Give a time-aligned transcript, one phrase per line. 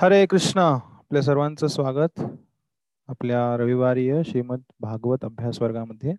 [0.00, 0.74] हरे कृष्णा.
[0.74, 2.20] आपल्या सर्वांचं स्वागत.
[3.08, 6.14] आपल्या रविवारीय श्रीमद भागवत अभ्यास वर्गामध्ये.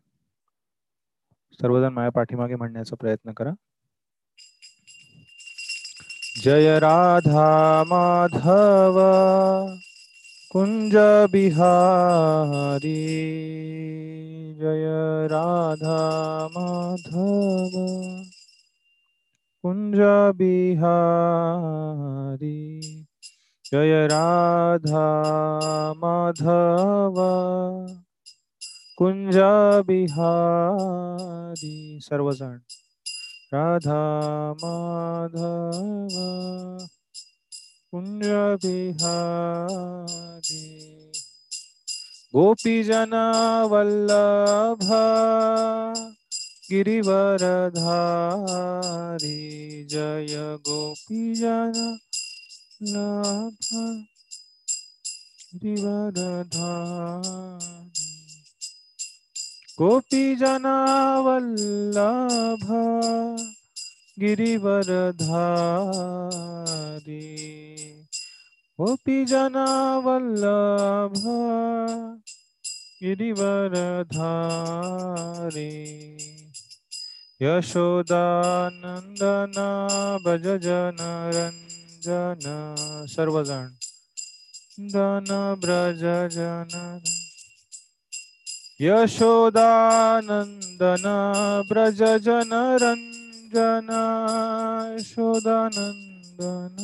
[1.62, 3.51] सर्वजण माझ्या पाठीमागे म्हणण्याचा प्रयत्न करा.
[6.44, 8.99] जय राधा माधव.
[10.51, 10.97] कुंज
[11.31, 13.08] बिहारी.
[14.60, 17.80] जय राधा माधव.
[19.62, 20.02] कुंज
[20.38, 23.02] बिहारी.
[23.73, 25.04] जय राधा
[25.98, 27.16] माधव।
[28.98, 29.38] कुंज
[29.88, 32.59] बिहारी सर्वजण।
[33.54, 34.04] राधा
[34.54, 36.18] माधव।
[37.91, 38.27] कुंज
[38.66, 40.62] बिहारी।
[42.35, 43.16] गोपीजन
[43.71, 44.85] वल्लभ
[46.71, 49.40] गिरिवरधारी।
[49.90, 51.96] जय गोपीजना
[52.91, 53.57] लाभ
[55.63, 56.51] गिरिवरधारी
[59.79, 60.75] गोपीजना
[61.25, 62.65] वल्लभ
[64.20, 65.23] गिरिवरधारी
[68.80, 69.66] गोपीजना
[70.06, 71.22] वल्लभ
[73.03, 74.14] गिरिवरधारी
[77.42, 78.09] यशोदानन्दना
[80.25, 80.45] भज
[82.04, 82.46] जन
[83.09, 83.68] सर्वजण
[84.94, 85.30] धन
[85.62, 86.02] ब्रज
[86.34, 86.73] जन
[88.82, 91.06] यशोदानंदन
[91.70, 92.52] ब्रज जन
[92.84, 93.90] रंजन
[94.94, 96.76] यशोदानंदन।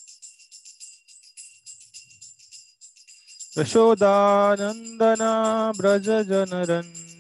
[3.59, 5.33] यशोदानन्दना
[5.77, 6.09] ब्रज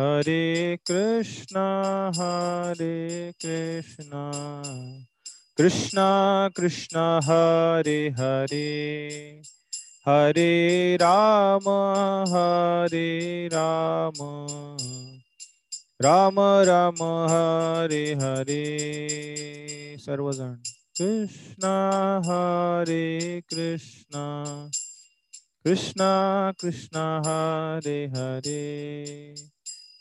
[0.00, 4.32] हरे कृष्णा हरे कृष्णा।
[5.58, 9.08] कृष्णा कृष्णा हरे हरे।
[10.08, 11.68] हरे राम
[12.28, 14.18] हरे राम।
[16.02, 20.54] राम राम हरे हरे। सर्वजण।
[21.00, 24.44] कृष्णा हरे कृष्णा।
[25.64, 29.34] कृष्णा कृष्णा हरे हरे।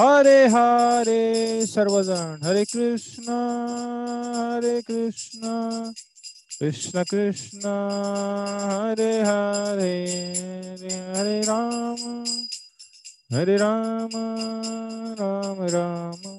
[0.00, 2.42] हरे हरे सर्वजण.
[2.42, 3.22] हरे कृष्ण
[4.36, 5.40] हरे कृष्ण.
[6.60, 7.60] कृष्ण कृष्ण
[8.72, 10.04] हरे हरे
[11.16, 12.24] हरे राम.
[13.32, 14.08] हरे राम
[15.20, 16.38] राम राम.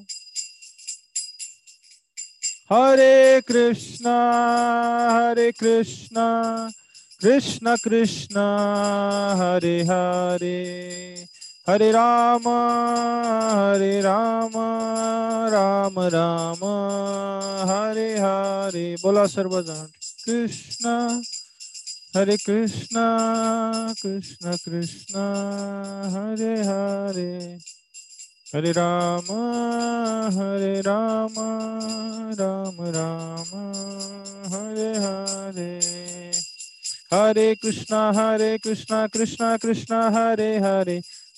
[2.75, 4.07] हरे कृष्ण
[5.11, 6.15] हरे कृष्ण.
[7.21, 8.37] कृष्ण कृष्ण
[9.37, 11.28] हरे हरे.
[11.69, 12.47] हरे राम
[13.59, 14.51] हरे राम
[15.53, 16.63] राम राम
[17.69, 18.95] हरे हरे.
[19.03, 19.85] बोला सर्वजण.
[20.25, 21.21] कृष्ण
[22.17, 22.95] हरे कृष्ण
[24.03, 25.13] कृष्ण कृष्ण
[26.15, 27.57] हरे हरे.
[28.55, 29.27] हरे राम
[30.39, 31.33] हरे राम
[32.39, 33.71] राम राम
[34.53, 35.79] हरे हरे.
[37.13, 41.01] हरे कृष्णा हरे कृष्णा कृष्णा कृष्णा हरे हरे.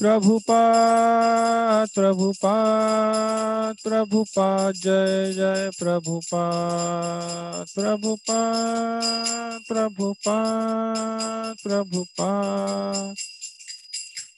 [0.00, 13.14] प्रभुपाद प्रभुपाद प्रभुपाद जय जय प्रभुपाद प्रभुपाद प्रभुपाद प्रभुपाद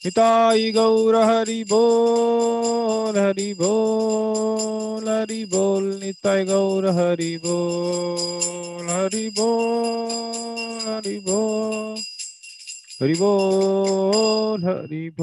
[0.04, 11.18] हिताई गौर हरि बोल हरि बोल हरि बोल। निताय गौर हरि बोल हरि बोल हरि
[11.18, 12.11] बोल।
[13.02, 15.16] हरि बोल, हरि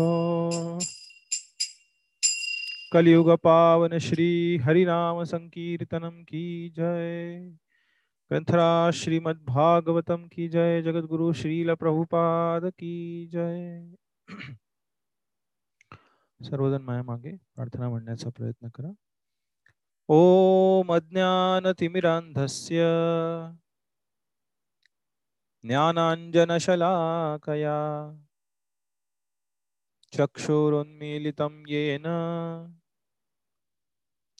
[2.93, 7.39] कलयुग पावन श्री हरिनाम संकीर्तनम की जय।
[8.31, 13.89] ग्रंथरा श्रीमद् भागवतम की जय। जगत गुरु श्रील प्रभुपाद की जय।
[16.41, 18.93] सर्वजण माया मागे, प्रार्थना म्हणण्याचा प्रयत्न करा।
[20.09, 22.81] ओम अज्ञानतिमिरान्धस्य।
[25.65, 27.77] ज्ञानाञ्जनशलाकया।
[30.13, 32.03] चक्षुरुन्मीलितं येन।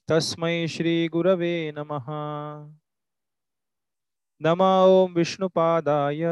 [0.07, 2.05] तस्मै श्रीगुरवे नमः।
[4.41, 6.23] नम ॐ विष्णुपादाय।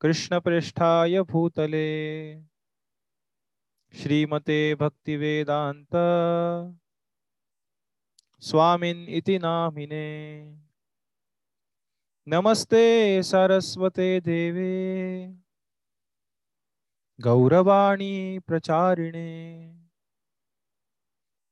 [0.00, 2.42] कृष्णप्रेष्ठाय भूतले।
[3.92, 5.96] श्रीमते भक्तिवेदान्त।
[8.40, 10.69] स्वामिन् इति नामिने।
[12.26, 15.26] नमस्ते सरस्वते देवे।
[17.24, 19.72] गौरवाणी प्रचारिणे।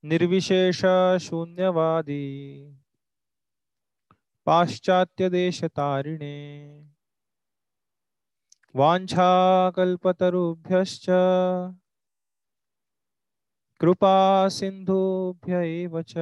[0.02, 0.84] निर्विशेष
[1.20, 2.78] शून्यवादी।
[4.46, 6.36] पाश्चात्यदेशतारिणे।
[8.74, 11.06] वाञ्छाकल्पतरुभ्यश्च।
[13.80, 16.14] कृपा सिन्धुभ्य एव च।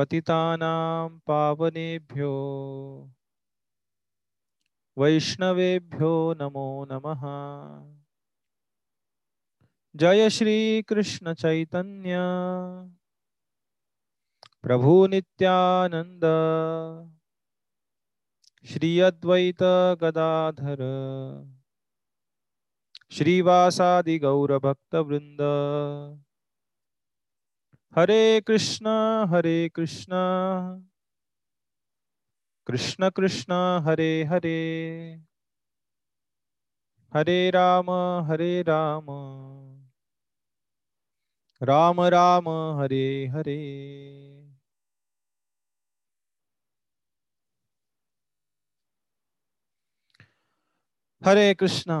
[0.00, 2.30] पतितानां पावनेभ्यो।
[4.98, 7.22] वैष्णवेभ्यो नमो नमः।
[9.96, 12.16] जय श्री कृष्ण चैतन्य।
[14.62, 16.22] प्रभु नित्यानंद
[18.64, 19.62] श्री अद्वैत
[20.00, 20.78] गदाधर।
[23.10, 24.58] श्रीवासादि गौर
[27.96, 28.86] हरे कृष्ण
[29.28, 30.12] हरे कृष्ण।
[32.66, 33.52] कृष्ण कृष्ण
[33.84, 35.16] हरे हरे।
[37.14, 37.90] हरे राम
[38.30, 39.06] हरे राम।
[41.62, 43.58] राम राम हरे हरे।
[51.24, 51.92] हरे कृष्ण।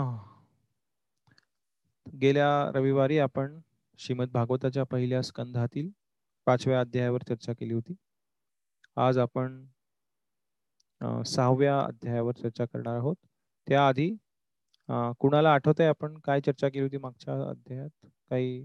[2.22, 3.60] गेल्या रविवारी आपण
[4.00, 5.90] श्रीमद भागवताच्या पहिल्या स्कंधातील
[6.46, 7.94] पाचव्या अध्यायावर चर्चा केली होती.
[8.96, 9.64] आज आपण
[11.26, 13.16] सहाव्या अध्यायावर चर्चा करणार आहोत.
[13.66, 14.08] त्याआधी
[15.20, 18.06] कुणाला आठवत आहे आपण काय चर्चा केली होती मागच्या अध्यायात?
[18.30, 18.64] काही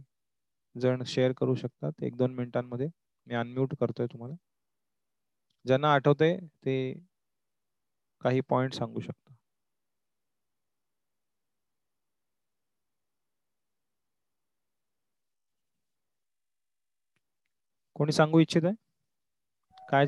[0.75, 2.87] जण शेअर करू शकतात एक दोन मिनिटांमध्ये.
[3.27, 4.35] मी अनम्यूट करतोय तुम्हाला.
[5.65, 6.77] ज्यांना आठवते ते
[8.21, 9.24] काही पॉइंट सांगू शकतो.
[17.95, 18.73] कोणी सांगू इच्छित आहे?
[19.89, 20.05] काय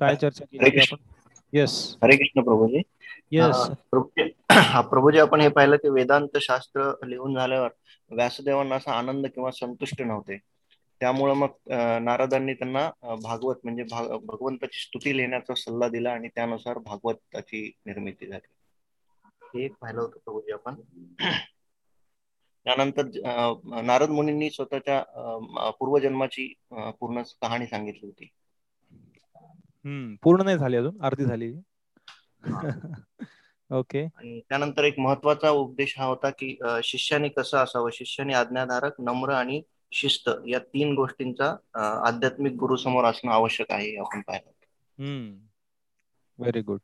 [0.00, 1.02] काय चर्चा केली आपण?
[1.52, 2.82] येस हरे कृष्ण प्रभूजी.
[3.32, 3.56] येस
[4.90, 7.68] प्रभूजी आपण हे पाहिलं की वेदांत शास्त्र लिहून झाल्यावर
[8.10, 10.38] व्यासदेवांना असा आनंद किंवा संतुष्ट नव्हते.
[11.00, 12.88] त्यामुळं मग नारदांनी त्यांना
[13.22, 13.82] भागवत म्हणजे
[14.24, 18.48] भगवंताची स्तुती लिहिण्याचा सल्ला दिला आणि त्यानुसार भागवताची निर्मिती झाली.
[19.54, 20.74] हे पाहिलं होतं प्रभूजी आपण.
[22.64, 23.02] त्यानंतर
[23.82, 25.02] नारद मुनींनी स्वतःच्या
[25.80, 28.28] पूर्वजन्माची पूर्ण कहाणी सांगितली होती.
[29.84, 31.54] हम्म पूर्ण नाही झाली अजून अर्धी झाली.
[33.70, 34.04] ओके.
[34.04, 37.90] आणि त्यानंतर एक महत्त्वाचा उपदेश हा होता की शिष्याने कसं असावं?
[37.92, 41.56] शिष्याने आज्ञाधारक नम्र आणि शिस्त या तीन गोष्टींचा
[42.06, 44.50] आध्यात्मिक गुरु समोर असणं आवश्यक आहे आपण पाहिलं.
[45.02, 45.46] हम्म.
[46.38, 46.80] व्हेरी गुड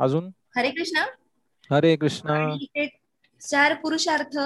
[0.00, 0.30] अजून?
[0.56, 1.04] हरे कृष्ण.
[1.74, 2.56] हरे कृष्ण.
[3.42, 4.36] चार पुरुषार्थ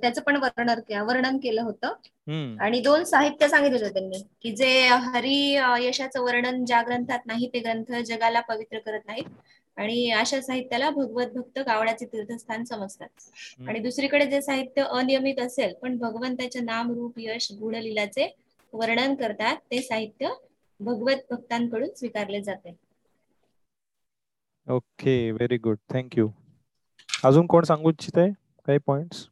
[0.00, 1.94] त्याचं पण वर्णन वर्णन केलं होतं.
[2.60, 4.68] आणि दोन साहित्य सांगितलं होतं त्यांनी की जे
[5.04, 5.36] हरी
[5.80, 9.24] यशाचं वर्णन ज्या ग्रंथात नाही ते ग्रंथ जगाला पवित्र करत नाहीत.
[9.76, 13.08] आणि अशा साहित्याला भगवत भक्त गावड्याचे तीर्थस्थान समजतात.
[13.60, 18.28] आणि दुसरीकडे जे साहित्य अनियमित असेल पण भगवंताच्या नाम रूप यश गुणलीलाचे
[18.72, 20.28] वर्णन करतात ते साहित्य
[20.80, 22.74] भगवत भक्तांकडून स्वीकारले जाते.
[24.66, 25.78] Okay very good.
[25.90, 26.28] Thank you.
[27.18, 28.30] अजून कोण सांगू इच्छित आहे
[28.68, 29.26] काही पॉइंट्स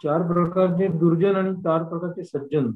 [0.00, 2.70] चार प्रकारचे दुर्जन आणि चार प्रकारचे सज्जन.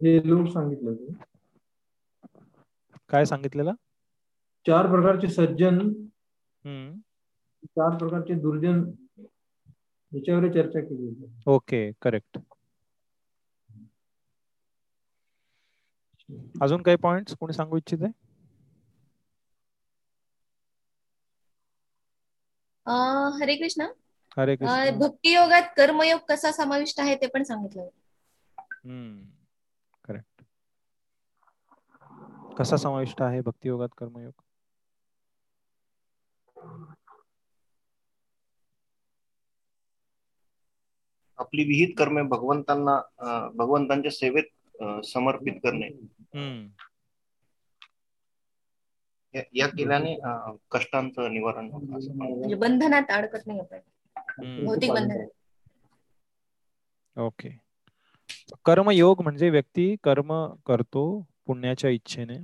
[0.00, 0.94] हे लोक सांगितलं
[3.10, 3.72] काय सांगितलेलं?
[4.66, 5.78] चार प्रकारचे सज्जन
[7.70, 8.82] चार प्रकारचे दुर्जन
[10.12, 11.14] याच्यावर चर्चा केली
[11.48, 12.38] ओके करेक्ट
[16.62, 18.12] अजून काही पॉइंट कोणी सांगू इच्छित आहे?
[23.40, 23.86] हरे कृष्ण.
[24.36, 24.98] हरे कृष्ण.
[25.00, 27.88] भक्ती योगात कर्मयोग कसा समाविष्ट आहे ते पण सांगितलं.
[28.76, 29.24] हम्म
[30.04, 30.42] करेक्ट
[32.58, 34.32] कसा समाविष्ट आहे भक्ती योगात कर्मयोग?
[41.38, 42.96] आपली विहित कर्मे भगवंतांना
[43.54, 44.44] भगवंतांच्या सेवेत
[45.04, 45.88] समर्पित करणे.
[49.54, 50.14] या केल्याने
[50.72, 53.78] कष्टांचं निवारण म्हणजे बंधनात अडकत नाही आपण.
[54.66, 55.28] भौतिक बंधनात
[57.16, 57.48] ओके.
[58.64, 60.32] कर्मयोग म्हणजे व्यक्ती कर्म
[60.66, 61.02] करतो
[61.46, 62.38] पुण्याच्या इच्छेने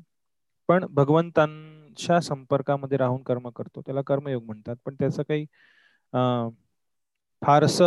[0.69, 3.81] पण भगवंतांच्या संपर्कामध्ये राहून कर्म करतो.
[3.87, 4.76] त्याला कर्मयोग म्हणतात.
[4.85, 5.47] पण त्याचं काही
[7.43, 7.81] फारस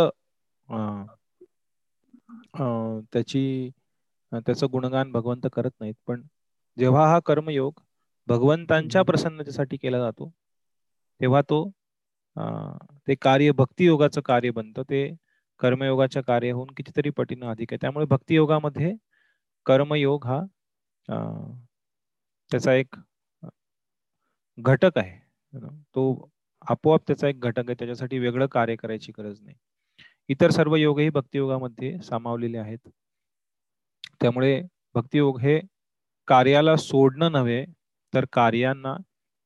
[3.12, 3.70] त्याची
[4.32, 5.94] त्याचं गुणगान भगवंत करत नाहीत.
[6.06, 6.22] पण
[6.76, 7.80] जेव्हा हा कर्मयोग
[8.28, 10.30] भगवंतांच्या प्रसन्नतेसाठी केला जातो
[11.20, 11.64] तेव्हा तो
[13.08, 14.82] ते कार्य भक्ती योगाचं कार्य बनतं.
[14.82, 15.10] ते
[15.60, 17.78] कर्मयोगाच्या कार्य होऊन कितीतरी पटीनं अधिक आहे.
[17.80, 18.92] त्यामुळे भक्ती योगामध्ये
[19.66, 20.40] कर्मयोग हा
[22.50, 22.96] त्याचा एक
[24.58, 25.18] घटक आहे.
[25.94, 26.30] तो
[26.64, 27.74] आपोआप त्याचा एक घटक आहे.
[27.74, 29.56] त्याच्यासाठी वेगळं कार्य करायची गरज नाही.
[30.28, 32.88] इतर सर्व योगही भक्तियोगामध्ये सामावलेले आहेत.
[34.20, 34.60] त्यामुळे
[34.94, 35.60] भक्तियोग हे
[36.28, 37.64] कार्याला सोडणं नव्हे
[38.12, 38.96] तर कार्यांना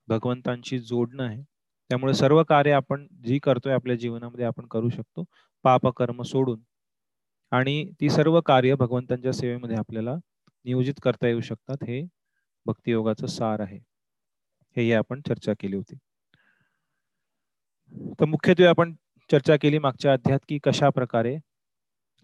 [0.09, 1.43] भगवंतांशी जोडणं आहे.
[1.91, 5.25] त्यामुळे सर्व कार्य आपण जी करतोय आपल्या जीवनामध्ये आपण करू शकतो
[5.65, 6.61] पाप कर्म सोडून.
[7.53, 10.15] आणि ती सर्व कार्य भगवंतांच्या सेवेमध्ये आपल्याला
[10.65, 12.03] नियोजित करता येऊ शकतात हे
[12.67, 13.79] भक्तियोगाचं सार आहे.
[14.77, 15.97] हे आपण चर्चा केली होती.
[18.21, 18.95] तर मुख्यत्वे आपण
[19.31, 21.37] चर्चा केली मागच्या अध्यात की कशा प्रकारे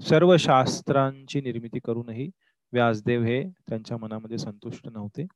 [0.00, 2.28] सर्व शास्त्रांची निर्मिती करूनही
[2.72, 5.26] व्यासदेव हे त्यांच्या मनामध्ये संतुष्ट नव्हते.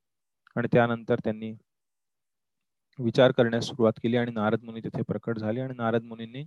[0.56, 1.50] आणि त्यानंतर त्यांनी
[2.98, 5.60] विचार करण्यास सुरुवात केली आणि नारद मुनी तिथे प्रकट झाले.
[5.60, 6.44] आणि नारद मुनींनी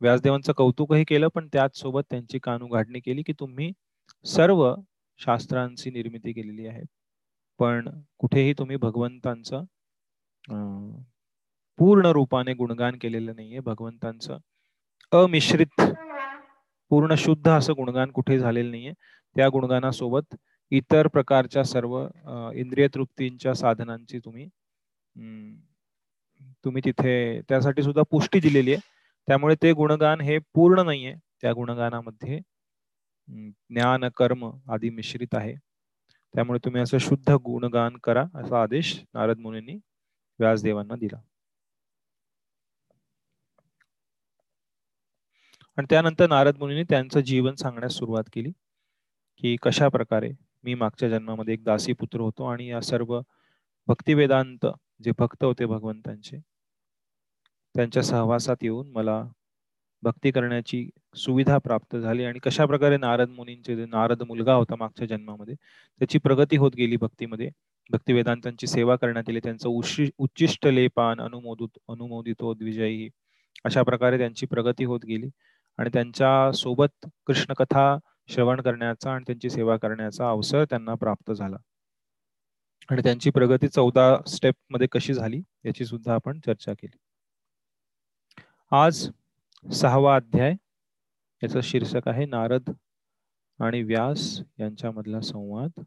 [0.00, 3.70] व्यासदेवांचं कौतुकही केलं पण त्याच सोबत त्यांची कानुघाडणी केली की तुम्ही
[4.24, 4.74] सर्व
[5.20, 6.82] शास्त्रांची निर्मिती केलेली आहे.
[7.60, 7.88] पण
[8.18, 9.64] कुठेही तुम्ही भगवंतांचं
[11.78, 13.60] पूर्ण रूपाने गुणगान केलेलं नाहीये.
[13.60, 14.38] भगवंतांचं
[15.12, 15.80] अमिश्रित
[16.90, 18.92] पूर्ण शुद्ध असं गुणगान कुठे झालेलं नाहीये.
[19.36, 20.34] त्या गुणगानासोबत
[20.72, 21.96] इतर प्रकारच्या सर्व
[22.54, 24.46] इंद्रिय तृप्तींच्या साधनांची तुम्ही
[26.64, 28.80] तुम्ही तिथे त्यासाठी सुद्धा पुष्टी दिलेली आहे.
[29.28, 32.38] त्यामुळे ते गुणगान हे पूर्ण नाहीये त्या गुणगानामध्ये.
[33.28, 35.54] ज्ञान कर्म आदी मिश्रित आहे.
[36.34, 39.78] त्यामुळे तुम्ही असं शुद्ध गुणगान करा असा आदेश नारद मुनींनी
[40.40, 41.20] व्यासदेवांना दिला.
[45.78, 48.50] आणि त्यानंतर नारद मुनीने त्यांचं जीवन सांगण्यास सुरुवात केली
[49.42, 50.30] की कशा प्रकारे
[50.64, 53.20] मी मागच्या जन्मामध्ये एक दासी पुत्र होतो आणि या सर्व
[53.88, 54.66] भक्तिवेदांत
[55.04, 56.38] जे भक्त होते भगवंतांचे
[57.74, 59.22] त्यांच्या सहवासात येऊन मला
[60.02, 65.06] भक्ती करण्याची सुविधा प्राप्त झाली आणि कशा प्रकारे नारद मुनींचे जे नारद मुलगा होता मागच्या
[65.08, 67.50] जन्मामध्ये त्याची प्रगती होत गेली भक्तीमध्ये.
[67.90, 69.68] भक्तिवेदांतांची सेवा करण्यात आली त्यांचं
[70.18, 73.08] उच्चिष्ट लेपान अनुमोदित अनुमोदितो द्विजयी
[73.64, 75.28] अशा प्रकारे त्यांची प्रगती होत गेली.
[75.80, 77.96] आणि त्यांच्यासोबत कृष्णकथा
[78.28, 81.56] श्रवण करण्याचा आणि त्यांची सेवा करण्याचा अवसर त्यांना प्राप्त झाला.
[82.90, 86.96] आणि त्यांची प्रगती चौदा स्टेपमध्ये कशी झाली याची सुद्धा आपण चर्चा केली.
[88.72, 89.08] आज
[89.64, 90.54] सहावा अध्याय
[91.42, 92.70] याचं शीर्षक आहे नारद
[93.58, 95.82] आणि व्यास यांच्यामधला संवाद.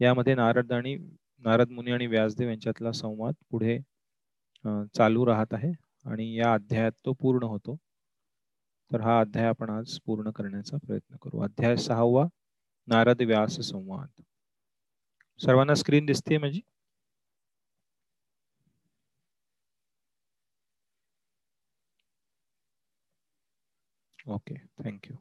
[0.00, 0.96] यामध्ये नारद आणि
[1.44, 3.78] नारद मुनी आणि व्यासदेव यांच्यातला संवाद पुढे
[4.94, 5.72] चालू राहत आहे
[6.04, 7.76] आणि या अध्यायात तो पूर्ण होतो.
[8.90, 11.40] तर हा अध्याय आपण आज पूर्ण करण्याचा प्रयत्न करू.
[11.40, 12.26] अध्याय सहावा,
[12.88, 14.22] नारद व्यास संवाद.
[15.40, 16.60] सर्वांना स्क्रीन दिसते माझी?
[24.18, 25.16] ओके थँक्यू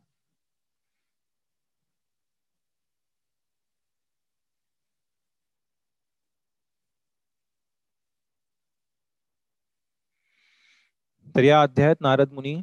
[11.35, 12.55] तर या अध्यायात नारद मुनी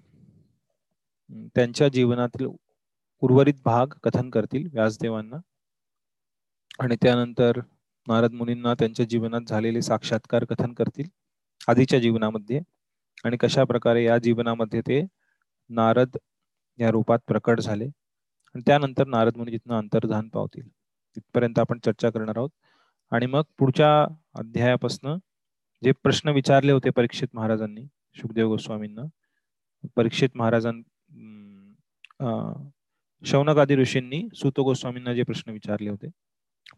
[1.55, 2.47] त्यांच्या जीवनातील
[3.23, 5.37] उर्वरित भाग कथन करतील व्यासदेवांना.
[6.79, 7.61] आणि त्यानंतर
[8.07, 11.09] नारद मुनींना त्यांच्या जीवनात झालेले साक्षात्कार कथन करतील
[11.69, 12.61] आधीच्या जीवनामध्ये.
[13.25, 15.01] आणि कशा प्रकारे या जीवनामध्ये ते
[15.71, 16.17] नारद
[16.79, 17.85] या रूपात प्रकट झाले.
[18.55, 20.69] आणि त्यानंतर नारद मुनी जिथनं अंतर्धान पावतील
[21.17, 22.51] तिथपर्यंत आपण चर्चा करणार आहोत.
[23.13, 23.91] आणि मग पुढच्या
[24.35, 25.19] अध्यायापासून
[25.83, 27.85] जे प्रश्न विचारले होते परीक्षित महाराजांनी
[28.17, 29.03] सुखदेव गोस्वामींना
[29.97, 30.81] परीक्षित महाराजां
[33.23, 36.09] शौनकादी ऋषींनी सुतो गोस्वामींना जे प्रश्न विचारले होते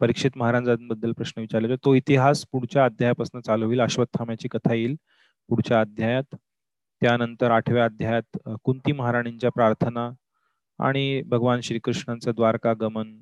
[0.01, 4.95] परीक्षित महाराजांबद्दल प्रश्न विचारले होते तो इतिहास पुढच्या अध्यायापासून चालू होईल अश्वत्थाम्याची कथा येईल
[5.49, 6.35] पुढच्या अध्यायात.
[7.03, 10.09] त्यानंतर आठव्या अध्यायात कुंती महाराणींच्या प्रार्थना
[10.79, 13.13] आणि भगवान श्रीकृष्णांचं द्वारका गमन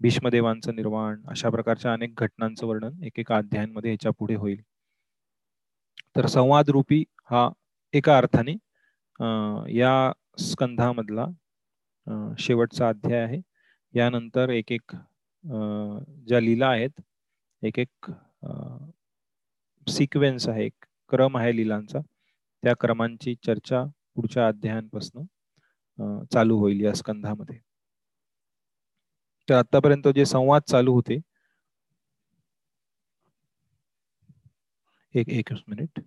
[0.00, 4.60] भीष्मदेवांचं निर्वाण अशा प्रकारच्या अनेक घटनांचं वर्णन एकेका अध्यायांमध्ये याच्यापुढे होईल.
[6.16, 7.48] तर संवाद रूपी हा
[7.94, 8.52] एका अर्थाने
[9.78, 11.26] या स्कंधामधला
[12.38, 13.40] शेवटचा अध्याय आहे.
[13.94, 14.94] यानंतर एक एक
[16.28, 17.00] ज्या लीला आहेत
[17.62, 18.10] एक एक
[19.86, 21.98] सिक्वेन्स आहे एक क्रम आहे लीलांचा.
[22.62, 25.26] त्या क्रमांची चर्चा पुढच्या अध्यायांपासून
[26.32, 27.58] चालू होईल या स्कंधामध्ये.
[29.48, 31.18] तर आतापर्यंत जे संवाद चालू होते
[35.14, 36.00] एक एक मिनिट.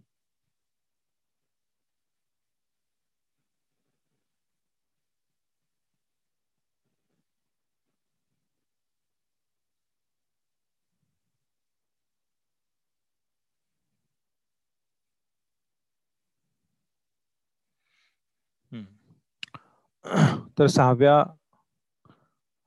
[20.59, 21.23] तर सहाव्या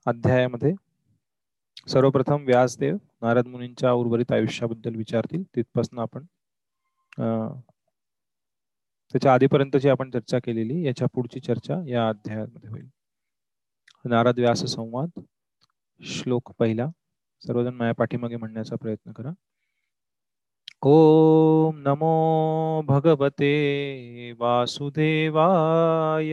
[0.07, 0.73] अध्यायामध्ये
[1.89, 5.43] सर्वप्रथम व्यासदेव नारद मुनींच्या उर्वरित आयुष्याबद्दल विचारतील.
[5.57, 6.25] तिथपासून आपण
[9.13, 12.89] त्याच्या आधीपर्यंतची आपण चर्चा केलेली याच्या पुढची चर्चा या अध्यायामध्ये होईल.
[14.05, 15.21] नारद व्यास संवाद
[16.01, 16.87] श्लोक पहिला.
[17.47, 19.31] सर्वजण माझ्या पाठीमागे म्हणण्याचा प्रयत्न करा.
[20.83, 23.53] ओम नमो भगवते
[24.39, 26.33] वासुदेवाय.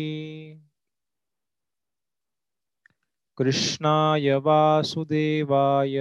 [3.38, 5.98] कृष्णाय वासुदेवाय।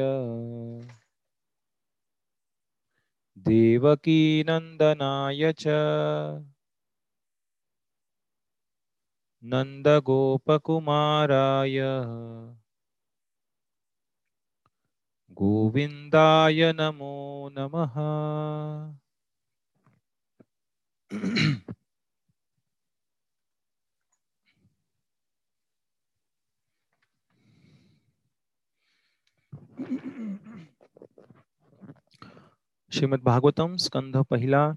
[3.38, 5.67] देवकीनन्दनाय च।
[9.43, 11.78] नन्दगोपकुमाराय।
[15.39, 17.93] गोविन्दाय नमो नमः।
[32.91, 34.71] श्रीमद भागवतम स्कंध पहिला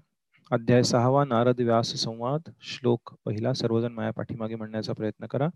[0.51, 5.47] अध्याय सहावा, नारद व्यास संवाद, श्लोक पहिला, सर्वजण माया पाठीमागे म्हणण्याचा प्रयत्न करा.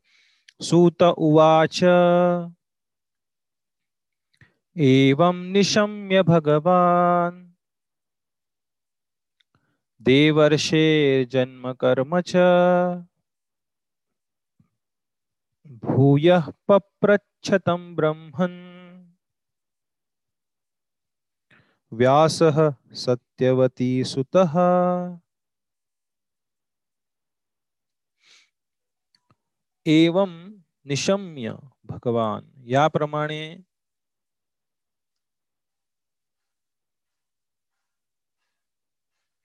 [0.61, 1.83] सूत उवाच
[4.77, 7.55] एवं निशम्य भगवान।
[10.01, 12.35] देवर्षे जन्म कर्म च।
[15.67, 18.75] भूयः पप्रच्छतं ब्रह्मन्।
[21.91, 24.53] व्यासः सत्यवती सुतः।
[29.87, 31.51] एवं निशम्य
[31.85, 33.63] भगवान। याप्रमाणे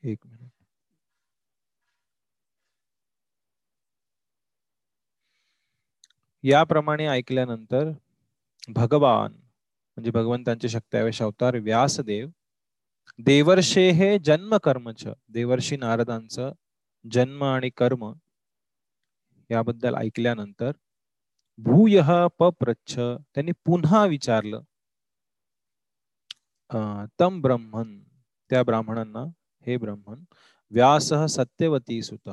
[0.02, 0.50] एक मिनिट.
[6.44, 7.90] याप्रमाणे ऐकल्यानंतर
[8.68, 12.28] भगवान म्हणजे भगवंतांचे शक्त्यावेश अवतार व्यासदेव
[13.18, 16.52] देवर्षे हे जन्म कर्मच देवर्षी नारदांचं
[17.04, 18.12] जन्म आणि कर्म
[19.50, 20.72] याबद्दल ऐकल्यानंतर
[21.58, 22.00] भूय
[22.38, 24.60] पप्रच्छ त्यांनी पुन्हा विचारलं
[27.18, 27.98] तम ब्रह्मन
[28.50, 29.24] त्या ब्राह्मणांना
[29.66, 30.24] हे ब्राह्मण
[30.72, 32.28] व्यास सत्यवती सुत.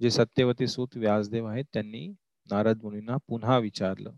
[0.00, 2.06] जे सत्यवती सूत व्यासदेव आहेत त्यांनी
[2.46, 4.10] नारद मुनींना पुन्हा विचारलं.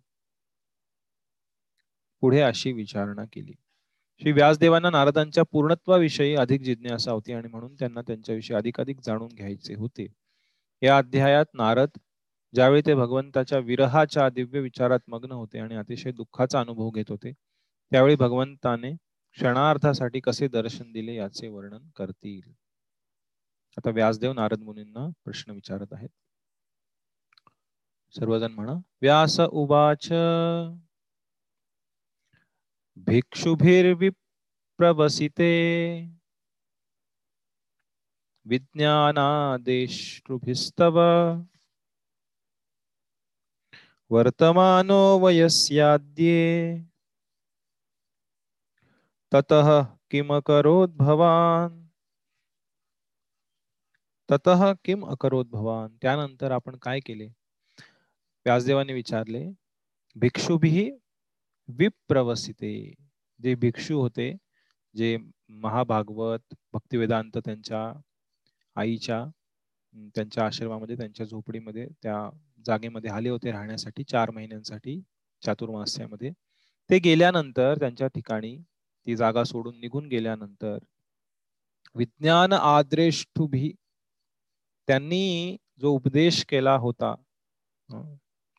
[2.23, 3.53] पुढे अशी विचारणा केली.
[4.21, 10.07] श्री व्यासदेवांना नारदांच्या पूर्णत्वाविषयी अधिक जिज्ञासा होती आणि म्हणून त्यांना त्यांच्याविषयी अधिकाधिक जाणून घ्यायचे होते.
[10.83, 11.99] या अध्यायात नारद
[12.55, 17.33] ज्यावेळी ते भगवंताच्या विरहाच्या दिव्य विचारात मग्न होते आणि अतिशय दुःखाचा अनुभव घेत होते
[17.93, 18.93] त्यावेळी भगवंताने
[19.33, 22.53] क्षणार्थासाठी कसे दर्शन दिले याचे वर्णन करतील?
[23.77, 26.09] आता व्यासदेव नारद मुनींना प्रश्न विचारत आहेत.
[28.17, 30.09] सर्वजण म्हणा व्यास उवाच.
[32.97, 35.53] भिक्षुभिर्विप्रवसिते
[38.45, 40.99] विज्ञानादेष्टुभिस्तव।
[44.11, 46.79] वर्तमानो वयस्याद्ये।
[49.33, 49.69] ततः
[50.11, 51.71] किम अकरोत् भवान?
[54.29, 55.97] ततः किम अकरोत भवान?
[56.03, 57.27] त्यानंतर आपण काय केले?
[58.47, 59.45] व्यासदेवाने विचारले
[60.17, 60.91] भिक्षुभी
[61.69, 62.73] विप्रवसिते.
[63.41, 64.33] जे भिक्षू होते
[64.95, 65.17] जे
[65.65, 67.83] महाभागवत भक्तिवेदांत त्यांच्या
[68.77, 69.25] आईच्या
[70.15, 72.19] त्यांच्या आश्रमामध्ये त्यांच्या झोपडीमध्ये त्या
[72.67, 75.01] जागेमध्ये आले होते राहण्यासाठी चार महिन्यांसाठी
[75.43, 76.31] चातुर्मास्यामध्ये.
[76.91, 78.57] ते गेल्यानंतर त्यांच्या ठिकाणी
[79.09, 80.79] ती जागा सोडून निघून गेल्यानंतर
[81.97, 83.71] विज्ञान आद्रेष्टुभी
[84.89, 87.15] त्यांनी जो उपदेश केला होता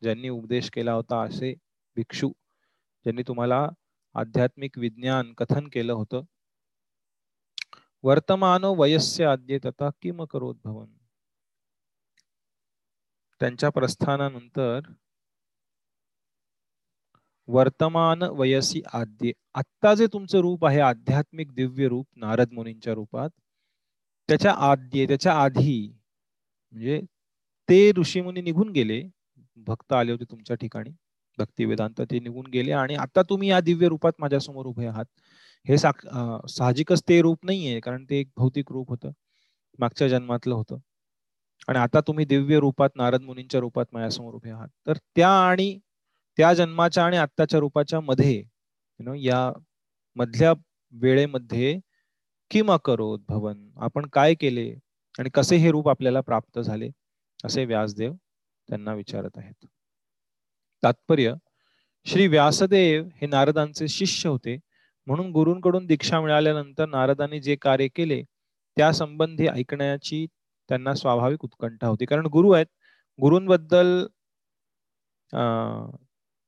[0.02, 1.54] ज्यांनी उपदेश केला होता असे
[1.98, 3.68] भिक्षू ज्यांनी तुम्हाला
[4.16, 6.22] आध्यात्मिक विज्ञान कथन केलं होतं
[8.04, 10.88] वर्तमान वयस्य आद्य तथा किम करोत भवन
[13.42, 14.80] त्यांच्या प्रस्थानानंतर
[17.50, 23.30] वर्तमान वयसी आद्य आत्ता जे तुमचं रूप आहे आध्यात्मिक दिव्य रूप नारद मुनींच्या रूपात
[24.30, 25.80] त्याच्या आद्य त्याच्या आधी
[26.74, 27.00] म्हणजे
[27.70, 29.02] ते ऋषीमुनी निघून गेले
[29.68, 30.90] भक्त आले होते तुमच्या ठिकाणी
[31.38, 35.06] भक्ती वेदांत ते निघून गेले आणि आता तुम्ही या दिव्य रूपात माझ्यासमोर उभे आहात.
[35.66, 39.12] हे साहजिकच ते रूप नाहीये कारण ते एक भौतिक रूप होतं
[39.80, 40.78] मागच्या जन्मातलं होतं.
[41.68, 44.68] आणि आता तुम्ही दिव्य रूपात नारद मुनींच्या रूपात माझ्यासमोर उभे आहात.
[44.88, 45.78] तर त्या आणि
[46.40, 49.52] त्या जन्माच्या आणि आत्ताच्या रूपाच्या मध्ये यु नो या
[50.16, 50.54] मधल्या
[50.94, 51.80] वेळेमध्ये
[52.52, 54.70] किम करोत भवन आपण काय केले
[55.20, 56.90] आणि कसे हे रूप आपल्याला प्राप्त झाले
[57.46, 58.14] असे व्यासदेव
[58.70, 59.66] त्यांना विचारत आहेत.
[60.84, 61.34] तात्पर्य
[62.06, 64.58] श्री व्यासदेव हे नारदांचे शिष्य होते
[65.08, 68.22] म्हणून गुरूंकडून दीक्षा मिळाल्यानंतर नारदांनी जे कार्य केले
[68.78, 70.26] त्या संबंधी ऐकण्याची
[70.70, 72.06] त्यांना स्वाभाविक उत्कंठा होती.
[72.06, 72.68] कारण गुरु आहेत
[73.20, 74.06] गुरूंबद्दल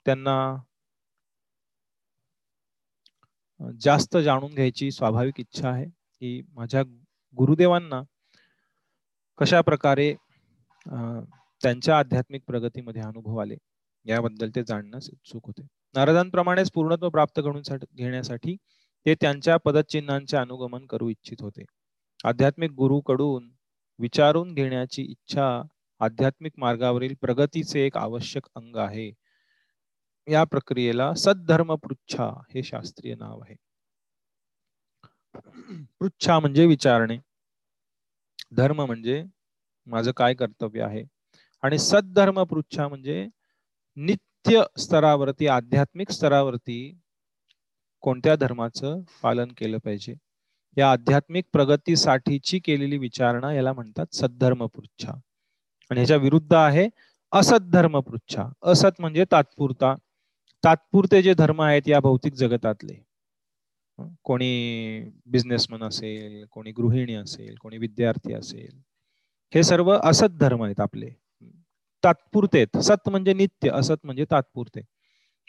[0.05, 0.35] त्यांना
[3.79, 6.81] जास्त जाणून घ्यायची स्वाभाविक इच्छा आहे की माझ्या
[7.37, 8.01] गुरुदेवांना
[9.39, 10.13] कशा प्रकारे
[11.61, 13.55] त्यांच्या आध्यात्मिक प्रगतीमध्ये अनुभव आले
[14.05, 15.61] याबद्दल ते जाणण्यास उत्सुक होते.
[15.95, 17.61] नारदांप्रमाणेच पूर्णत्व प्राप्त करून
[17.95, 18.55] घेण्यासाठी
[19.05, 21.63] ते त्यांच्या पदचिन्हांचे अनुगमन करू इच्छित होते.
[22.23, 23.49] आध्यात्मिक गुरुकडून
[23.99, 25.47] विचारून घेण्याची इच्छा
[26.01, 29.11] आध्यात्मिक मार्गावरील प्रगतीचे एक आवश्यक अंग आहे.
[30.27, 33.55] या प्रक्रियेला सद्धर्म पृच्छा हे शास्त्रीय नाव आहे.
[35.99, 37.17] पृच्छा म्हणजे विचारणे.
[38.55, 39.23] धर्म म्हणजे
[39.87, 41.03] माझं काय कर्तव्य आहे?
[41.63, 43.27] आणि सद्धर्म पृच्छा म्हणजे
[43.97, 46.77] नित्य स्तरावरती आध्यात्मिक स्तरावरती
[48.03, 50.13] कोणत्या धर्माचं पालन केलं पाहिजे?
[50.77, 55.11] या आध्यात्मिक प्रगतीसाठीची केलेली विचारणा याला म्हणतात सद्धर्म पृच्छा
[55.91, 56.87] आणि ह्याच्या विरुद्ध आहे
[57.31, 59.95] असत धर्म पृच्छा असत म्हणजे तात्पुरता.
[60.63, 62.93] तात्पुरते जे धर्म आहेत या भौतिक जगतातले.
[64.23, 64.51] कोणी
[65.31, 68.79] बिझनेसमन असेल कोणी गृहिणी असेल कोणी विद्यार्थी असेल
[69.53, 71.09] हे सर्व असत धर्म आहेत आपले.
[72.03, 74.81] तात्पुरते सत म्हणजे नित्य असत म्हणजे तात्पुरते.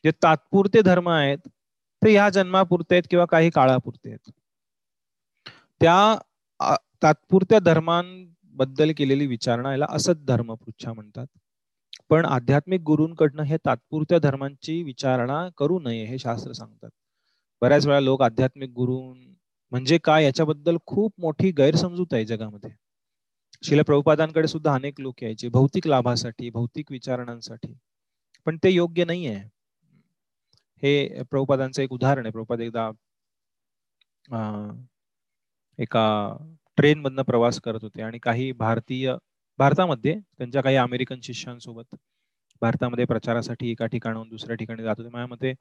[0.05, 1.49] जे तात्पुरते धर्म आहेत
[2.03, 4.31] ते ह्या जन्मापुरते आहेत किंवा काही काळापुरते आहेत.
[5.81, 6.17] त्या
[7.03, 11.27] तात्पुरत्या धर्मांबद्दल केलेली विचारणा याला असत धर्म पृच्छा म्हणतात.
[12.11, 16.91] पण आध्यात्मिक गुरूंकडनं हे तात्पुरत्या धर्मांची विचारणा करू नये हे शास्त्र सांगतात.
[17.63, 18.99] बऱ्याच वेळा लोक आध्यात्मिक गुरु
[19.73, 22.71] म्हणजे काय याच्याबद्दल खूप मोठी गैरसमजूत आहे जगामध्ये.
[23.63, 27.73] शिल प्रभुपादांकडे सुद्धा अनेक लोक यायचे भौतिक लाभासाठी भौतिक विचारणांसाठी.
[28.47, 29.45] पण ते योग्य नाही आहे.
[30.83, 32.33] हे प्रभुपादांचं एक उदाहरण आहे.
[32.33, 32.91] प्रभुपाद एकदा
[35.79, 36.03] एका
[36.79, 39.15] ट्रेन मधनं प्रवास करत होते आणि काही भारतीय
[39.59, 41.95] भारतामध्ये त्यांच्या काही अमेरिकन शिष्यांसोबत
[42.63, 45.09] भारतामध्ये प्रचारासाठी एका ठिकाणाहून दुसऱ्या ठिकाणी जात होते.
[45.11, 45.53] माझ्या मते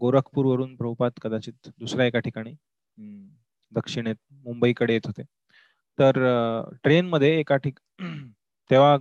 [0.00, 2.54] गोरखपूर वरून प्रभुपात कदाचित दुसऱ्या एका ठिकाणी
[3.72, 5.22] दक्षिणेत मुंबईकडे येत होते.
[5.98, 6.18] तर
[6.84, 7.78] ट्रेनमध्ये एका ठिक
[8.70, 8.96] तेव्हा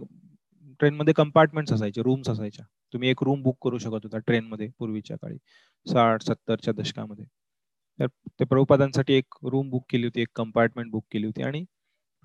[0.79, 2.65] ट्रेनमध्ये कंपार्टमेंट्स असायचे रूम्स असायच्या.
[2.93, 5.37] तुम्ही एक रूम बुक करू शकत होता ट्रेनमध्ये पूर्वीच्या काळी
[5.85, 7.25] साठ सत्तरच्या दशकामध्ये.
[7.99, 8.07] तर
[8.39, 11.43] ते प्रभुपादांसाठी एक रूम बुक केली होती एक कंपार्टमेंट बुक केली होती.
[11.43, 11.63] आणि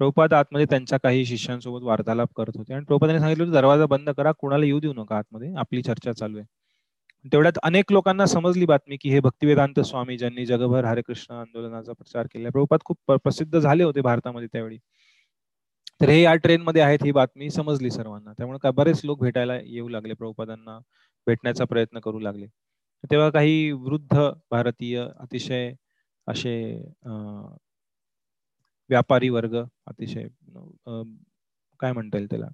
[0.00, 2.74] प्रभुपाद आतमध्ये त्यांच्या काही शिष्यांसोबत वार्तालाप करत होते.
[2.74, 5.52] आणि प्रभुपादांनी सांगितलं होतं दरवाजा बंद करा कुणाला येऊ देऊ नका आतमध्ये.
[5.56, 6.46] आपली चर्चा चालू आहे.
[7.24, 12.50] तेवढ्यात अनेक लोकांना समजली बातमी की हे भक्तिवेदांत स्वामी ज्यांनी जगभर हरेकृष्ण आंदोलनाचा प्रचार केला
[12.50, 14.78] प्रभुपाद खूप प्रसिद्ध झाले होते भारतामध्ये त्यावेळी.
[16.00, 18.32] तर हे या ट्रेन मध्ये आहेत ही बातमी समजली सर्वांना.
[18.38, 20.78] त्यामुळे काय बरेच लोक भेटायला येऊ लागले प्रभुपादांना
[21.26, 22.46] भेटण्याचा प्रयत्न करू लागले.
[23.04, 24.16] तेव्हा काही वृद्ध
[24.50, 25.72] भारतीय अतिशय
[26.26, 26.54] असे
[28.92, 30.26] व्यापारी वर्ग अतिशय
[31.80, 32.46] काय म्हणता येईल त्याला?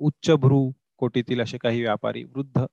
[0.00, 2.64] उच्च भ्रू कोटीतील असे काही व्यापारी वृद्ध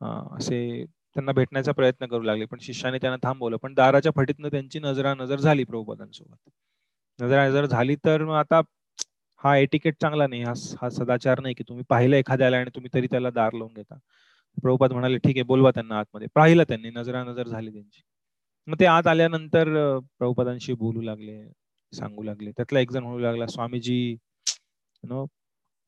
[0.00, 2.44] असे त्यांना भेटण्याचा प्रयत्न करू लागले.
[2.44, 3.56] पण शिष्याने त्यांना थांबवलं.
[3.62, 6.50] पण दाराच्या फटीतनं त्यांची नजरा नजर झाली प्रभुपदांसोबत.
[7.18, 8.60] नजरा नजर झाली तर मग आता
[9.42, 10.42] हा एटिकेट चांगला नाही.
[10.42, 10.52] हा
[10.82, 13.98] हा सदाचार नाही की तुम्ही पाहिलं एखाद्याला आणि तुम्ही तरी त्याला दार लावून घेता.
[14.56, 16.28] प्रभुपाद म्हणाले ठीक आहे बोलवा त्यांना आतमध्ये.
[16.34, 18.00] पाहिलं त्यांनी नजरा नजर झाली त्यांची.
[18.68, 19.68] मग ते आत आल्यानंतर
[20.18, 21.36] प्रभुपदांशी बोलू लागले
[21.92, 22.50] सांगू लागले.
[22.56, 24.16] त्यातला एक जण म्हणू लागला स्वामीजी
[25.04, 25.24] नो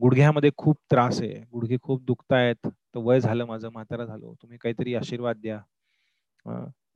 [0.00, 1.40] गुडघ्यामध्ये खूप त्रास आहे.
[1.52, 2.66] गुडघे खूप दुखतायत.
[2.66, 4.34] तर वय झालं माझं म्हातारा झालो.
[4.42, 5.58] तुम्ही काहीतरी आशीर्वाद द्या.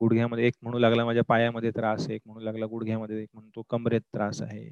[0.01, 2.15] गुडघ्यामध्ये एक म्हणू लागला माझ्या पायामध्ये त्रास आहे.
[2.15, 3.21] एक म्हणू लागला गुडघ्यामध्ये.
[3.23, 4.67] एक म्हणतो कमरेत त्रास आहे.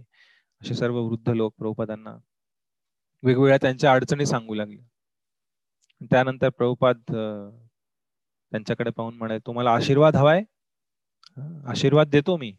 [0.62, 2.16] असे सर्व वृद्ध लोक प्रभुपादांना
[3.24, 4.86] वेगवेगळ्या त्यांच्या अडचणी सांगू लागल्या
[6.12, 10.44] त्यानंतर प्रभुपाद त्यांच्याकडे पाहून म्हणाले तुम्हाला आशीर्वाद हवाय?
[11.38, 12.54] आशीर्वाद देतो मी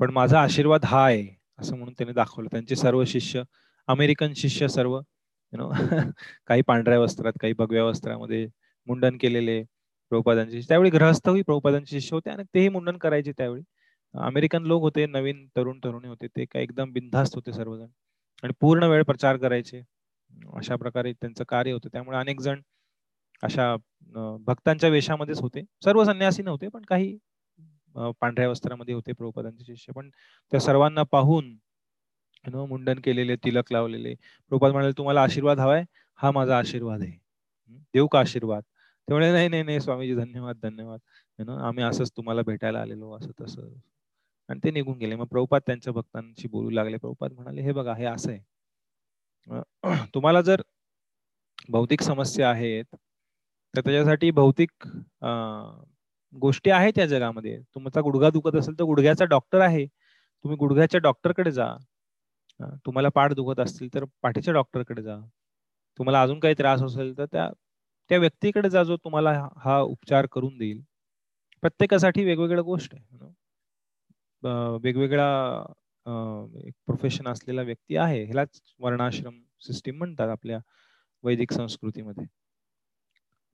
[0.00, 1.26] पण माझा आशीर्वाद हा आहे
[1.58, 2.48] असं म्हणून त्यांनी दाखवलं.
[2.52, 3.42] त्यांचे सर्व शिष्य
[3.88, 5.68] अमेरिकन शिष्य सर्व यु नो
[6.46, 8.46] काही पांढऱ्या वस्त्रात काही भगव्या वस्त्रामध्ये
[8.86, 9.62] मुंडन केलेले
[10.12, 13.62] प्रभुपादांचे त्यावेळी ग्रहस्थही प्रभुपादांचे शिष्य होते आणि तेही मुंडन करायचे त्यावेळी.
[14.14, 17.86] अमेरिकन लोक होते नवीन तरुण तरुणी होते ते काय एकदम बिनधास्त होते सर्वजण.
[18.42, 19.82] आणि पूर्ण वेळ प्रचार करायचे.
[20.56, 21.88] अशा प्रकारे त्यांचं कार्य होतं.
[21.92, 22.60] त्यामुळे अनेक जण
[23.42, 23.74] अशा
[24.46, 25.62] भक्तांच्या वेशामध्येच होते.
[25.84, 27.16] सर्व संन्यासी नव्हते पण काही
[27.94, 29.92] पांढऱ्या वस्त्रामध्ये होते प्रभुपादांचे शिष्य.
[29.92, 30.10] पण
[30.52, 31.56] त्या सर्वांना पाहून
[32.68, 35.84] मुंडन केलेले तिलक लावलेले प्रभुपाद म्हणाले तुम्हाला आशीर्वाद हवाय
[36.18, 37.18] हा माझा आशीर्वाद आहे.
[37.94, 38.62] देऊ का आशीर्वाद?
[39.08, 41.00] त्यामुळे नाही नाही नाही स्वामीजी धन्यवाद धन्यवाद.
[41.50, 43.68] आम्ही असंच तुम्हाला भेटायला आलेलो असं तसं.
[44.48, 45.16] आणि ते निघून गेले.
[45.16, 46.96] मग प्रभुपाद त्यांच्या भक्तांशी बोलू लागले.
[46.96, 48.40] प्रभुपाद म्हणाले हे बघा हे असं आहे.
[50.14, 50.62] तुम्हाला जर
[51.68, 52.84] भौतिक समस्या आहेत
[53.74, 54.86] तर त्याच्यासाठी भौतिक
[56.34, 57.58] गोष्टी आहेत या जगामध्ये.
[57.74, 59.86] तुमचा गुडघा दुखत असेल तर गुडघ्याचा डॉक्टर आहे.
[59.86, 61.66] तुम्ही गुडघ्याच्या डॉक्टरकडे जा.
[62.86, 65.16] तुम्हाला पाठ दुखत असतील तर पाठीच्या डॉक्टरकडे जा.
[65.98, 67.48] तुम्हाला अजून काही त्रास असेल तर त्या
[68.10, 69.32] त्या व्यक्तीकडे जा जो तुम्हाला
[69.64, 70.80] हा उपचार करून देईल.
[71.62, 73.32] प्रत्येकासाठी वेगवेगळ्या गोष्ट आहे
[74.82, 75.26] वेगवेगळा
[76.66, 78.22] एक प्रोफेशन असलेला व्यक्ती आहे.
[78.24, 80.58] ह्यालाच वर्णाश्रम सिस्टीम म्हणतात आपल्या
[81.24, 82.26] वैदिक संस्कृतीमध्ये.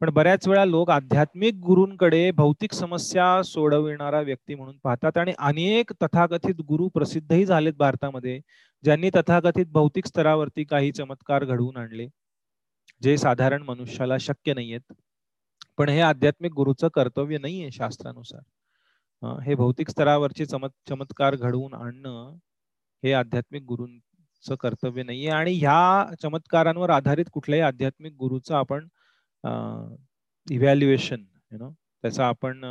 [0.01, 6.61] पण बऱ्याच वेळा लोक आध्यात्मिक गुरूंकडे भौतिक समस्या सोडविणारा व्यक्ती म्हणून पाहतात आणि अनेक तथाकथित
[6.69, 8.41] गुरु प्रसिद्धही झालेत भारतामध्ये
[8.85, 12.07] ज्यांनी तथाकथित भौतिक स्तरावरती काही चमत्कार घडवून आणले
[13.03, 14.93] जे साधारण मनुष्याला शक्य नाहीयेत.
[15.79, 18.41] पण हे आध्यात्मिक गुरुचं कर्तव्य नाहीये शास्त्रानुसार.
[19.45, 22.37] हे भौतिक स्तरावरचे चमत् चमत्कार घडवून आणणं
[23.03, 25.29] हे आध्यात्मिक गुरूंचं कर्तव्य नाहीये.
[25.31, 28.87] आणि ह्या चमत्कारांवर आधारित कुठल्याही आध्यात्मिक गुरुचं आपण
[30.47, 31.71] इव्हॅल्युएशन यु नो
[32.05, 32.65] त्याचं आपण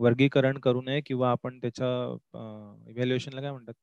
[0.00, 1.88] वर्गीकरण करू नये किंवा आपण त्याच्या
[2.90, 3.74] इव्हॅल्युएशनला काय म्हणतात?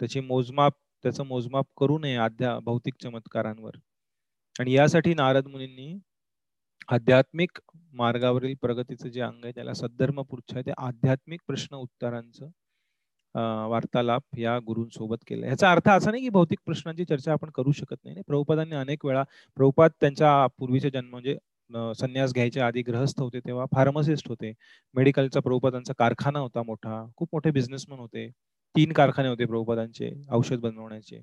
[0.00, 0.72] त्याची मोजमाप
[1.04, 3.76] त्याचं मोजमाप करू नये अध्या भौतिक चमत्कारांवर.
[4.56, 5.94] आणि यासाठी नारद मुनींनी
[6.88, 7.58] आध्यात्मिक
[7.94, 12.48] मार्गावरील प्रगतीचं जे अंग आहे त्याला सद्धर्म पुरुष आहे ते आध्यात्मिक प्रश्न उत्तरांचं
[13.34, 15.46] वार्तालाप या गुरूंसोबत केलं.
[15.46, 18.22] ह्याचा अर्थ असा नाही की भौतिक प्रश्नांची चर्चा आपण करू शकत नाही.
[18.26, 19.22] प्रभुपादांनी अनेक वेळा
[19.56, 21.36] प्रभुपाद त्यांच्या पूर्वीचे जन्म म्हणजे
[21.98, 24.52] संन्यास घ्यायच्या आधी ग्रहस्थ होते तेव्हा फार्मसिस्ट होते.
[24.94, 27.04] मेडिकलचा प्रभुपादांचा कारखाना होता मोठा.
[27.16, 28.28] खूप मोठे बिझनेसमॅन होते.
[28.74, 31.20] तीन कारखाने होते प्रभुपादांचे औषध बनवण्याचे.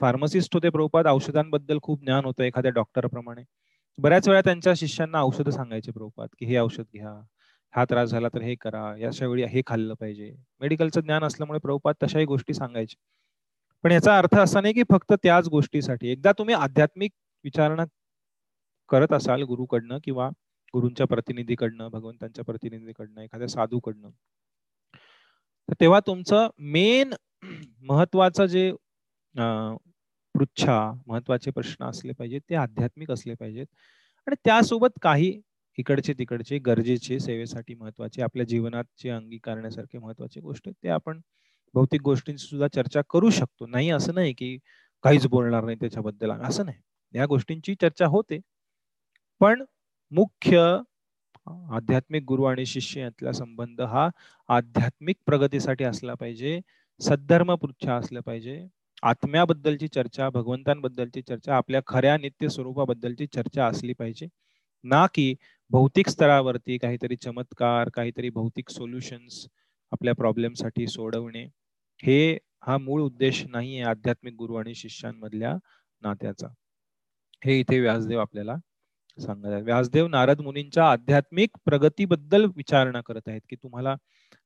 [0.00, 1.06] फार्मसिस्ट होते प्रभुपाद.
[1.06, 3.42] औषधांबद्दल खूप ज्ञान होतं एखाद्या डॉक्टर प्रमाणे
[3.98, 7.12] बऱ्याच वेळा त्यांच्या शिष्यांना औषधं सांगायचे प्रभुपाद की हे औषध घ्या.
[7.76, 10.32] हा त्रास झाला तर हे करा याच्या वेळी हे खाल्लं पाहिजे.
[10.60, 12.96] मेडिकलचं ज्ञान असल्यामुळे प्रभुपाद तशाही गोष्टी सांगायचे.
[13.84, 16.08] पण याचा अर्थ असा नाही की फक्त त्याच गोष्टीसाठी.
[16.08, 17.12] एकदा तुम्ही आध्यात्मिक
[17.44, 17.84] विचारणा
[18.90, 20.28] करत असाल गुरुकडनं किंवा
[20.74, 24.10] गुरूंच्या प्रतिनिधीकडनं भगवंतांच्या प्रतिनिधीकडनं एखाद्या साधूकडनं
[25.68, 27.12] तर तेव्हा तुमचं मेन
[27.82, 28.70] महत्वाचं जे
[30.34, 33.66] पृच्छा महत्त्वाचे प्रश्न असले पाहिजेत ते आध्यात्मिक असले पाहिजेत.
[34.26, 35.32] आणि त्यासोबत काही
[35.78, 41.20] इकडचे तिकडचे गरजेचे सेवेसाठी महत्त्वाचे आपल्या जीवनाचे अंगीकारण्यासारखे महत्त्वाचे गोष्ट ते आपण
[41.74, 43.66] भौतिक गोष्टींची सुद्धा चर्चा करू शकतो.
[43.66, 44.56] नाही असं नाही की
[45.04, 46.78] काहीच बोलणार नाही त्याच्याबद्दल असं नाही.
[47.14, 48.38] या गोष्टींची चर्चा होते.
[49.40, 49.62] पण
[50.12, 50.58] मुख्य
[51.72, 54.08] आध्यात्मिक गुरु आणि शिष्य यातला संबंध हा
[54.48, 56.60] आध्यात्मिक प्रगतीसाठी असला पाहिजे
[57.00, 58.66] सद्धर्म पृच्छा असलं पाहिजे.
[59.02, 64.28] आत्म्याबद्दलची चर्चा भगवंतांबद्दलची चर्चा आपल्या खऱ्या नित्य स्वरूपाबद्दलची चर्चा असली पाहिजे.
[64.84, 65.34] ना की
[65.70, 69.46] भौतिक स्तरावरती काहीतरी चमत्कार काहीतरी भौतिक सोल्युशन्स
[69.92, 71.44] आपल्या प्रॉब्लेमसाठी सोडवणे
[72.00, 72.18] हे
[72.66, 75.54] हा मूळ उद्देश नाहीये आध्यात्मिक गुरु आणि शिष्यांमधल्या
[76.02, 76.48] नात्याचा.
[77.42, 78.54] हे इथे व्यासदेव आपल्याला
[79.18, 79.62] सांगत आहेत.
[79.64, 83.94] व्यासदेव नारद मुनींच्या आध्यात्मिक प्रगतीबद्दल विचारणा करत आहेत की तुम्हाला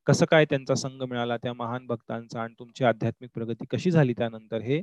[0.07, 4.61] कसं काय त्यांचा संघ मिळाला त्या महान भक्तांचा आणि तुमची आध्यात्मिक प्रगती कशी झाली त्यानंतर
[4.63, 4.81] हे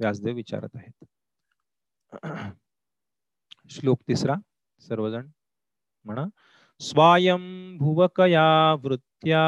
[0.00, 1.04] व्यासदेव विचारत आहेत.
[3.70, 4.34] श्लोक तिसरा
[4.82, 5.28] सर्वजण
[6.04, 6.24] म्हणा
[6.80, 9.44] स्वायंभुवकया वृत्त्या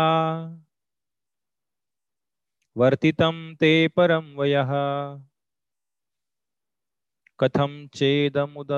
[2.77, 4.73] वर्तितं ते परं वयः।
[7.39, 8.73] कथं चेदमुद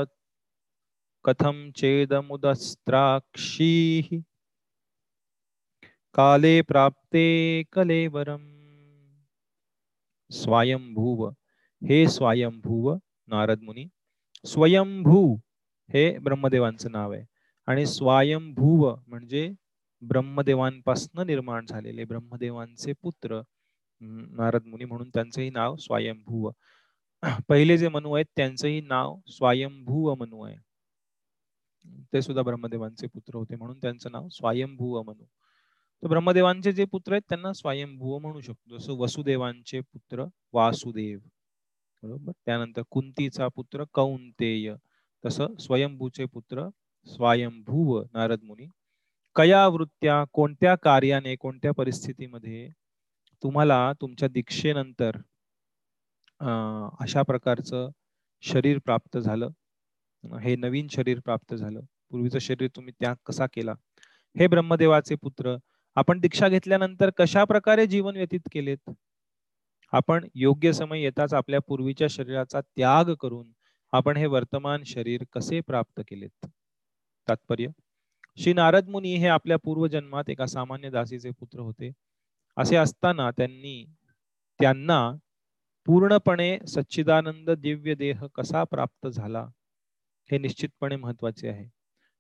[1.24, 4.08] कथं चेदमुदस्त्राक्षीः
[6.14, 8.42] काले प्राप्ते कलेवरम।
[10.30, 11.28] स्वयंभूव
[11.88, 12.94] हे स्वयंभूव
[13.26, 13.88] नारद मुनी।
[14.44, 15.36] स्वयंभू
[15.94, 17.24] हे ब्रह्मदेवांचं नाव आहे।
[17.68, 19.48] आणि स्वयंभूव म्हणजे
[20.02, 23.40] ब्रह्मदेवांपासून निर्माण झालेले ब्रह्मदेवांचे पुत्र
[24.00, 26.50] नारद मुनी म्हणून त्यांचंही नाव स्वयंभूव.
[27.48, 30.56] पहिले जे मनू आहेत त्यांचंही नाव स्वयंभूव मनु आहे.
[32.12, 35.24] ते सुद्धा ब्रह्मदेवांचे पुत्र होते म्हणून त्यांचं नाव स्वयंभूव मनु.
[36.02, 38.78] तर ब्रह्मदेवांचे जे पुत्र आहेत त्यांना स्वयंभूव म्हणू शकतो.
[38.78, 41.18] जसं वसुदेवांचे पुत्र वासुदेव
[42.02, 42.32] बरोबर?
[42.46, 44.74] त्यानंतर कुंतीचा पुत्र कौंतेय
[45.24, 46.68] तसं स्वयंभूचे पुत्र
[47.08, 48.66] स्वयंभूव नारद मुनी
[49.36, 52.68] कया वृत्त्या कोणत्या कार्याने कोणत्या परिस्थितीमध्ये
[53.42, 55.16] तुम्हाला तुमच्या दीक्षेनंतर
[57.00, 57.88] अशा प्रकारचं
[58.42, 59.48] शरीर प्राप्त झालं?
[60.24, 61.80] हे नवीन शरीर प्राप्त झालं.
[62.10, 63.72] पूर्वीचं शरीर तुम्ही त्याग कसा केला?
[64.36, 65.56] हे ब्रह्मदेवाचे पुत्र
[65.96, 68.90] आपण दीक्षा घेतल्यानंतर कशा प्रकारे जीवन व्यतीत केलेत?
[69.92, 73.50] आपण योग्य समय येताच आपल्या पूर्वीच्या शरीराचा त्याग करून
[73.92, 76.46] आपण हे वर्तमान शरीर कसे प्राप्त केलेत?
[77.28, 77.68] तात्पर्य.
[78.36, 81.90] श्री नारद मुनी हे आपल्या पूर्वजन्मात एका सामान्य दासीचे पुत्र होते.
[82.56, 83.84] असे असताना त्यांनी
[84.60, 85.00] त्यांना
[85.86, 89.46] पूर्णपणे सच्चिदानंद दिव्य देह कसा प्राप्त झाला
[90.30, 91.68] हे निश्चितपणे महत्त्वाचे आहे.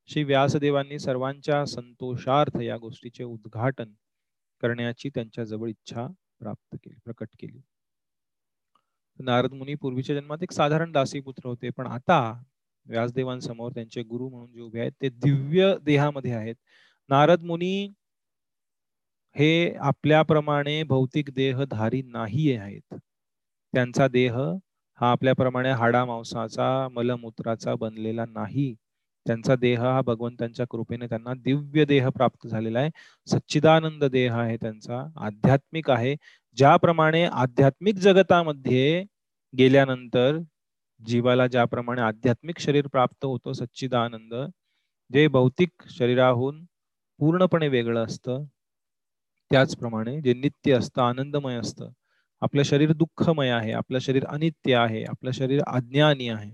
[0.08, 3.92] श्री व्यासदेवांनी सर्वांच्या संतोषार्थ या गोष्टीचे उद्घाटन
[4.62, 6.06] करण्याची त्यांच्या जवळ इच्छा
[6.40, 7.60] प्राप्त केली प्रकट केली.
[9.18, 12.20] नारद मुनी पूर्वीच्या जन्मात एक साधारण दासी पुत्र होते पण आता
[12.88, 16.54] व्यासदेवांसमोर त्यांचे गुरु म्हणून जे उभे आहेत ते दिव्य देहामध्ये आहेत.
[17.08, 17.88] नारद मुनी
[19.36, 22.94] हे आपल्याप्रमाणे भौतिक देहधारी नाही आहेत.
[23.74, 24.36] त्यांचा देह
[24.98, 28.74] हा आपल्याप्रमाणे हाडा मांसाचा मलमूत्राचा बनलेला नाही.
[29.26, 32.90] त्यांचा देह हा भगवंतांच्या कृपेने त्यांना दिव्य देह प्राप्त झालेला आहे.
[33.28, 36.14] सच्चिदानंद देह आहे त्यांचा आध्यात्मिक आहे.
[36.56, 39.04] ज्याप्रमाणे आध्यात्मिक जगतामध्ये
[39.54, 40.38] गेल्यानंतर
[41.00, 44.34] जीवाला ज्याप्रमाणे आध्यात्मिक शरीर प्राप्त होतो सच्चिदानंद
[45.10, 46.64] जे भौतिक शरीराहून
[47.20, 48.44] पूर्णपणे वेगळं असतं
[49.50, 51.90] त्याचप्रमाणे जे नित्य असतं आनंदमय असतं
[52.42, 56.50] आपलं शरीर दुःखमय आहे आपलं शरीर अनित्य आहे आपलं शरीर अज्ञानी आहे.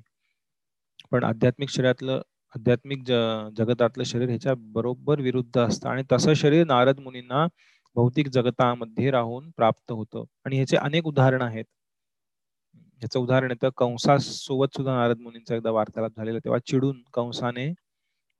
[1.12, 2.20] पण आध्यात्मिक शरीरातलं
[2.54, 3.02] आध्यात्मिक
[3.56, 7.46] जगतातलं शरीर ह्याच्या बरोबर विरुद्ध असतं आणि तसं शरीर नारद मुनींना
[7.96, 10.24] भौतिक जगतामध्ये राहून प्राप्त होतं.
[10.46, 11.64] आणि ह्याचे अनेक उदाहरण आहेत.
[13.02, 16.38] याचं उदाहरण येतं कंसासोबत सुद्धा नारद मुनींचा एकदा वार्तालाप झालेला.
[16.44, 17.72] तेव्हा चिडून कंसाने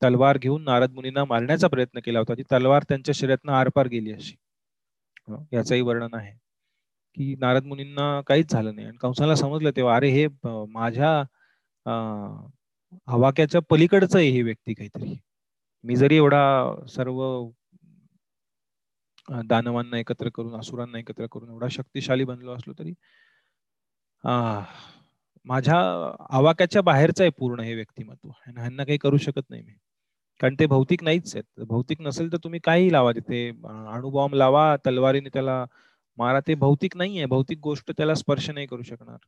[0.02, 2.34] तलवार घेऊन नारद मुनींना मारण्याचा प्रयत्न केला होता.
[2.34, 4.34] ती तलवार त्यांच्या शरीरातनं आरपार गेली अशी.
[5.52, 6.32] याचंही वर्णन आहे
[7.16, 8.86] की नारद मुनींना काहीच झालं नाही.
[8.86, 10.26] आणि कंसाला समजलं तेव्हा अरे हे
[10.70, 11.12] माझ्या
[13.09, 15.14] हवाक्याच्या पलीकडचं आहे ही व्यक्ती काहीतरी.
[15.84, 16.42] मी जरी एवढा
[16.88, 17.20] सर्व
[19.46, 22.92] दानवांना एकत्र करून असुरांना एकत्र करून एवढा शक्तिशाली बनलो असलो तरी
[24.25, 25.77] माझ्या
[26.31, 28.29] आवाक्याच्या बाहेरचं आहे पूर्ण हे व्यक्तिमत्व.
[28.47, 29.72] ह्यांना काही करू शकत नाही मी.
[30.41, 31.64] कारण ते भौतिक नाहीच आहेत.
[31.68, 33.49] भौतिक नसेल तर तुम्ही काही लावा तिथे.
[33.93, 35.64] अणुबॉम्ब लावा तलवारीने त्याला
[36.18, 36.41] मारा.
[36.41, 37.27] ते भौतिक नाही आहे.
[37.27, 39.18] भौतिक गोष्ट त्याला स्पर्श नाही करू शकणार.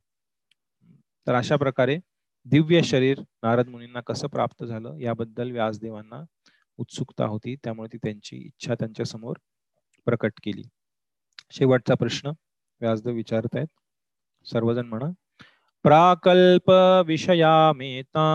[1.27, 1.97] तर अशा प्रकारे
[2.45, 6.23] दिव्य शरीर नारद मुनींना कसं प्राप्त झालं याबद्दल व्यासदेवांना
[6.79, 7.55] उत्सुकता होती.
[7.63, 9.37] त्यामुळे ती त्यांची इच्छा त्यांच्यासमोर
[10.07, 10.63] प्रकट केली.
[11.51, 12.31] शेवटचा प्रश्न
[12.81, 13.67] व्यासदेव विचारत आहेत
[14.45, 15.05] सर्वजण म्हणा.
[15.83, 16.71] प्राकल्प
[17.05, 18.27] विषयामेता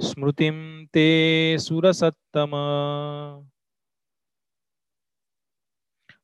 [0.00, 2.50] स्मृतीम ते सुरसत्तम।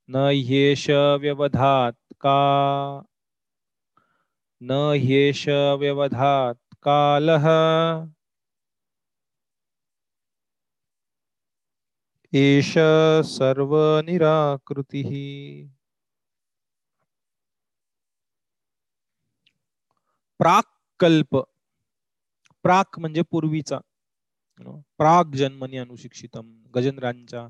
[0.08, 3.00] न ह्येष व्यवधात का।
[4.60, 7.48] न ह्येष व्यवधात कालः।
[12.32, 12.78] एष
[13.24, 14.00] सर्व
[20.40, 21.36] प्राकल्प
[22.64, 23.78] प्राक म्हणजे पूर्वीचा.
[24.98, 26.52] प्राग जन्मनी अनुशिक्षितम.
[26.74, 27.46] गजेंद्रांच्या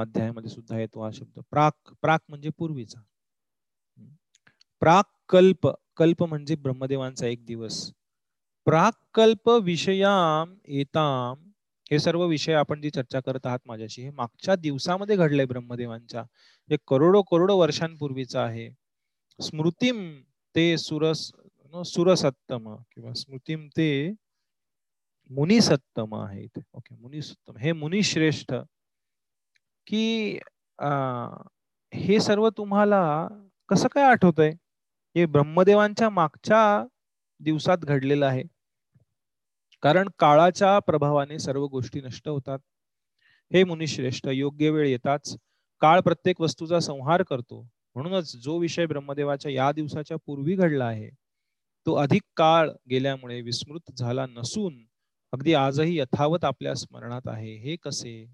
[0.00, 1.40] अध्यायामध्ये सुद्धा येतो हा शब्द.
[1.50, 3.00] प्राक प्राक म्हणजे पूर्वीचा.
[4.80, 7.90] प्राक कल्प कल्प म्हणजे ब्रह्मदेवांचा एक दिवस.
[8.66, 11.48] प्राकल्प विषयाम येताम
[11.90, 16.22] हे सर्व विषय आपण जी चर्चा करत आहात माझ्याशी हे मागच्या दिवसामध्ये घडलंय ब्रह्मदेवांच्या.
[16.70, 18.68] हे करोडो करोडो वर्षांपूर्वीचं आहे.
[19.38, 20.20] स्मृतीम
[20.54, 21.30] ते सुरस
[21.74, 23.88] सुरसत्तम किंवा स्मृतीम ते
[25.30, 27.56] मुनिसत्तम आहे इथे ओके मुनिसत्तम.
[27.56, 28.52] हे मुनिश्रेष्ठ
[29.86, 30.38] की
[31.92, 33.02] हे सर्व तुम्हाला
[33.68, 34.50] कसं काय आठवतंय?
[35.16, 36.62] हे ब्रह्मदेवांच्या मागच्या
[37.40, 38.42] दिवसात घडलेलं आहे.
[39.82, 42.58] कारण काळाच्या प्रभावाने सर्व गोष्टी नष्ट होतात.
[43.50, 45.36] हे मुनिश्रेष्ठ योग्य वेळ येताच
[45.82, 47.60] काळ प्रत्येक वस्तूचा संहार करतो.
[47.94, 51.10] म्हणूनच जो विषय ब्रह्मदेवाच्या या दिवसाच्या पूर्वी घडला आहे
[51.86, 54.84] तो अधिक काळ गेल्यामुळे विस्मृत झाला नसून
[55.32, 57.54] अगदी आजही यथावत आपल्या स्मरणात आहे.
[57.56, 58.26] हे कसे?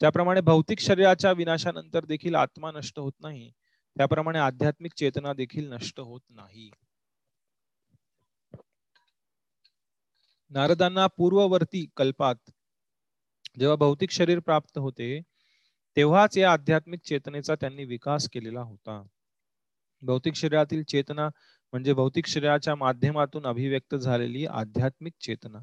[0.00, 3.50] ज्याप्रमाणे भौतिक शरीराच्या विनाशानंतर देखील आत्मा नष्ट होत नाही.
[3.96, 6.70] त्याप्रमाणे आध्यात्मिक चेतना देखील नष्ट होत नाही.
[10.50, 12.50] नारदांना पूर्ववर्ती कल्पात
[13.58, 15.20] जेव्हा भौतिक शरीर प्राप्त होते
[15.96, 19.02] तेव्हाच या आध्यात्मिक चेतनेचा त्यांनी विकास केलेला होता.
[20.02, 21.28] भौतिक शरीरातील चेतना
[21.74, 25.58] म्हणजे भौतिक शरीराच्या माध्यमातून अभिव्यक्त झालेली आध्यात्मिक चेतना.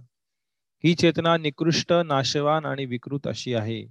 [0.84, 3.84] ही चेतना निकृष्ट नाशवान आणि विकृत अशी आहे.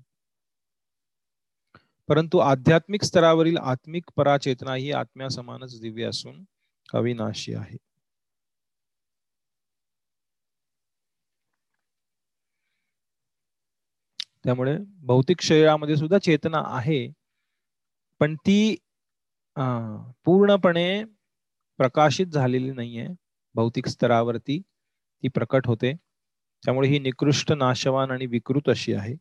[2.08, 6.42] परंतु आध्यात्मिक स्तरावरील आत्मिक पराचेतना ही आत्म्या समानच दिव्य असून
[6.94, 7.76] अविनाशी आहे.
[14.44, 17.06] त्यामुळे भौतिक शरीरामध्ये सुद्धा चेतना आहे.
[18.20, 18.76] पण ती
[20.24, 21.02] पूर्णपणे
[21.80, 23.06] प्रकाशित झालेली नाहीये.
[23.54, 24.60] भौतिक स्तरावरती
[25.22, 25.92] ती प्रकट होते.
[26.62, 29.14] त्यामुळे ही निकृष्ट नाशवान आणि विकृत अशी आहे.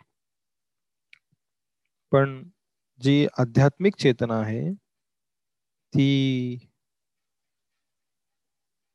[2.11, 2.43] पण
[3.01, 4.61] जी आध्यात्मिक चेतना आहे
[5.93, 6.07] ती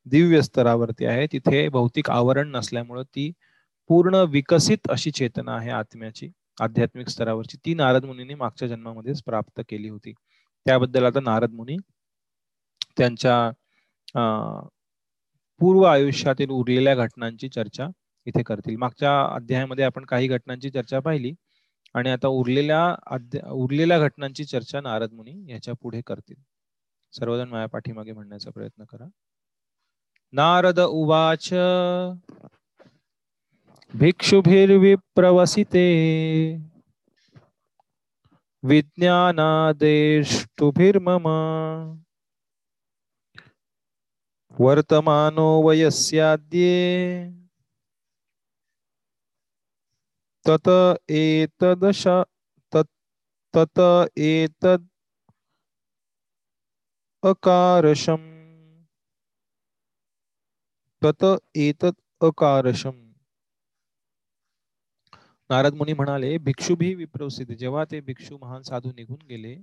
[0.06, 1.26] दिव्य स्तरावरती आहे.
[1.32, 3.30] तिथे भौतिक आवरण नसल्यामुळं ती
[3.88, 6.28] पूर्ण विकसित अशी चेतना आहे आत्म्याची
[6.60, 7.56] आध्यात्मिक स्तरावरची.
[7.66, 10.12] ती नारद मुनीने मागच्या जन्मामध्येच प्राप्त केली होती.
[10.66, 11.76] त्याबद्दल आता नारद मुनी
[12.96, 13.50] त्यांच्या
[15.60, 17.88] पूर्व आयुष्यातील उरलेल्या घटनांची चर्चा
[18.26, 18.76] इथे करतील.
[18.76, 21.32] मागच्या अध्यायामध्ये आपण काही घटनांची चर्चा पाहिली
[21.94, 22.94] आणि आता उरलेल्या
[23.52, 26.36] उरलेल्या घटनांची चर्चा नारद मुनी याच्यापुढे करतील.
[27.12, 29.04] सर्वजण माझ्या पाठीमागे म्हणण्याचा प्रयत्न करा.
[30.32, 31.48] नारद उवाच
[33.94, 35.86] भिक्षुभिर्विप्रवसिते
[38.62, 41.28] विज्ञानादेष्टुभिर्मम।
[44.60, 46.74] वर्तमानो वयस्याद्ये।
[50.46, 50.68] तत
[51.10, 52.06] एतदश
[53.56, 53.80] तत
[54.16, 54.86] एतद
[57.22, 58.22] अकारशम।
[61.02, 61.24] तत
[61.56, 62.96] एतद अकारशम।
[65.50, 69.54] नारद मुनी म्हणाले भिक्षू भी विप्रसिद्ध जेव्हा ते भिक्षू महान साधू निघून गेले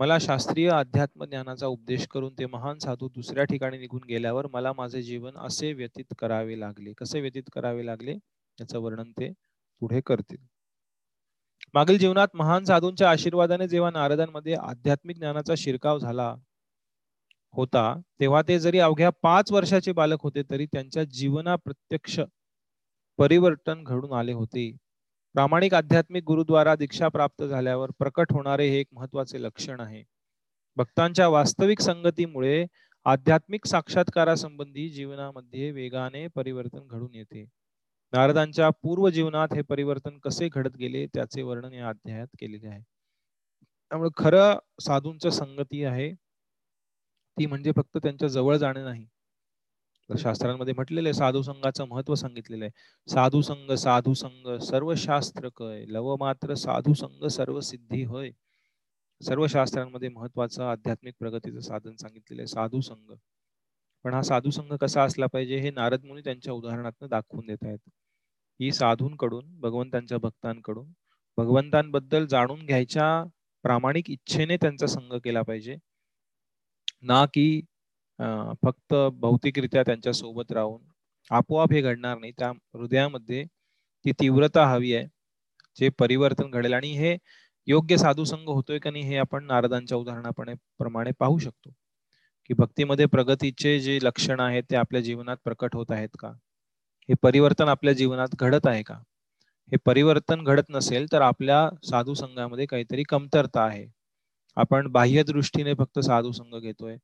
[0.00, 5.02] मला शास्त्रीय अध्यात्म ज्ञानाचा उपदेश करून ते महान साधू दुसऱ्या ठिकाणी निघून गेल्यावर मला माझे
[5.02, 6.92] जीवन असे व्यतीत करावे लागले.
[6.92, 8.12] कसे व्यतीत करावे लागले?
[8.58, 9.30] याचं वर्णन ते
[9.82, 10.38] पुढे करतील.
[11.74, 16.34] मागील जीवनात महान साधूंच्या आशीर्वादाने जेव्हा नारदांमध्ये आध्यात्मिक ज्ञानाचा शिरकाव झाला
[17.54, 17.84] होता
[18.20, 22.20] तेव्हा ते जरी अवघ्या पाच वर्षाचे बालक होते तरी त्यांच्या जीवना प्रत्यक्ष
[23.18, 24.70] परिवर्तन घडून आले होते.
[25.34, 30.02] प्रामाणिक आध्यात्मिक गुरुद्वारा दीक्षा प्राप्त झाल्यावर प्रकट होणारे हे एक महत्त्वाचे लक्षण आहे.
[30.76, 32.64] भक्तांच्या वास्तविक संगतीमुळे
[33.06, 37.44] आध्यात्मिक साक्षात्कारासंबंधी जीवनामध्ये वेगाने परिवर्तन घडून येते.
[38.12, 42.82] नारदांच्या पूर्व जीवनात हे परिवर्तन कसे घडत गेले त्याचे वर्णन या अध्यायात केलेले आहे.
[43.90, 46.12] त्यामुळे खरं साधूंच संगती आहे.
[47.36, 49.06] ती म्हणजे फक्त त्यांच्या जवळ जाणे नाही.
[50.10, 52.70] तर शास्त्रांमध्ये म्हटलेलं आहे साधू संघाचं महत्त्व सांगितलेलं आहे.
[53.08, 55.84] साधू संघ साधू संघ सर्व शास्त्र कय.
[55.88, 58.30] लव मात्र साधू संघ सर्व सिद्धी होय.
[59.20, 63.12] सर्व शास्त्रांमध्ये महत्वाचं आध्यात्मिक प्रगतीचं साधन सांगितलेलं आहे साधू संघ.
[64.04, 67.78] पण हा साधू संघ कसा असला पाहिजे हे नारद मुनी त्यांच्या उदाहरणातून दाखवून देत आहेत.
[68.60, 70.92] ही साधूंकडून भगवंतांच्या भक्तांकडून
[71.38, 73.24] भगवंतांबद्दल जाणून घ्यायच्या
[73.64, 75.76] प्रामाणिक इच्छेने त्यांचा संघ केला पाहिजे.
[77.02, 77.60] ना की
[78.64, 80.80] फक्त भौतिकरित्या त्यांच्यासोबत राहून
[81.30, 82.32] आपोआप हे घडणार नाही.
[82.38, 83.44] त्या हृदयामध्ये
[84.04, 85.06] ती तीव्रता हवी आहे
[85.78, 86.72] जे परिवर्तन घडेल.
[86.74, 87.16] आणि हे
[87.68, 91.70] योग्य साधू संघ होतोय का नाही हे आपण नारदांच्या उदाहरणापणे प्रमाणे पाहू शकतो.
[92.50, 96.28] की भक्तीमध्ये प्रगतीचे जे लक्षण आहेत ते आपल्या जीवनात प्रकट होत आहेत का?
[97.08, 98.94] हे परिवर्तन आपल्या जीवनात घडत आहे का?
[99.72, 103.86] हे परिवर्तन घडत नसेल तर आपल्या साधू संघामध्ये काहीतरी कमतरता आहे.
[104.56, 106.96] आपण बाह्य दृष्टीने फक्त साधू संघ घेतोय.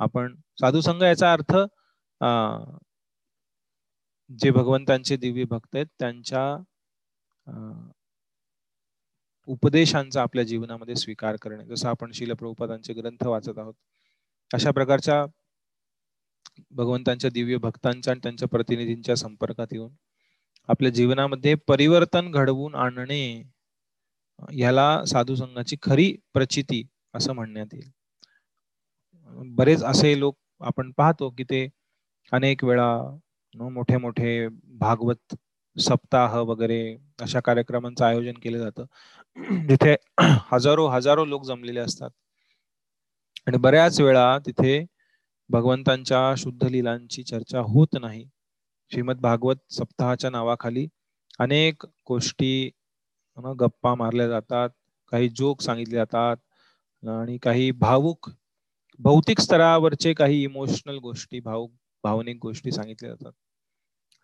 [0.00, 1.54] आपण साधू संघ याचा अर्थ
[4.30, 6.42] जे भगवंतांचे दिव्य भक्त आहेत त्यांच्या
[9.48, 13.74] उपदेशांचा आपल्या जीवनामध्ये स्वीकार करणे जसं आपण शिलप्रभुपादांचे ग्रंथ वाचत आहोत.
[14.50, 15.24] अशा प्रकारच्या
[16.72, 19.90] भगवंतांच्या दिव्य भक्तांच्या आणि त्यांच्या प्रतिनिधींच्या संपर्कात येऊन
[20.68, 23.22] आपल्या जीवनामध्ये परिवर्तन घडवून आणणे
[24.52, 26.82] ह्याला साधू संघाची खरी प्रचिती
[27.14, 27.90] असं म्हणण्यात येईल.
[29.34, 31.66] बरेच असे लोक आपण पाहतो की ते
[32.32, 32.88] अनेक वेळा
[33.54, 35.34] मोठे मोठे भागवत
[35.76, 36.80] सप्ताह वगैरे
[37.22, 38.84] अशा कार्यक्रमांचं आयोजन केलं जातं.
[39.68, 39.94] जिथे
[40.52, 42.10] हजारो हजारो लोक जमलेले असतात.
[43.46, 44.84] आणि बऱ्याच वेळा तिथे
[45.50, 48.24] भगवंतांच्या शुद्ध लिलांची चर्चा होत नाही.
[48.92, 50.86] श्रीमद भागवत सप्ताहाच्या नावाखाली
[51.38, 52.70] अनेक गोष्टी
[53.58, 54.70] गप्पा मारल्या जातात
[55.12, 58.30] काही जोक सांगितले जातात आणि काही भावुक
[59.00, 61.66] भौतिक स्तरावरचे काही इमोशनल गोष्टी भाव
[62.04, 63.32] भावनिक गोष्टी सांगितल्या जातात.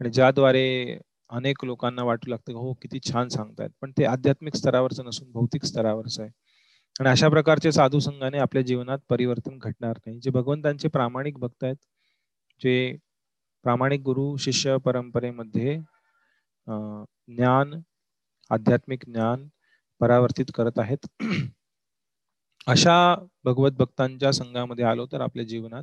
[0.00, 0.98] आणि ज्याद्वारे
[1.30, 3.70] अनेक लोकांना वाटू लागतं हो किती छान सांगतायत.
[3.82, 6.30] पण ते आध्यात्मिक स्तरावरचं नसून भौतिक स्तरावरचं आहे.
[7.00, 10.18] आणि अशा प्रकारचे साधू संघाने आपल्या जीवनात परिवर्तन घडणार नाही.
[10.20, 11.76] जे भगवंतांचे प्रामाणिक भक्त आहेत
[12.60, 12.96] जे
[13.64, 15.76] प्रामाणिक गुरु शिष्य परंपरेमध्ये
[16.68, 17.74] ज्ञान
[18.50, 19.46] आध्यात्मिक ज्ञान
[20.00, 21.06] परावर्तित करत आहेत
[22.66, 22.94] अशा
[23.44, 25.82] भगवत भक्तांच्या संघामध्ये आलो तर आपल्या जीवनात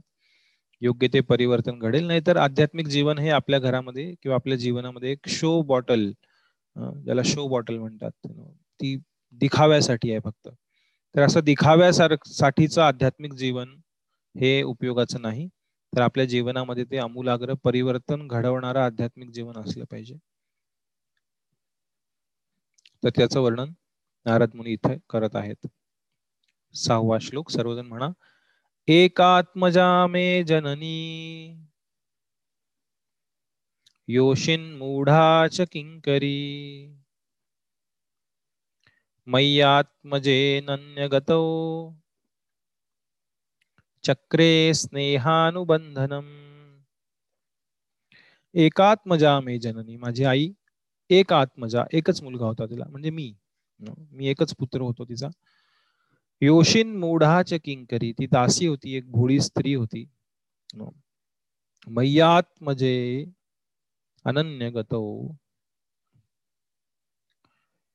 [0.81, 2.05] योग्य ते परिवर्तन घडेल.
[2.07, 6.09] नाही तर आध्यात्मिक जीवन हे आपल्या घरामध्ये किंवा आपल्या जीवनामध्ये एक शो बॉटल
[6.75, 8.11] ज्याला शो बॉटल म्हणतात.
[8.79, 8.95] ती
[9.41, 10.49] दिखाव्यासाठी आहे फक्त.
[11.15, 13.75] तर असं दिखाव्यासाठीचं आध्यात्मिक जीवन
[14.35, 15.47] हे उपयोगाचं नाही.
[15.93, 20.17] तर आपल्या जीवनामध्ये ते अमूलाग्र परिवर्तन घडवणारं आध्यात्मिक जीवन असलं पाहिजे.
[23.03, 23.71] तर त्याचं वर्णन
[24.25, 25.67] नारद मुनी इथे करत आहेत.
[26.77, 28.09] सहावा श्लोक सर्वजण म्हणा.
[28.87, 31.57] एकात्मजा मे जननी।
[34.07, 34.79] योशिन
[35.51, 36.97] च किंकरी
[39.27, 41.91] मय्यात्मजेनन्यगतौ।
[44.03, 46.47] चक्रे स्नेहानुबंधनम
[48.53, 50.51] एकात्मजा मे जननी माझी आई
[51.09, 53.33] एक आत्मजा एकच मुलगा होता तिला म्हणजे मी.
[54.11, 55.27] मी एकच पुत्र होतो तिचा.
[56.41, 58.11] योशिन मूढाच किंकरी.
[58.11, 60.05] ती दासी होती एक भोळी स्त्री होती.
[61.87, 63.25] मैयात्मजे
[64.25, 65.01] अनन्य गतो.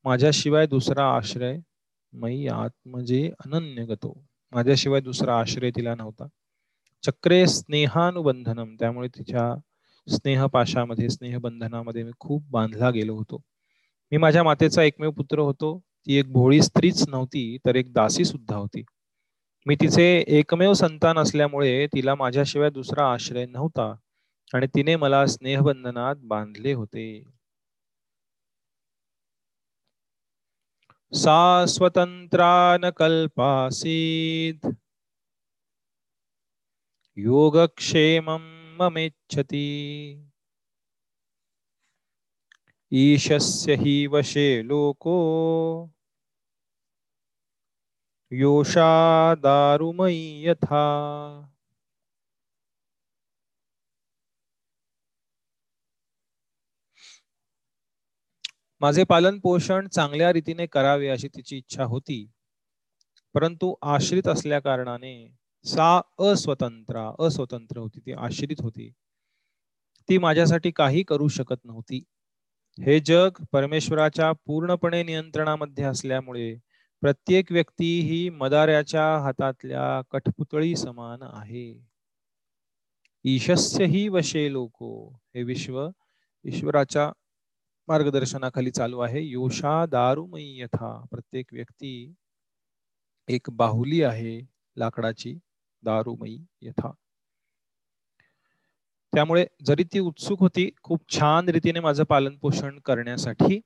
[0.05, 1.59] माझ्याशिवाय दुसरा आश्रय
[2.12, 4.24] मयी आत्मजे अनन्य गतो.
[4.53, 6.26] माझ्याशिवाय दुसरा आश्रय तिला नव्हता.
[7.03, 8.76] चक्रे स्नेहानुबंधनम.
[8.80, 9.55] त्यामुळे तिच्या
[10.09, 13.40] स्नेहपाशामध्ये स्नेहबंधनामध्ये मी खूप बांधला गेलो होतो.
[14.11, 15.80] मी माझ्या मातेचा एकमेव पुत्र होतो.
[16.07, 18.83] ती एक भोळी स्त्रीच नव्हती तर एक दासी सुद्धा होती.
[19.67, 23.95] मी तिचे एकमेव संतान असल्यामुळे तिला माझ्याशिवाय दुसरा आश्रय नव्हता
[24.55, 27.23] आणि तिने मला स्नेहबंधनात बांधले होते.
[31.13, 34.67] सा स्वतंत्रान कल्पासीत
[37.17, 38.41] योगक्षेमं
[38.79, 39.65] ममेच्छती।
[42.93, 45.91] ईशस्य हि वशे लोको।
[48.33, 48.87] योषा
[49.35, 50.83] दारुमयी यथा।
[58.80, 62.24] माझे पालन पोषण चांगल्या रीतीने करावे अशी तिची इच्छा होती
[63.35, 65.14] परंतु आश्रित असल्या कारणाने
[65.64, 68.91] सा अस्वतंत्र अस्वतंत्र होती ती आश्रित होती.
[70.09, 72.03] ती माझ्यासाठी काही करू शकत नव्हती.
[72.78, 76.55] हे जग परमेश्वराच्या पूर्णपणे नियंत्रणामध्ये असल्यामुळे
[77.03, 81.87] प्रत्येक व्यक्ती ही मदाऱ्याच्या हातातल्या कठपुतळी समान आहे.
[83.25, 84.91] ईशस्य ही वशे लोको
[85.35, 85.89] हे विश्व
[86.45, 87.11] ईश्वराच्या
[87.89, 89.21] मार्गदर्शनाखाली चालू आहे.
[89.21, 91.05] योषा दारुमयी यथा.
[91.11, 92.15] प्रत्येक व्यक्ती
[93.29, 94.41] एक बाहुली आहे
[94.77, 95.39] लाकडाची
[95.83, 96.93] दारुमयी यथा.
[99.13, 103.61] त्यामुळे जरी ती उत्सुक होती खूप छान रीतीने माझं पालन पोषण करण्यासाठी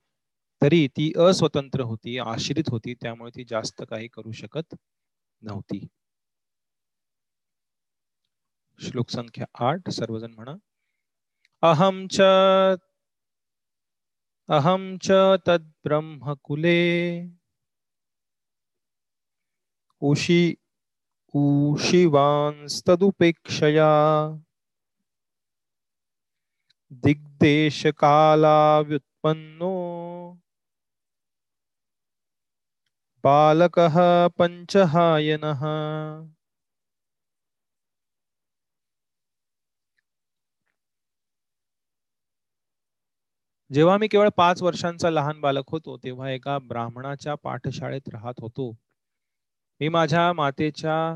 [0.61, 4.75] तरी ती अस्वतंत्र होती आश्रित होती त्यामुळे ती जास्त काही करू शकत
[5.41, 5.87] नव्हती.
[8.79, 10.55] श्लोक संख्या आठ सर्वजण म्हणा.
[11.61, 12.21] अहम च
[14.49, 15.11] अहम च
[15.47, 17.21] तद्ब्रह्मकुले.
[19.99, 20.55] उशी
[21.33, 23.89] ऊशिवांस्तदुपेक्षया
[26.91, 29.76] दिग्देशकालाव्युत्पन्नो
[33.27, 33.95] बालकः
[34.37, 35.61] पञ्चहायनः।
[43.71, 48.71] जेव्हा मी केवळ पाच वर्षांचा लहान बालक होतो तेव्हा एका ब्राह्मणाच्या पाठशाळेत राहत होतो.
[49.79, 51.15] मी माझ्या मातेच्या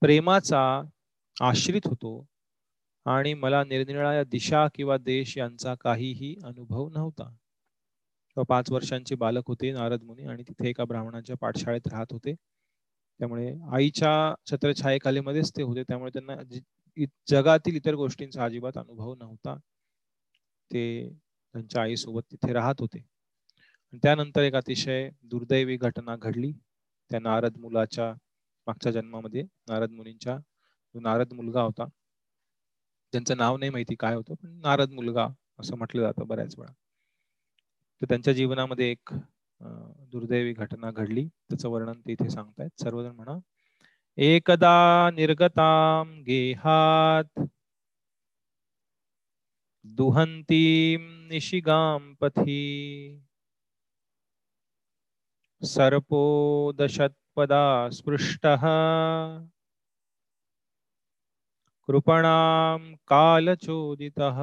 [0.00, 0.82] प्रेमाचा
[1.40, 2.26] आश्रित होतो
[3.06, 7.36] आणि मला निरनिराळ्या दिशा किंवा देश यांचा काहीही अनुभव नव्हता.
[8.36, 12.34] पाच वर्षांचे बालक होते नारद मुनी आणि तिथे एका ब्राह्मणाच्या पाठशाळेत राहत होते.
[13.20, 14.12] त्यामुळे आईच्या
[14.46, 15.82] छत्रछायेखालीमध्येच ते होते.
[15.82, 16.36] त्यामुळे त्यांना
[17.28, 19.56] जगातील इतर गोष्टींचा अजिबात अनुभव नव्हता.
[20.70, 20.82] ते
[21.54, 23.04] त्यांच्या आईसोबत तिथे राहत होते.
[24.02, 26.52] त्यानंतर एक अतिशय दुर्दैवी घटना घडली.
[27.10, 28.12] त्या नारद मुलाच्या
[28.66, 30.38] मागच्या जन्मामध्ये नारद मुनींच्या
[30.94, 31.84] नारद मुलगा होता
[33.12, 35.26] त्यांचं नाव नाही माहिती काय होतं पण नारद मुलगा
[35.60, 36.72] असं म्हटलं जातं बऱ्याच वेळा.
[38.02, 39.10] तर त्यांच्या जीवनामध्ये एक
[40.12, 41.26] दुर्दैवी घटना घडली.
[41.50, 42.80] त्याचं वर्णन ते इथे सांगतायत.
[42.80, 43.38] सर्वजण म्हणा
[44.18, 47.40] एकदा निर्गताम गेहात
[49.84, 53.20] दुहंतीम निशिगाम पथी
[55.62, 56.20] सर्पो
[56.78, 58.66] दशत्पदा स्पृष्टः
[61.88, 64.40] कृपणां कालचोदितः।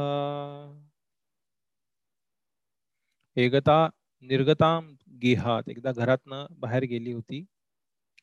[3.39, 3.89] एकदा
[4.21, 7.45] निर्गताम गेहात एकदा घरातनं बाहेर गेली होती.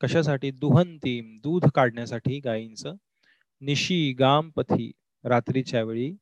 [0.01, 0.51] कशासाठी?
[0.51, 2.93] दुहंतीम दूध काढण्यासाठी गायींचं.
[3.61, 4.91] निशी गामपथी
[5.23, 6.15] रात्रीच्या वेळी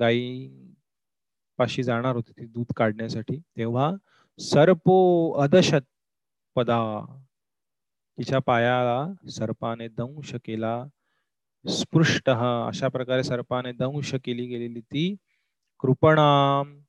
[0.00, 0.50] गायी
[1.58, 3.40] पाशी जाणार होती ती दूध काढण्यासाठी.
[3.56, 3.92] तेव्हा
[4.38, 6.12] सर्पो अदशत
[6.54, 7.18] पदा.
[8.18, 10.84] तिच्या पायाला सर्पाने दंश केला.
[11.68, 12.30] स्पृष्ट
[12.66, 15.16] अशा प्रकारे सर्पाने दंश केली गेलेली ती.
[15.78, 16.80] कृपणाम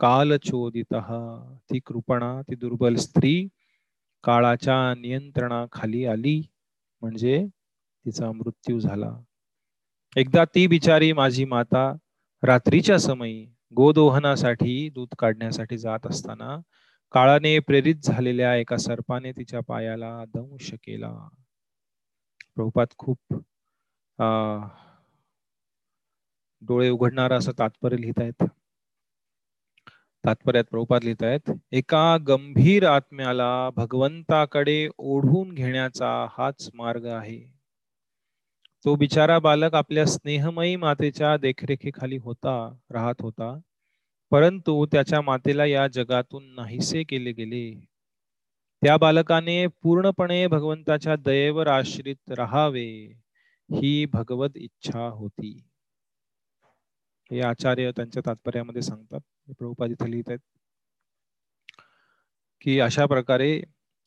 [0.00, 0.94] कालचोदित
[1.70, 3.34] ती कृपणा ती दुर्बल स्त्री
[4.24, 6.40] काळाच्या नियंत्रणाखाली आली.
[7.02, 7.44] म्हणजे
[8.06, 9.10] तिचा मृत्यू झाला.
[10.16, 11.92] एकदा ती बिचारी माझी माता
[12.42, 13.44] रात्रीच्या समयी
[13.76, 16.56] गोदोहनासाठी दूध काढण्यासाठी जात असताना
[17.14, 21.12] काळाने प्रेरित झालेल्या एका सर्पाने तिच्या पायाला दंश केला.
[22.56, 23.34] प्रभुपात खूप
[26.62, 28.44] डोळे उघडणारा असं तात्पर्य लिहित आहेत
[30.24, 37.38] तात्पर्यात प्रभुपाद लिहित आहेत एका गंभीर आत्म्याला भगवंताकडे ओढून घेण्याचा हाच मार्ग आहे.
[38.84, 42.54] तो बिचारा बालक आपल्या स्नेहमयी मातेच्या देखरेखीखाली होता
[42.90, 43.54] राहत होता
[44.32, 47.70] परंतु त्याच्या मातेला या जगातून नाहीसे केले गेले.
[48.82, 52.88] त्या बालकाने पूर्णपणे भगवंताच्या दयेवर आश्रित राहावे
[53.70, 55.69] ही भगवत इच्छा होती.
[57.30, 59.20] हे आचार्य त्यांच्या तात्पर्यामध्ये सांगतात.
[59.48, 60.40] प्रभुपाद इथे लिहित आहेत.
[62.62, 63.50] की अशा प्रकारे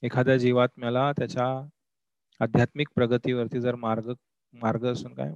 [0.03, 1.45] एखाद्या जीवात्म्याला त्याच्या
[2.39, 4.11] आध्यात्मिक प्रगतीवरती जर मार्ग
[4.53, 5.31] मार्ग असून काय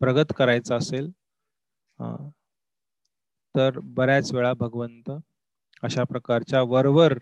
[0.00, 1.10] प्रगत करायचा असेल
[3.54, 5.10] तर बऱ्याच वेळा भगवंत
[5.82, 7.14] अशा प्रकारच्या वरवर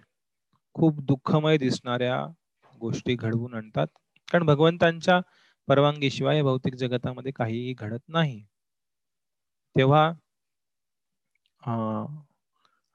[0.75, 2.25] खूप दुःखमय दिसणाऱ्या
[2.75, 3.87] गोष्टी घडवून आणतात.
[4.29, 5.21] कारण भगवंतांच्या
[5.69, 8.43] परवानगीशिवाय भौतिक जगतामध्ये काहीही घडत नाही.
[9.77, 10.13] तेव्हा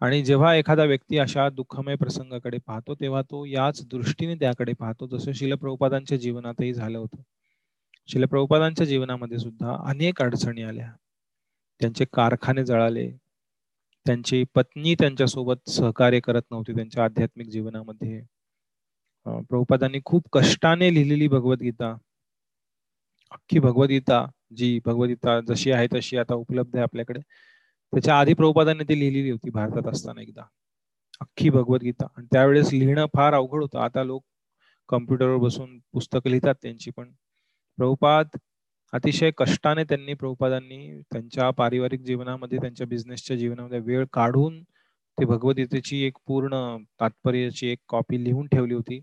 [0.02, 5.32] आणि जेव्हा एखादा व्यक्ती अशा दुःखमय प्रसंगाकडे पाहतो तेव्हा तो याच दृष्टीने त्याकडे पाहतो जसं
[5.32, 7.22] शिलप्रभुपादांच्या जीवनातही झालं होतं.
[8.10, 10.92] शिलप्रभुपादांच्या जीवनामध्ये सुद्धा अनेक अडचणी आल्या.
[11.82, 13.10] त्यांचे कारखाने जळाले.
[14.06, 18.22] त्यांची पत्नी त्यांच्यासोबत सहकार्य करत नव्हती त्यांच्या आध्यात्मिक जीवनामध्ये.
[19.26, 21.96] प्रभुपादांनी खूप कष्टाने लिहिलेली भगवद्गीता
[23.32, 24.18] अख्खी भगवद्गीता
[24.54, 27.20] जी भगवद्गीता जशी आहे तशी आता उपलब्ध आहे आपल्याकडे.
[27.94, 30.44] त्याच्या आधी प्रभुपादांनी ती लिहिलेली होती भारतात असताना एकदा.
[31.22, 32.06] अख्खी भगवद्गीता.
[32.18, 33.80] आणि त्यावेळेस लिहिणं फार अवघड होतं.
[33.80, 34.24] आता लोक
[34.90, 37.12] कम्प्युटरवर बसून पुस्तकं लिहितात त्यांची पण
[37.78, 38.38] प्रभुपाद
[38.94, 44.62] अतिशय कष्टाने त्यांनी प्रभुपादांनी त्यांच्या पारिवारिक जीवनामध्ये त्यांच्या बिझनेसच्या जीवनामध्ये वेळ काढून
[45.18, 46.56] ते भगवद्गीतेची एक पूर्ण
[47.00, 49.00] तात्पर्याची एक कॉपी लिहून ठेवली होती.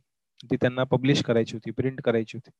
[0.51, 2.51] ती त्यांना पब्लिश करायची होती प्रिंट करायची होती.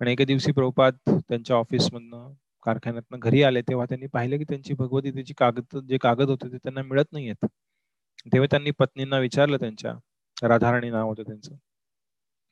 [0.00, 2.32] आणि एके दिवशी प्रभुपाद त्यांच्या ऑफिसमधनं
[2.66, 6.82] कारखान्यातनं घरी आले तेव्हा त्यांनी पाहिलं की त्यांची भगवद्गीतेची कागद जे कागद होते ते त्यांना
[6.82, 7.44] मिळत नाहीयेत.
[8.32, 9.92] तेव्हा त्यांनी पत्नींना विचारलं त्यांच्या
[10.42, 11.54] राधाराणी नाव होतं त्यांचं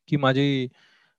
[0.08, 0.68] की माझी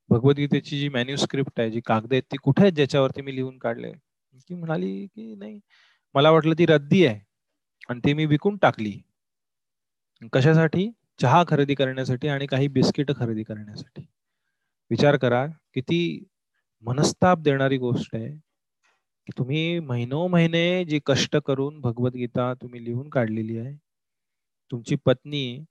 [0.09, 3.91] भगवद्गीतेची जी मॅन्युस्क्रिप्ट आहे जी कागद आहेत ती कुठे आहेत ज्याच्यावरती मी लिहून काढले?
[3.93, 5.59] ती म्हणाली की नाही
[6.15, 7.19] मला वाटलं ती रद्दी आहे
[7.89, 8.93] आणि ती मी विकून टाकली.
[10.33, 10.89] कशासाठी?
[11.19, 14.05] चहा खरेदी करण्यासाठी आणि काही बिस्किट खरेदी करण्यासाठी.
[14.89, 16.23] विचार करा किती
[16.81, 18.29] मनस्ताप देणारी गोष्ट आहे.
[19.27, 23.75] की तुम्ही महिनो महिने जी कष्ट करून भगवद्गीता तुम्ही लिहून काढलेली आहे.
[24.71, 25.63] तुमची पत्नी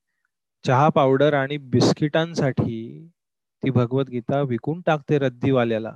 [0.66, 3.08] चहा पावडर आणि बिस्किटांसाठी
[3.62, 5.92] ती भगवद्गीता विकून टाकते रद्दीवाल्याला.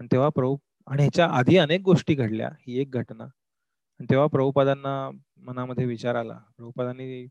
[0.00, 0.56] आणि तेव्हा प्रभू
[0.86, 3.24] आणि ह्याच्या आधी अनेक गोष्टी घडल्या ही एक घटना.
[3.24, 6.38] आणि तेव्हा प्रभुपादांना मनामध्ये विचार आला.
[6.56, 7.26] प्रभुपादांनी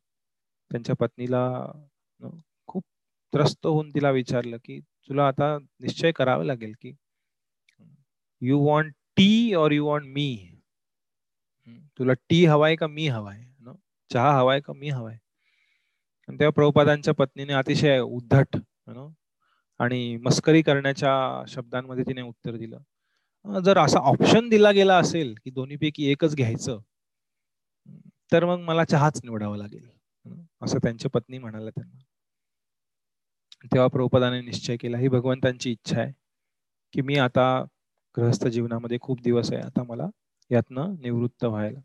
[0.71, 1.71] त्यांच्या पत्नीला
[3.33, 6.91] त्रस्त होऊन तिला विचारलं की तुला आता निश्चय करावा लागेल की
[8.41, 10.27] you want tea or you want मी
[11.99, 13.43] तुला टी हवाय का मी हवाय?
[14.09, 15.17] चहा हवाय का मी हवाय?
[16.27, 18.57] आणि तेव्हा प्रभुपादांच्या पत्नीने अतिशय उद्धट
[19.79, 26.11] आणि मस्करी करण्याच्या शब्दांमध्ये तिने उत्तर दिलं जर असा ऑप्शन दिला गेला असेल की दोन्हीपैकी
[26.11, 26.79] एकच घ्यायचं
[28.31, 29.87] तर मग मला चहाच निवडावा लागेल.
[30.61, 31.99] असं त्यांच्या पत्नी म्हणाला त्यांना.
[33.63, 36.11] तेव्हा प्रभुपदाने निश्चय केला ही भगवंतांची इच्छा आहे
[36.93, 37.45] की मी आता
[38.17, 40.07] ग्रहस्थ जीवनामध्ये खूप दिवस आहे आता मला
[40.51, 41.79] यातनं निवृत्त व्हायला.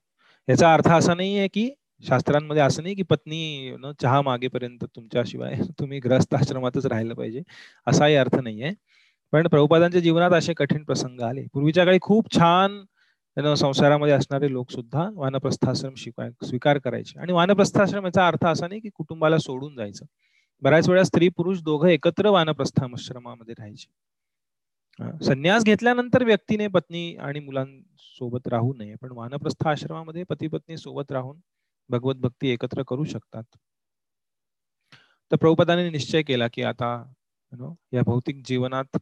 [0.48, 1.68] याचा अर्थ असा नाही आहे की
[2.04, 7.42] शास्त्रांमध्ये असं नाही की पत्नी न चहा मागेपर्यंत तुमच्याशिवाय तुम्ही ग्रस्त आश्रमातच राहिलं पाहिजे
[7.86, 8.72] असाही अर्थ नाहीये
[9.32, 11.44] पण प्रभुपादांच्या जीवनात असे कठीण प्रसंग आले.
[11.54, 12.84] पूर्वीच्या काळी खूप छान
[13.56, 17.18] संसारामध्ये असणारे लोक सुद्धा वानप्रस्थाश्रम शिकाय स्वीकार करायचे.
[17.20, 20.04] आणि वानप्रस्थाश्रम याचा अर्थ असा नाही की कुटुंबाला सोडून जायचं.
[20.62, 23.86] बऱ्याच वेळा स्त्री पुरुष दोघं एकत्र वानप्रस्थाश्रमामध्ये राहायचे.
[25.24, 31.38] संन्यास घेतल्यानंतर व्यक्तीने पत्नी आणि मुलांसोबत राहू नये पण वानप्रस्थ आश्रमामध्ये पती पत्नी सोबत राहून
[31.90, 33.44] भगवत भक्ती एकत्र करू शकतात.
[35.30, 36.88] तर प्रभुपदाने निश्चय केला की आता
[37.52, 38.96] नो या भौतिक जीवनात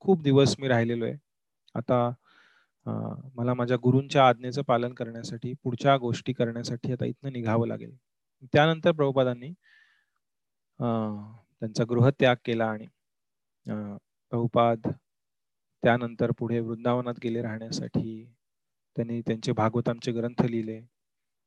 [0.00, 1.16] खूप दिवस मी राहिलेलो आहे.
[1.74, 2.10] आता
[3.36, 7.96] मला माझ्या गुरूंच्या आज्ञेचं पालन करण्यासाठी पुढच्या गोष्टी करण्यासाठी आता इथनं निघावं लागेल.
[8.52, 9.52] त्यानंतर प्रभुपादांनी
[10.80, 12.86] त्यांचा गृहत्याग केला आणि
[13.66, 14.86] प्रभुपाद
[15.82, 18.24] त्यानंतर पुढे वृंदावनात गेले राहण्यासाठी.
[18.96, 20.80] त्यांनी त्यांचे भागवतांचे ग्रंथ लिहिले.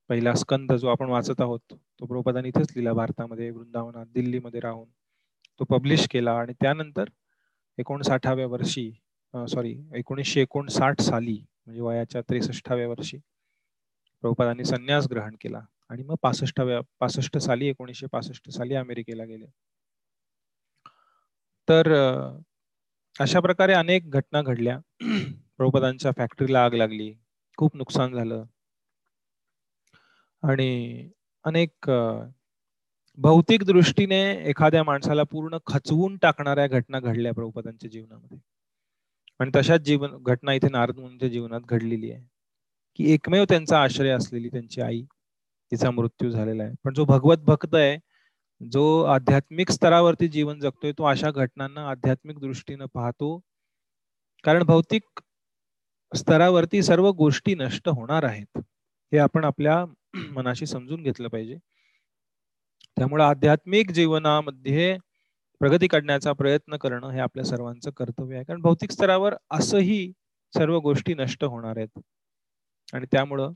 [0.09, 4.87] पहिला स्कंद जो आपण वाचत आहोत तो प्रभुपादाने इथेच लिहिला भारतामध्ये वृंदावनात दिल्लीमध्ये राहून.
[5.59, 7.09] तो पब्लिश केला आणि त्यानंतर
[7.77, 8.91] एकोणसाठाव्या वर्षी
[9.33, 13.17] सॉरी एकोणीसशे एकोणसाठ साली म्हणजे वयाच्या त्रेसष्टाव्या वर्षी
[14.23, 15.61] प्रभुपादांनी संन्यास ग्रहण केला.
[15.91, 19.45] आणि मग पासष्टाव्या पासष्ट साली एकोणीसशे पासष्ट साली अमेरिकेला गेले.
[21.67, 21.91] तर
[23.19, 24.79] अशा प्रकारे अनेक घटना घडल्या.
[25.57, 27.13] प्रभुपदांच्या फॅक्टरीला आग लागली.
[27.57, 28.43] खूप नुकसान झालं.
[30.43, 31.09] आणि
[31.43, 31.91] अनेक
[33.17, 38.37] भौतिक दृष्टीने एखाद्या माणसाला पूर्ण खचवून टाकणाऱ्या घटना घडल्या प्रभुपदांच्या जीवनामध्ये.
[39.39, 42.23] आणि तशाच जीवन घटना इथे नारद मुनींच्या जीवनात घडलेली आहे.
[42.95, 45.03] की एकमेव त्यांचा आश्रय असलेली त्यांची आई
[45.71, 46.73] तिचा मृत्यू झालेला आहे.
[46.83, 47.97] पण जो भगवत भक्त आहे
[48.61, 53.37] जो आध्यात्मिक स्तरावरती जीवन जगतोय तो अशा घटनांना आध्यात्मिक दृष्टीनं पाहतो.
[54.43, 55.21] कारण भौतिक
[56.11, 58.57] स्तरावरती सर्व गोष्टी नष्ट होणार आहेत
[59.11, 59.85] हे आपण आपल्या
[60.37, 61.57] मनाशी समजून घेतलं पाहिजे.
[62.97, 64.97] त्यामुळे आध्यात्मिक जीवनामध्ये
[65.61, 68.43] प्रगती करण्याचा प्रयत्न करणं हे आपल्या सर्वांचं कर्तव्य आहे.
[68.45, 70.11] कारण भौतिक स्तरावर असंही
[70.53, 71.99] सर्व गोष्टी नष्ट होणार आहेत.
[72.93, 73.51] आणि त्यामुळं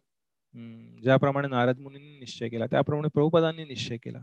[1.03, 4.19] ज्याप्रमाणे नारद मुनींनी निश्चय केला त्याप्रमाणे प्रभुपदांनी निश्चय केला.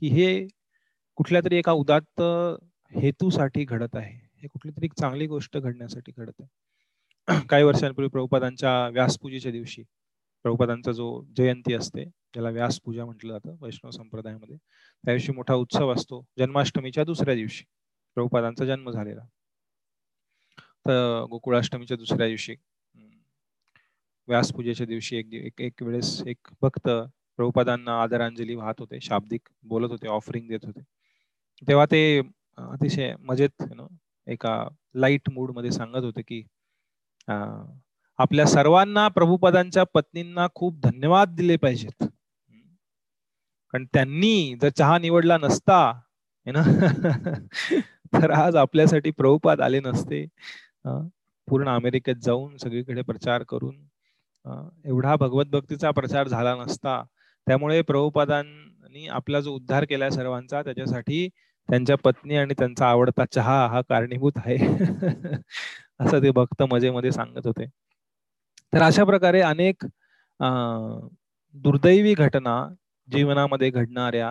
[0.00, 0.46] की हे
[1.16, 2.22] कुठल्या तरी एका उदात्त
[2.92, 4.14] हेतूसाठी घडत आहे.
[4.42, 6.48] हे कुठली तरी चांगली गोष्ट घडण्यासाठी घडत आहे.
[7.50, 9.82] काही वर्षांपूर्वी प्रभुपदांच्या व्यासपूजेच्या दिवशी
[10.44, 15.92] प्रभुपदांचा जो जयंती असते ज्याला व्यास पूजा म्हटलं जातं वैष्णव संप्रदायामध्ये त्या दिवशी मोठा उत्सव
[15.92, 17.64] असतो जन्माष्टमीच्या दुसऱ्या दिवशी.
[18.16, 19.22] प्रभुपादांचा जन्म झालेला.
[20.86, 22.54] तर गोकुळाष्टमीच्या दुसऱ्या दिवशी
[24.28, 26.88] व्यासपूजेच्या दिवशी एक एक वेळेस एक भक्त
[27.38, 30.80] प्रभुपादांना आदरांजली वाहत होते शाब्दिक बोलत होते ऑफरिंग देत होते.
[31.68, 32.18] तेव्हा ते
[32.58, 33.62] अतिशय मजेत
[34.26, 36.42] एका लाइट मूडमध्ये सांगत होते की
[38.18, 42.04] आपल्या सर्वांना प्रभुपदांच्या पत्नींना खूप धन्यवाद दिले पाहिजेत.
[43.74, 45.80] कारण त्यांनी जर चहा निवडला नसता
[46.46, 46.62] ना
[48.12, 50.26] तर आज आपल्यासाठी प्रभुपाद आले नसते.
[51.48, 53.76] पूर्ण अमेरिकेत जाऊन सगळीकडे प्रचार करून
[54.84, 57.02] एवढा भगवत भक्तीचा प्रचार झाला नसता.
[57.46, 61.28] त्यामुळे प्रभुपादांनी आपला जो उद्धार केलाय सर्वांचा त्याच्यासाठी
[61.68, 64.56] त्यांच्या पत्नी आणि त्यांचा आवडता चहा हा कारणीभूत आहे.
[66.00, 67.66] असं ते भक्त मजेमध्ये सांगत होते.
[68.72, 69.84] तर अशा प्रकारे अनेक
[71.54, 72.56] दुर्दैवी घटना
[73.08, 74.30] जीवनामध्ये घडणाऱ्या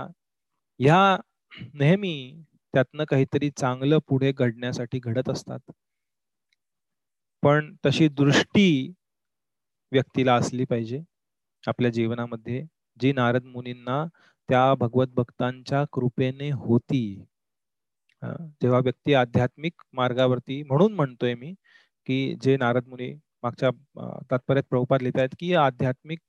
[0.80, 1.18] ह्या
[1.74, 2.16] नेहमी
[2.74, 5.60] त्यातनं काहीतरी चांगलं पुढे घडण्यासाठी घडत असतात.
[7.44, 8.68] पण तशी दृष्टी
[9.94, 11.02] व्यक्तीला असली पाहिजे.
[11.64, 12.64] आपल्या जीवनामध्ये
[12.98, 14.06] जी नारद मुनींना
[14.50, 17.04] त्या भगवत भक्तांच्या कृपेने होती.
[18.62, 21.54] जेव्हा व्यक्ती आध्यात्मिक मार्गावरती म्हणून म्हणतोय मी
[22.08, 23.14] की जे नारद मुनी
[23.44, 23.70] मागच्या
[24.32, 26.20] तात्पर्यात प्रभुपात लिहित आहेत की आध्यात्मिक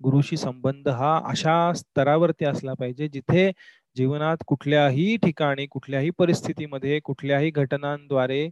[0.00, 3.50] गुरुशी संबंध हा अशा स्तरावरती असला पाहिजे जिथे
[3.96, 8.48] जीवनात कुठल्याही ठिकाणी कुठल्याही परिस्थितीमध्ये कुठल्याही घटनांद्वारे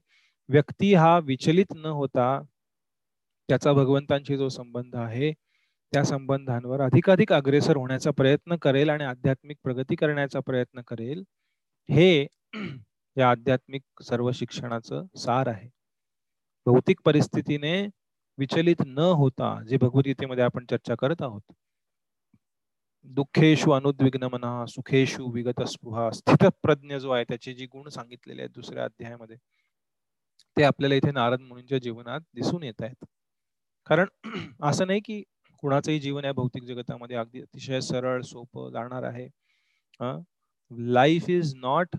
[0.48, 2.28] व्यक्ती हा विचलित न होता
[3.48, 5.32] त्याचा भगवंतांशी जो संबंध आहे
[5.92, 11.22] त्या संबंधांवर अधिकाधिक अग्रेसर होण्याचा प्रयत्न करेल आणि आध्यात्मिक प्रगती करण्याचा प्रयत्न करेल
[11.88, 12.10] हे
[13.16, 15.68] या आध्यात्मिक सर्व शिक्षणाचं सार आहे.
[16.66, 17.72] भौतिक परिस्थितीने
[18.38, 21.52] विचलित न होता जे भगवद्गीतेमध्ये आपण चर्चा करत आहोत
[23.06, 28.50] दुःखेशु अनुद्विग्न मना सुखेशु विगत स्पृहा स्थित प्रज्ञ जो आहे त्याचे जी गुण सांगितलेले आहेत
[28.54, 29.36] दुसऱ्या अध्यायामध्ये
[30.56, 33.04] ते आपल्याला इथे नारद मुनींच्या जीवनात दिसून येत आहेत.
[33.88, 34.06] कारण
[34.62, 35.22] असं नाही की
[35.62, 39.28] कुणाचंही जीवन या भौतिक जगतामध्ये अगदी अतिशय सरळ सोपं जाणार आहे.
[40.70, 41.96] Life is not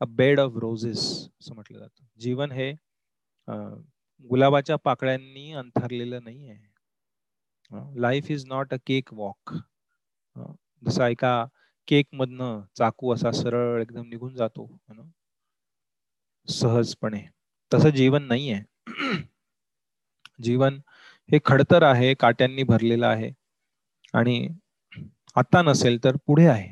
[0.00, 1.00] a bed of roses
[1.40, 2.04] असं म्हटलं जातं.
[2.18, 2.72] जीवन हे
[4.30, 6.62] गुलाबाच्या पाकळ्यांनी अंथरलेलं नाही आहे.
[8.00, 9.54] Life is not a cake walk
[10.82, 11.44] जसा एका
[11.88, 14.66] केक मधनं चाकू असा सरळ एकदम निघून जातो
[16.48, 17.20] सहजपणे.
[17.72, 18.64] तसं जीवन नाही आहे
[20.42, 20.78] जीवन
[21.28, 23.30] हे खडतर आहे काट्यांनी भरलेलं आहे.
[24.14, 24.48] आणि
[25.36, 26.68] आता नसेल तर पुढे आहे.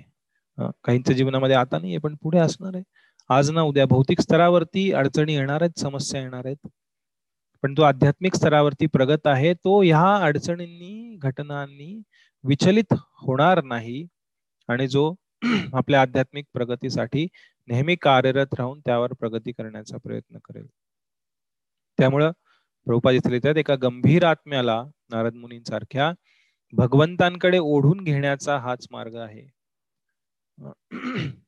[0.84, 2.82] काहींच्या जीवनामध्ये आता नाहीये पण पुढे असणार आहे.
[3.30, 6.68] आज ना उद्या भौतिक स्तरावरती अडचणी येणार आहेत समस्या येणार आहेत.
[7.64, 11.94] पण जो आध्यात्मिक स्तरावरती प्रगत आहे तो ह्या अडचणींनी घटनांनी
[12.44, 14.07] विचलित होणार नाही.
[14.68, 15.14] आणि जो
[15.76, 17.26] आपल्या आध्यात्मिक प्रगतीसाठी
[17.68, 20.66] नेहमी कार्यरत राहून त्यावर प्रगती करण्याचा प्रयत्न करेल.
[21.98, 22.30] त्यामुळं
[22.87, 26.12] प्रभुपाद इथे लिहितात एका गंभीर आत्म्याला नारद मुनींसारख्या
[26.72, 29.47] भगवंतांकडे ओढून घेण्याचा हाच मार्ग आहे.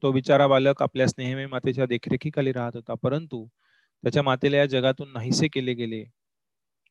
[0.03, 3.47] तो बिचारा बालक आपल्या स्नेहमय मातेच्या देखरेखीखाली राहत होता परंतु
[4.05, 6.05] त्याच्या मातेला या जगातून नाहीसे केले गेले.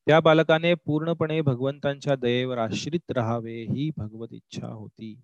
[0.06, 5.14] त्या बालकाने पूर्णपणे भगवंतांच्या दयेवर आश्रित राहावे ही भगवत इच्छा होती.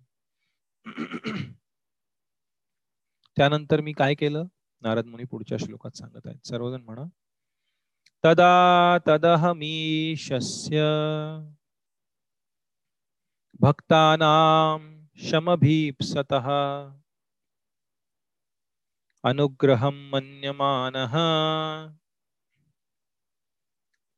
[3.37, 4.45] त्यानंतर मी काय केलं?
[4.81, 6.47] नारद मुनी पुढच्या श्लोकात सांगत आहेत.
[6.47, 7.03] सर्वजण म्हणा
[8.23, 10.81] तदा तदहमीशस्य
[13.61, 14.79] भक्तानां
[15.29, 16.47] शमभीप्सतः
[19.25, 21.15] अनुग्रहं मन्यमानः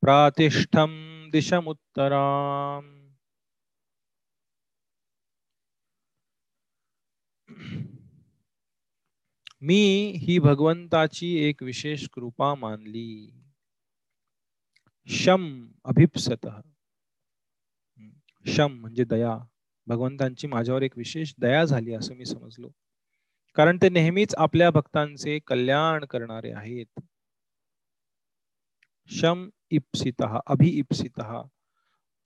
[0.01, 0.91] प्रातिष्ठं
[1.32, 2.91] दिशमुत्तराम्।
[9.64, 13.43] मी ही भगवंताची एक विशेष कृपा मानली।
[15.08, 15.45] शम
[15.86, 16.47] अभिप्सत.
[18.45, 19.38] शम म्हणजे दया.
[19.88, 22.70] भगवंतांची माझ्यावर एक विशेष दया झाली असं मी समजलो.
[23.56, 26.99] कारण ते नेहमीच आपल्या भक्तांचे कल्याण करणारे आहेत.
[29.10, 31.22] शम इप्सित अभिइप्सित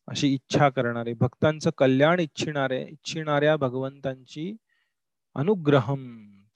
[0.07, 4.55] अशी इच्छा करणारे भक्तांचं कल्याण इच्छिणारे इच्छिणाऱ्या भगवंतांची
[5.35, 6.05] अनुग्रहम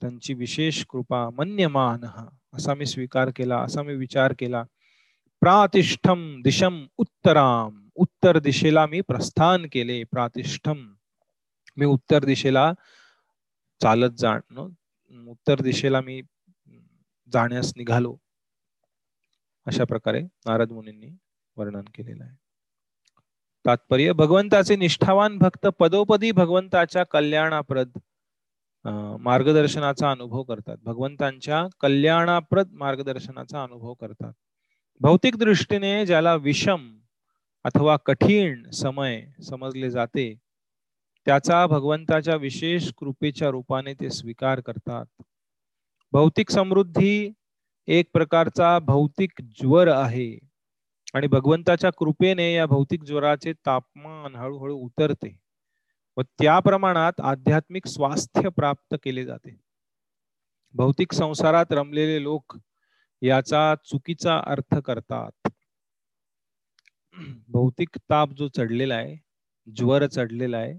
[0.02, 2.06] त्यांची विशेष कृपा मन्यमान
[2.54, 4.64] असा मी स्वीकार केला असा मी विचार केला.
[5.42, 7.88] प्रातिष्ठम दिशम उत्तराम.
[7.96, 10.94] उत्तर दिशेला मी प्रस्थान केले प्रातिष्ठम
[11.78, 12.72] मी उत्तर दिशेला
[13.82, 14.42] चालत जाण
[15.28, 16.22] उत्तर दिशेला मी
[17.34, 18.16] जाण्यास निघालो.
[19.68, 21.10] अशा प्रकारे नारद मुनींनी
[21.56, 22.36] वर्णन केलेलं आहे.
[23.66, 27.90] तात्पर्य भगवंताचे निष्ठावान भक्त पदोपदी भगवंताच्या कल्याणाप्रद
[29.22, 30.78] मार्गदर्शनाचा अनुभव करतात.
[30.82, 34.34] भगवंतांच्या कल्याणाप्रद मार्गदर्शनाचा अनुभव करतात.
[35.02, 37.00] भौतिक दृष्टीने ज्याला विषम
[37.64, 40.34] अथवा कठीण समय समजले जाते
[41.26, 45.06] त्याचा भगवंताच्या विशेष कृपेच्या रूपाने ते स्वीकार करतात.
[46.12, 47.32] भौतिक समृद्धी
[47.88, 50.40] एक प्रकारचा भौतिक ज्वर आहे
[51.14, 55.36] आणि भगवंताच्या कृपेने या भौतिक ज्वराचे तापमान हळूहळू उतरते
[56.18, 59.60] व त्या प्रमाणात आध्यात्मिक स्वास्थ्य प्राप्त केले जाते.
[60.74, 62.58] भौतिक संसारात रमलेले लोक
[63.22, 65.48] याचा चुकीचा अर्थ करतात.
[67.50, 69.16] भौतिक ताप जो चढलेला आहे
[69.68, 70.74] ज्वर चढलेला आहे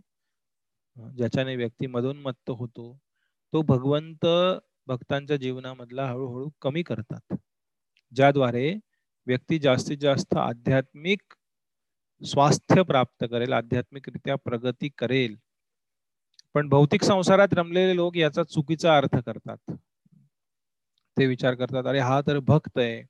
[1.16, 2.92] ज्याच्याने व्यक्ती मधोन्मत्त होतो
[3.52, 4.26] तो भगवंत
[4.86, 7.34] भक्तांच्या जीवनामधला हळूहळू कमी करतात.
[8.12, 8.72] ज्याद्वारे
[9.26, 11.34] व्यक्ती जास्तीत जास्त आध्यात्मिक
[12.22, 15.36] स्वास्थ्य प्राप्त करेल आध्यात्मिकरित्या प्रगती करेल.
[16.54, 19.72] पण भौतिक संसारात रमलेले लोक याचा चुकीचा अर्थ करतात.
[21.16, 23.00] ते विचार करतात अरे हा तर भक्त आहे.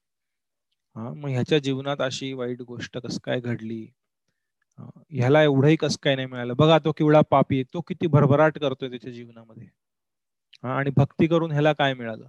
[0.96, 3.84] हा मग ह्याच्या जीवनात अशी वाईट गोष्ट कस काय घडली?
[5.10, 6.54] ह्याला एवढंही कस काय नाही मिळालं?
[6.58, 9.66] बघा तो केवढा पापी तो किती भरभराट करतोय त्याच्या जीवनामध्ये.
[10.64, 12.26] हा आणि भक्ती करून ह्याला काय मिळालं?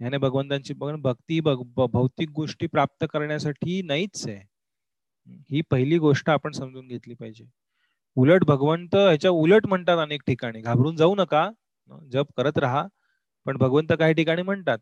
[0.00, 4.40] ह्याने भगवंतांची भक्ती भौतिक गोष्टी प्राप्त करण्यासाठी नाहीच आहे.
[5.50, 7.44] ही पहिली गोष्ट आपण समजून घेतली पाहिजे.
[8.16, 10.60] उलट भगवंत ह्याच्या उलट म्हणतात अनेक ठिकाणी.
[10.60, 11.48] घाबरून जाऊ नका.
[12.12, 12.86] जप करत राहा.
[13.48, 14.78] पण भगवंत काही ठिकाणी म्हणतात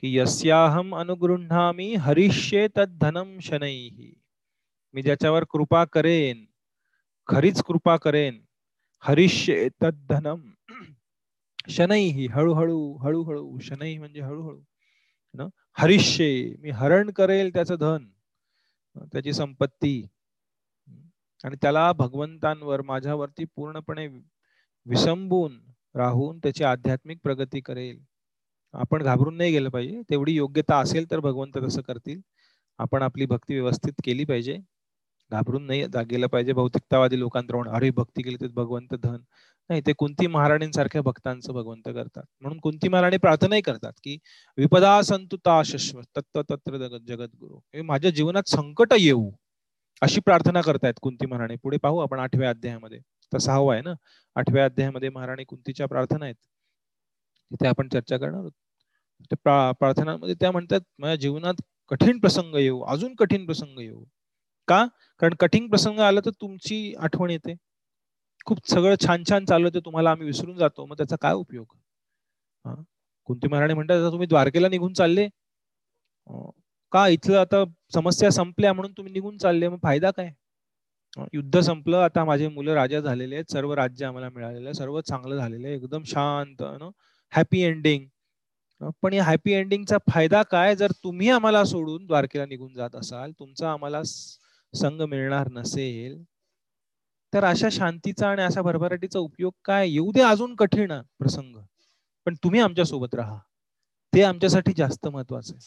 [0.00, 4.14] की यस्याहम अनुगृह्णामी हरिष्ये तद्धनम शनैही
[4.92, 6.44] मी ज्याच्यावर कृपा करेन
[7.26, 8.44] खरीच कृपा करेन
[8.98, 10.50] हरिष्ये तद्धनम
[11.68, 18.08] शनैही हळूहळू हळूहळू शनई म्हणजे हळूहळू हरिष्ये मी हरण करेल त्याचं धन
[19.12, 20.06] त्याची संपत्ती.
[21.44, 24.06] आणि त्याला भगवंतांवर माझ्यावरती पूर्णपणे
[24.86, 25.60] विसंबून
[25.94, 27.98] राहून त्याची आध्यात्मिक प्रगती करेल.
[28.74, 30.00] आपण घाबरून नाही गेलं पाहिजे.
[30.10, 32.20] तेवढी योग्यता असेल तर भगवंत तसं करतील.
[32.78, 34.58] आपण आपली भक्ती व्यवस्थित केली पाहिजे.
[35.30, 39.16] घाबरून नाही गेलं पाहिजे भौतिकतावादी लोकांप्रमाणे अरे भक्ती केली तर भगवंत धन.
[39.70, 42.24] नाही ते कुंती महाराणींसारख्या भक्तांचं भगवंत करतात.
[42.40, 44.16] म्हणून कुंती महाराणी प्रार्थनाही करतात की
[44.58, 46.76] विपदा संतुता शश्व तत्व तत्र
[47.08, 47.56] जगद्गुरु.
[47.74, 49.30] हे माझ्या जीवनात संकट येऊ.
[50.02, 51.56] अशी प्रार्थना करतायत कुंती महाराणी.
[51.62, 53.00] पुढे पाहू आपण आठव्या अध्यायामध्ये.
[53.32, 53.94] तर सहावा आहे ना?
[54.36, 56.34] आठव्या अध्यायामध्ये महाराणी कुंतीच्या प्रार्थना आहेत.
[57.50, 58.52] तिथे आपण चर्चा करणार आहोत.
[59.80, 64.02] प्रार्थनामध्ये त्या म्हणतात माझ्या जीवनात कठीण प्रसंग येऊ अजून कठीण प्रसंग येऊ
[64.68, 64.84] का?
[65.20, 67.54] कारण कठीण प्रसंग आला तर तुमची आठवण येते.
[68.46, 70.86] खूप सगळं छान छान चालू ते तुम्हाला आम्ही विसरून जातो.
[70.86, 71.66] मग त्याचा काय उपयोग?
[72.64, 72.74] हा?
[73.28, 75.28] कुंती महाराणी म्हणतात तुम्ही द्वारकेला निघून चालले.
[76.92, 77.06] का?
[77.08, 77.64] इथलं आता
[77.94, 79.68] समस्या संपल्या म्हणून तुम्ही निघून चालले.
[79.68, 80.32] मग फायदा काय?
[81.16, 85.36] युद्ध संपलं आता माझे मुलं राजा झालेले आहेत सर्व राज्य आम्हाला मिळालेलं आहे सर्व चांगलं
[85.36, 86.62] झालेलं आहे एकदम शांत
[87.32, 88.06] हॅपी एंडिंग
[89.02, 90.74] पण या हॅपी एंडिंगचा फायदा काय?
[90.76, 96.22] जर तुम्ही आम्हाला सोडून द्वारकेला निघून जात असाल तुमचा आम्हाला संघ मिळणार नसेल
[97.32, 99.88] तर अशा शांतीचा आणि अशा भरभराटीचा उपयोग काय?
[99.90, 101.56] येऊ दे अजून कठीण प्रसंग
[102.26, 103.38] पण तुम्ही आमच्यासोबत राहा.
[104.12, 105.60] ते आमच्यासाठी जास्त महत्वाचं आहे.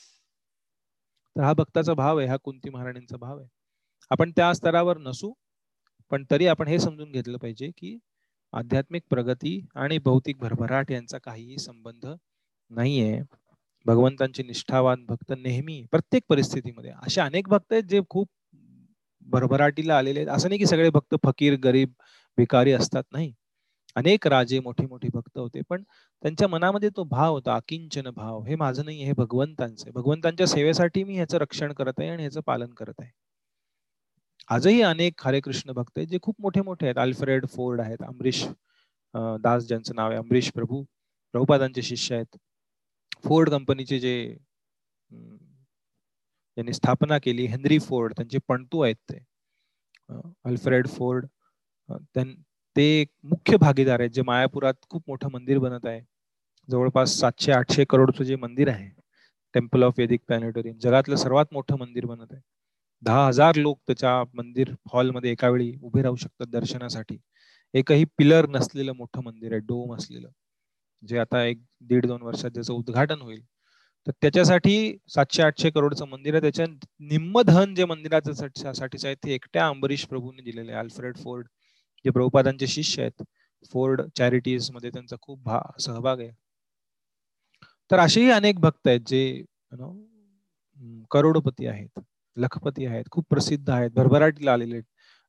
[1.35, 3.47] तर हा भक्ताचा भाव आहे हा कुंती महाराणींचा भाव आहे.
[4.11, 5.31] आपण त्या स्तरावर नसू
[6.11, 7.97] पण तरी आपण हे समजून घेतलं पाहिजे की
[8.53, 12.05] आध्यात्मिक प्रगती आणि भौतिक भरभराट यांचा काहीही संबंध
[12.71, 13.21] नाहीये.
[13.85, 18.27] भगवंतांचे निष्ठावान भक्त नेहमी प्रत्येक परिस्थितीमध्ये असे अनेक भक्त आहेत जे खूप
[19.25, 20.29] भरभराटीला आलेले आहेत.
[20.29, 21.91] असं नाही की सगळे भक्त फकीर गरीब
[22.37, 23.33] भिकारी असतात नाही.
[23.95, 25.83] अनेक राजे मोठे मोठे भक्त होते पण
[26.23, 28.41] त्यांच्या मनामध्ये तो भाव होता अकिंचन भाव.
[28.43, 32.73] हे माझं नाही हे भगवंतांचं भगवंतांच्या सेवेसाठी मी ह्याचं रक्षण करत आहे आणि ह्याचं पालन
[32.75, 33.11] करत आहे.
[34.49, 36.97] आजही अनेक हरे कृष्ण भक्त आहेत जे खूप मोठे मोठे आहेत.
[36.97, 38.45] अल्फ्रेड फोर्ड आहेत अमरीश
[39.43, 40.83] दास ज्यांचं नाव आहे अमरीश प्रभू
[41.33, 42.37] प्रभुपादांचे शिष्य आहेत.
[43.25, 44.15] फोर्ड कंपनीचे जे
[46.57, 49.17] त्यांनी स्थापना केली हेनरी फोर्ड त्यांचे पणतू आहेत ते.
[50.45, 51.25] अल्फ्रेड फोर्ड
[52.75, 56.01] ते मुख्य भागीदार आहेत जे मायापुरात खूप मोठं मंदिर बनत आहे.
[56.69, 58.89] जवळपास सातशे आठशे करोडचं जे मंदिर आहे
[59.53, 62.41] टेम्पल ऑफ वेदिक प्लॅनेटोरियम जगातलं सर्वात मोठं मंदिर बनत आहे.
[63.05, 67.17] दहा हजार लोक त्याच्या मंदिर हॉलमध्ये एका वेळी उभे राहू शकतात दर्शनासाठी.
[67.73, 70.29] एकही पिलर नसलेलं मोठं मंदिर आहे डोम असलेलं.
[71.03, 73.41] जे आता एक दीड दोन वर्षात त्याचं उद्घाटन होईल.
[74.07, 74.75] तर त्याच्यासाठी
[75.09, 76.41] सातशे आठशे करोडचं मंदिर आहे.
[76.41, 76.65] त्याच्या
[77.11, 78.33] निम्म धन जे मंदिराचं
[78.73, 80.79] साठीच आहे ते एकट्या अंबरीश प्रभूंनी दिलेले आहे.
[80.79, 81.47] अल्फ्रेड फोर्ड
[82.05, 83.23] जे प्रभुपादांचे शिष्य आहेत
[83.73, 85.49] फोर्ड चॅरिटीजमध्ये त्यांचा खूप
[85.81, 86.31] सहभाग आहे.
[87.91, 89.43] तर असेही अनेक भक्त आहेत जे
[91.11, 91.99] करोडपती आहेत.
[92.37, 94.79] लखपती आहेत खूप प्रसिद्ध आहेत भरभराटीला आलेले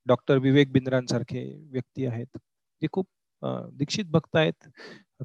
[0.07, 2.39] डॉक्टर विवेक बिंद्रांसारखे व्यक्ती आहेत
[2.83, 3.07] जे खूप
[3.73, 4.69] दीक्षित भक्त आहेत.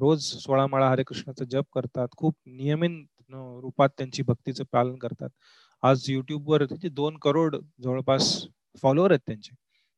[0.00, 5.28] रोज सोळा माळा हरे कृष्णाचा जप करतात खूप नियमित रूपात त्यांची भक्तीचं पालन करतात.
[5.82, 8.32] आज युट्यूबवर त्यांचे दोन करोड जवळपास
[8.82, 9.54] फॉलोअर आहेत त्यांचे.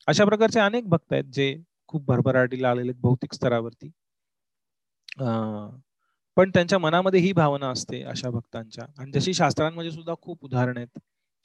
[0.09, 1.55] अशा प्रकारचे अनेक भक्त आहेत जे
[1.89, 3.91] खूप भरभराटीला आलेले आहेत भौतिक स्तरावरती.
[6.37, 8.85] पण त्यांच्या मनामध्ये ही भावना असते अशा भक्तांच्या.
[8.99, 10.99] आणि जशी शास्त्रांमध्ये सुद्धा खूप उदाहरण आहेत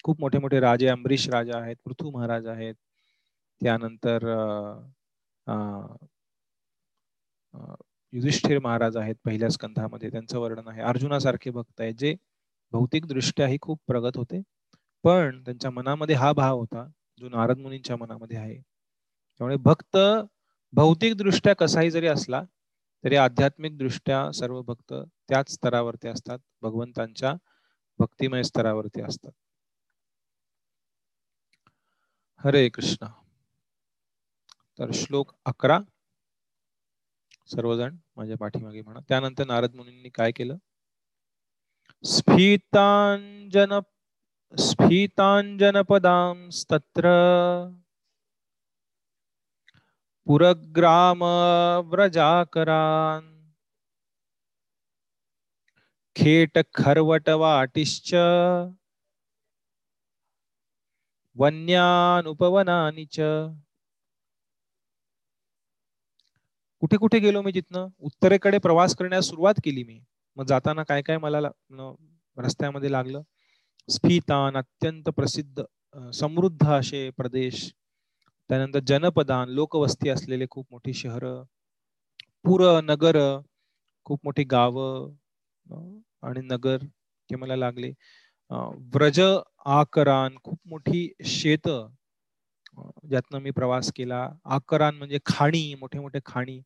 [0.06, 2.76] खूप मोठे मोठे राजे अंबरीश राजा आहेत पृथ्वी महाराज आहेत.
[3.62, 4.26] त्यानंतर
[8.14, 10.10] युधिष्ठिर महाराज आहेत पहिल्या स्कंधामध्ये.
[10.12, 12.16] त्यांचं वर्णन आहे अर्जुनासारखे भक्त आहेत जे
[12.74, 14.42] भौतिक दृष्ट्याही खूप प्रगत होते.
[15.04, 16.86] पण त्यांच्या मनामध्ये हा भाव होता
[17.20, 18.56] जो नारद मुनींच्या मनामध्ये आहे.
[18.58, 19.98] त्यामुळे भक्त
[20.74, 22.42] भौतिक दृष्ट्या कसाही जरी असला
[23.04, 27.34] तरी आध्यात्मिक दृष्ट्या सर्व भक्त त्याच स्तरावरती असतात भगवंतांच्या
[28.00, 29.32] भक्तिमय स्तरावरती असतात.
[32.46, 33.08] हरे कृष्ण.
[34.80, 35.80] तर श्लोक अकरा.
[37.48, 39.00] सर्वजण माझ्या पाठीमागे म्हणा.
[39.00, 40.56] त्यानंतर नारद मुनींनी काय केलं?
[42.06, 43.80] स्फीतांजन
[44.58, 47.08] स्फीतांजनपदांस्तत्र
[50.26, 51.24] पुरग्राम
[51.86, 53.52] व्रजाकरान्.
[56.16, 58.16] खेट खरवट वाटिश्च.
[61.36, 63.20] वन्यानुपवनानी च.
[66.82, 67.88] कुठे कुठे गेलो मी जिथनं?
[68.00, 70.00] उत्तरेकडे प्रवास करण्यास सुरुवात केली मी.
[70.38, 71.40] मग जाताना काय काय मला
[72.38, 73.22] रस्त्यामध्ये लागलं?
[73.90, 75.64] स्फितान अत्यंत प्रसिद्ध
[76.14, 77.72] समृद्ध असे प्रदेश.
[78.50, 81.26] त्यानंतर जनपदान लोकवस्ती असलेले खूप मोठी शहर.
[82.46, 83.18] पुर नगर
[84.06, 84.78] खूप मोठी गाव
[86.24, 86.84] आणि नगर
[87.30, 87.92] हे मला लागले.
[88.96, 89.20] व्रज
[89.66, 91.68] आकरान खूप मोठी शेत
[93.10, 94.28] ज्यातनं मी प्रवास केला.
[94.48, 96.62] आकरान म्हणजे खाणी मोठे मोठे खाणी.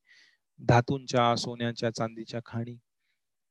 [0.59, 2.75] धातूंच्या सोन्याच्या चांदीच्या खाणी.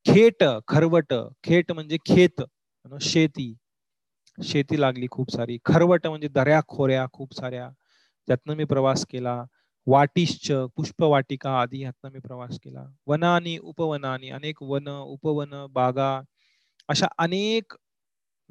[0.07, 1.15] खेट खरवट.
[1.45, 2.43] खेट म्हणजे खेत
[3.03, 3.55] शेती.
[4.39, 5.59] शेती लागली खूप सारी.
[5.67, 7.69] खरवट म्हणजे दऱ्या खोऱ्या खूप साऱ्या.
[8.29, 9.43] ज्यातनं मी प्रवास केला.
[9.87, 12.85] वाटिश्च पुष्पवाटिका आदी यातनं मी प्रवास केला.
[13.07, 16.13] वनानी उपवनानी अनेक वन उपवन बागा
[16.89, 17.75] अशा अनेक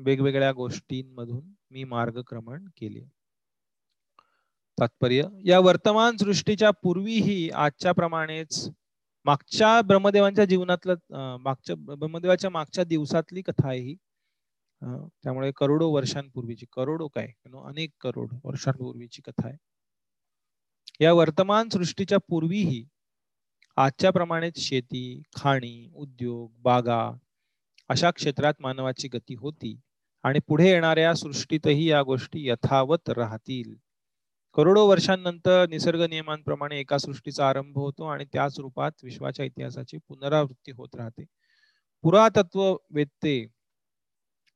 [0.06, 3.04] वेगवेगळ्या गोष्टींमधून मी मार्गक्रमण केले.
[4.78, 8.70] तात्पर्य या वर्तमान सृष्टीच्या पूर्वीही आजच्या प्रमाणेच
[9.26, 13.96] मागच्या ब्रह्मदेवांच्या जीवनातलं मागच्या ब्रह्मदेवाच्या मागच्या दिवसातली कथा आहे ही.
[14.82, 17.28] त्यामुळे करोडो वर्षांपूर्वीची करोडो काय
[17.66, 19.58] अनेक करोड वर्षांपूर्वीची कथा आहे.
[21.02, 22.84] या वर्तमान सृष्टीच्या पूर्वीही
[23.78, 27.02] आजच्या प्रमाणेच शेती खाणी उद्योग बागा
[27.90, 29.76] अशा क्षेत्रात मानवाची गती होती.
[30.24, 33.74] आणि पुढे येणाऱ्या सृष्टीतही या गोष्टी यथावत राहतील.
[34.56, 40.96] करोडो वर्षांनंतर निसर्ग नियमांप्रमाणे एका सृष्टीचा आरंभ होतो आणि त्याच रूपात विश्वाच्या इतिहासाची पुनरावृत्ती होत
[40.96, 41.26] राहते.
[42.04, 42.62] पुरातत्व
[42.92, 43.36] वेत्ते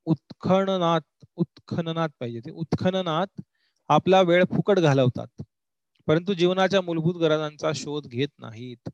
[0.06, 1.02] उत्खननात
[1.36, 2.50] उत्खननात पाहिजे ते.
[2.52, 3.40] उत्खननात
[3.90, 5.42] आपला वेळ फुकट घालवतात
[6.08, 8.88] परंतु जीवनाच्या मूलभूत गरजांचा शोध घेत नाहीत.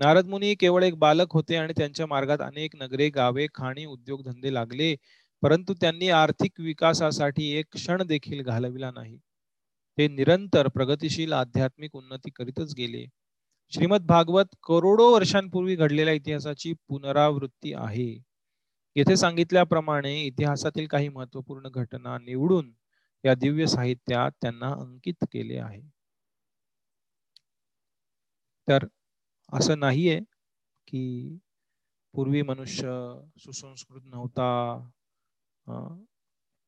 [0.00, 4.94] नारद मुनी केवळ एक बालक होते आणि त्यांच्या मार्गात अनेक नगरे गावे खाणी उद्योगधंदे लागले
[5.42, 9.18] परंतु त्यांनी आर्थिक विकासासाठी एक क्षण देखील घालविला नाही.
[9.98, 13.06] ते निरंतर प्रगतीशील आध्यात्मिक उन्नती करीतच गेले.
[13.70, 18.18] श्रीमद भागवत करोडो वर्षांपूर्वी घडलेल्या इतिहासाची पुनरावृत्ती आहे.
[18.96, 22.72] येथे सांगितल्याप्रमाणे इतिहासातील काही महत्त्वपूर्ण घटना निवडून
[23.24, 25.80] या दिव्य साहित्यात त्यांना अंकित केले आहे.
[28.68, 28.86] तर
[29.52, 30.20] असं नाहीये
[30.88, 31.38] की
[32.14, 32.88] पूर्वी मनुष्य
[33.38, 34.48] सुसंस्कृत नव्हता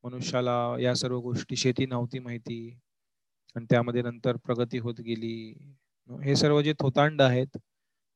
[0.03, 2.59] मनुष्याला या सर्व गोष्टी शेती नव्हती माहिती.
[3.55, 5.33] आणि त्यामध्ये नंतर प्रगती होत गेली.
[6.09, 7.57] हे सर्व जे थोतांड आहेत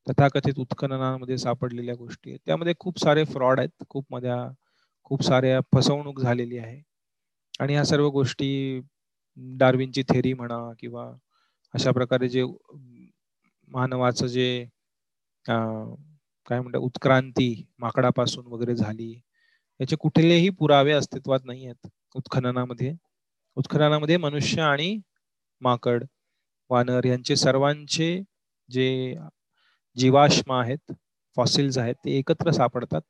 [0.08, 2.40] तथाकथित उत्खननामध्ये सापडलेल्या गोष्टी आहेत.
[2.46, 3.84] त्यामध्ये खूप सारे फ्रॉड आहेत.
[3.90, 4.38] खूप मध्या
[5.06, 6.82] खूप साऱ्या फसवणूक झालेली आहे.
[7.60, 8.80] आणि ह्या सर्व गोष्टी
[9.60, 11.12] डार्विनची थेरी म्हणा किंवा
[11.74, 12.44] अशा प्रकारे जे
[13.72, 14.48] मानवाचं जे
[15.46, 17.48] काय म्हणतात उत्क्रांती
[17.80, 19.14] माकडापासून वगैरे झाली.
[19.80, 21.88] याचे कुठलेही पुरावे अस्तित्वात नाही आहेत.
[22.16, 22.94] उत्खननामध्ये
[23.58, 24.98] उत्खननामध्ये मनुष्य आणि
[25.62, 26.04] माकड
[26.70, 28.10] वानर यांचे सर्वांचे
[28.70, 29.16] जे
[29.98, 30.92] जीवाश्म आहेत
[31.38, 33.02] फॉसिल्स आहेत ते एकत्र सापडतात.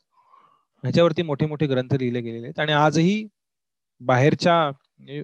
[0.83, 2.59] ह्याच्यावरती मोठे मोठे ग्रंथ लिहिले गेलेले आहेत.
[2.59, 3.27] आणि आजही
[4.01, 5.21] बाहेरच्या म्हणजे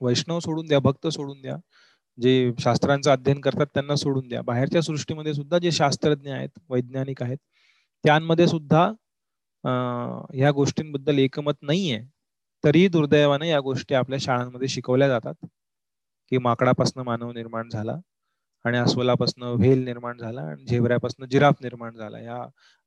[0.00, 1.56] वैष्णव सोडून द्या भक्त सोडून द्या
[2.18, 4.42] जे शास्त्रांचं अध्ययन करतात त्यांना सोडून द्या.
[4.42, 7.38] बाहेरच्या सृष्टीमध्ये सुद्धा जे शास्त्रज्ञ आहेत वैज्ञानिक आहेत
[8.04, 8.90] त्यांमध्ये सुद्धा
[9.66, 12.00] ह्या गोष्टींबद्दल एकमत नाहीये.
[12.64, 15.34] तरीही दुर्दैवाने या गोष्टी आपल्या शाळांमध्ये शिकवल्या जातात.
[16.32, 17.96] की माकडापासून मानव निर्माण झाला
[18.64, 22.18] आणि अस्वलापासून व्हेल निर्माण झाला आणि झेबऱ्यापासून जिराफ निर्माण झाला.
[22.20, 22.38] या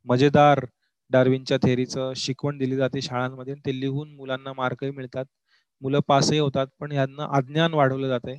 [0.07, 0.65] मजेदार
[1.11, 5.26] डार्विनच्या थेरीचं शिकवण दिली जाते शाळांमध्ये ते लिहून मुलांना मार्कही मिळतात.
[5.81, 8.35] मुलं पासही होतात पण यांना अज्ञान वाढवलं जाते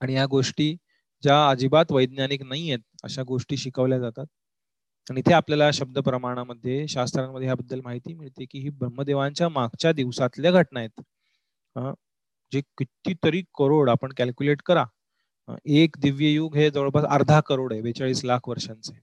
[0.00, 0.74] आणि या गोष्टी
[1.22, 4.26] ज्या अजिबात वैज्ञानिक नाही आहेत अशा गोष्टी शिकवल्या जातात.
[5.10, 10.80] आणि इथे आपल्याला शब्द प्रमाणामध्ये शास्त्रांमध्ये ह्याबद्दल माहिती मिळते की ही ब्रह्मदेवांच्या मागच्या दिवसातल्या घटना
[10.80, 11.00] आहेत.
[12.52, 14.84] जे कितीतरी करोड आपण कॅल्क्युलेट करा.
[15.64, 18.98] एक दिव्य युग हे जवळपास अर्धा करोड आहे बेचाळीस लाख वर्षांचे.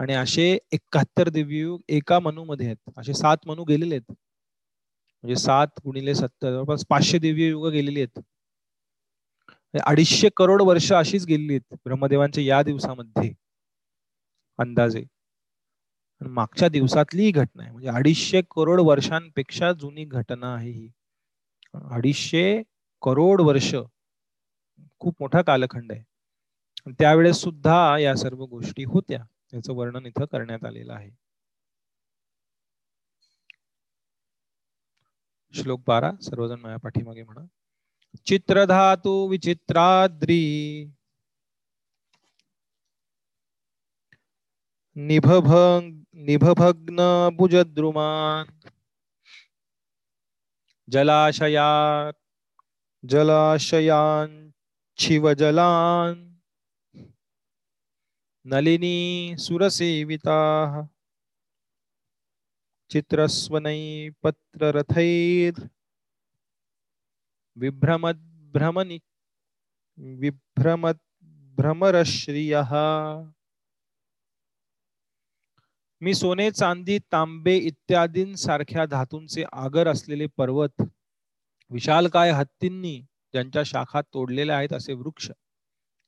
[0.00, 2.90] आणि असे एकाहत्तर दिव्ययुग एका मनूमध्ये आहेत.
[2.98, 4.12] असे सात मनू गेलेले आहेत.
[5.24, 8.20] म्हणजे सात गुणिले सत्तर जवळपास पाचशे दिव्य युग गेलेली आहेत.
[9.86, 13.32] अडीचशे करोड वर्ष अशीच गेलेली आहेत ब्रह्मदेवांच्या या दिवसामध्ये.
[14.58, 15.04] अंदाजे.
[16.20, 17.72] मागच्या दिवसातली ही घटना आहे.
[17.72, 20.90] म्हणजे अडीचशे करोड वर्षांपेक्षा जुनी घटना आहे ही.
[21.74, 22.62] अडीचशे
[23.02, 23.74] करोड वर्ष
[24.98, 26.02] खूप मोठा कालखंड आहे.
[26.92, 29.24] त्यावेळेस सुद्धा या सर्व गोष्टी होत्या.
[29.54, 31.10] याचं वर्णन इथं करण्यात आलेलं आहे.
[35.52, 37.40] श्लोक बारा सर्वजण माझ्या पाठीमागे म्हणा.
[38.26, 40.84] चित्रधातू विचित्राद्री.
[44.98, 48.60] निभभंग निभभग्न भुजद्रुमान।
[50.88, 52.12] जलाशया
[53.04, 54.52] जलाशयान
[54.98, 56.40] शिवजलान
[58.46, 60.88] नलिनी सुरसेविताः।
[62.90, 65.68] चित्रस्वनै पत्ररथैर्।
[67.56, 69.00] विभ्रमद्भ्रमनि
[69.98, 72.72] विभ्रमद्भ्रमरश्रियः।
[76.02, 80.82] मी सोने चांदी तांबे इत्यादींसारख्या धातूंचे आगर असलेले पर्वत
[81.70, 83.00] विशालकाय हत्तींनी
[83.34, 85.30] ज्यांच्या शाखा तोडलेल्या आहेत असे वृक्ष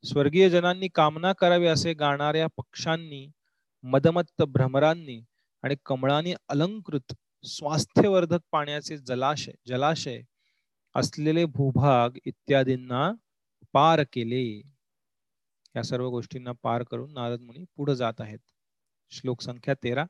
[0.05, 3.27] स्वर्गीय जनांनी कामना करावी असे गाणाऱ्या पक्षांनी
[3.85, 5.21] मदमत्त भ्रमरांनी
[5.63, 7.13] आणि कमळांनी अलंकृत
[7.45, 10.21] स्वास्थ्यवर्धक पाण्याचे जलाशय जलाशय
[10.95, 13.11] असलेले भूभाग इत्यादींना
[13.73, 14.45] पार केले.
[15.75, 18.39] या सर्व गोष्टींना पार करून नारद मुनी पुढे जात आहेत.
[19.11, 20.05] श्लोक संख्या तेरा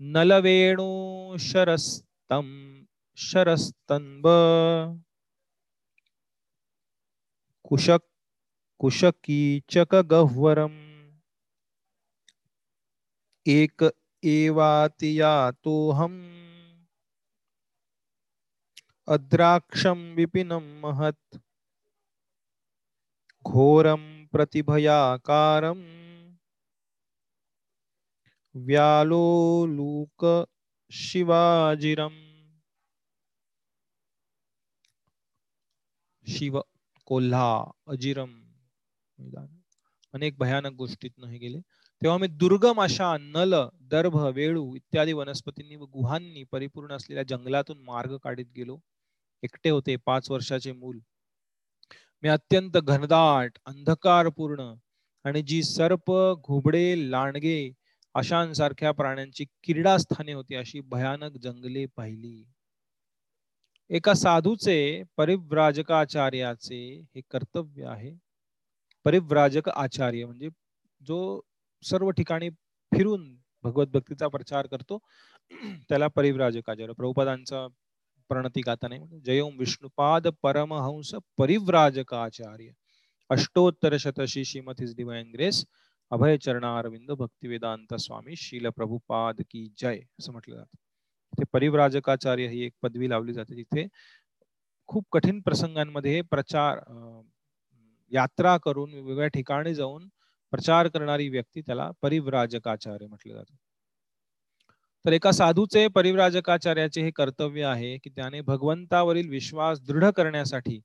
[0.00, 2.82] नलवेणू शरस्तम
[3.16, 4.28] शरस्तंब
[7.62, 7.98] कुशक
[8.78, 10.92] कुशकीचकगह्वरम्
[13.46, 13.82] एक
[14.22, 16.42] एवातियातोऽहम्।
[19.06, 21.36] अद्राक्षं विपिनं महत्।
[23.42, 26.01] घोरं प्रतिभयाकारम्।
[28.54, 30.24] व्यालोलूक
[30.90, 32.18] शिवाजिरम।
[36.26, 36.60] शिव
[37.08, 37.48] कोल्हा
[37.86, 38.30] अजिरम
[40.14, 41.58] अनेक भयानक गोष्टीत हे गेले.
[42.02, 43.54] तेव्हा मी दुर्गम अशा नल
[43.90, 48.78] दर्भ वेळू इत्यादी वनस्पतींनी व गुहांनी परिपूर्ण असलेल्या जंगलातून मार्ग काढीत गेलो.
[49.42, 50.98] एकटे होते पाच वर्षाचे मूल.
[52.22, 54.72] मी अत्यंत घनदाट अंधकारपूर्ण
[55.24, 56.12] आणि जी सर्प
[56.44, 57.72] घुबडे लांडगे
[58.14, 62.44] अशांसारख्या प्राण्यांची क्रीडास्थाने होती अशी भयानक जंगले पाहिली.
[63.90, 66.78] एका साधूचे परिव्राजकाचार्याचे
[67.14, 68.12] हे कर्तव्य आहे.
[69.06, 70.48] परिव्राजक आचार्य म्हणजे
[71.00, 71.40] जो
[71.82, 72.48] सर्व ठिकाणी
[72.92, 73.34] फिरून
[73.64, 74.98] भगवत भक्तीचा प्रचार करतो
[75.88, 77.66] त्याला परिव्राजक आचार्य प्रभुपदांचा
[78.30, 82.70] प्रणती गाता नाही जयोम विष्णुपाद परमहंस परिव्राजक आचार्य
[83.30, 85.64] अष्टोत्तर शतशी Srimad his divine grace
[86.12, 90.76] Abhay Charanaravinda Bhaktivedanta Swami Srila Prabhupada की जय असं म्हटलं जातं.
[91.32, 93.54] ते परिव्राजकाचार्य ही एक पदवी लावली जाते.
[93.54, 93.86] जिथे
[94.88, 96.80] खूप कठीण प्रसंगांमध्ये प्रचार
[98.12, 100.08] यात्रा करून वेगवेगळ्या ठिकाणी जाऊन
[100.52, 103.54] प्रचार करणारी व्यक्ती त्याला परिव्राजकाचार्य म्हटलं जातं.
[105.04, 110.80] तर एका साधूचे परिव्राजकाचार्याचे हे कर्तव्य आहे की त्याने भगवंतावरील विश्वास दृढ करण्यासाठी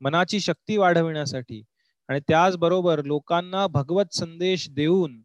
[0.00, 1.62] मनाची शक्ती वाढविण्यासाठी
[2.10, 5.22] आणि त्याचबरोबर लोकांना भगवत संदेश देऊन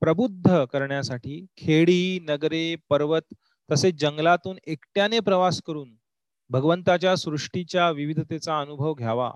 [0.00, 3.34] प्रबुद्ध करण्यासाठी खेडी नगरे पर्वत
[3.70, 5.94] तसेच जंगलातून एकट्याने प्रवास करून
[6.50, 9.30] भगवंताच्या सृष्टीच्या विविधतेचा अनुभव घ्यावा.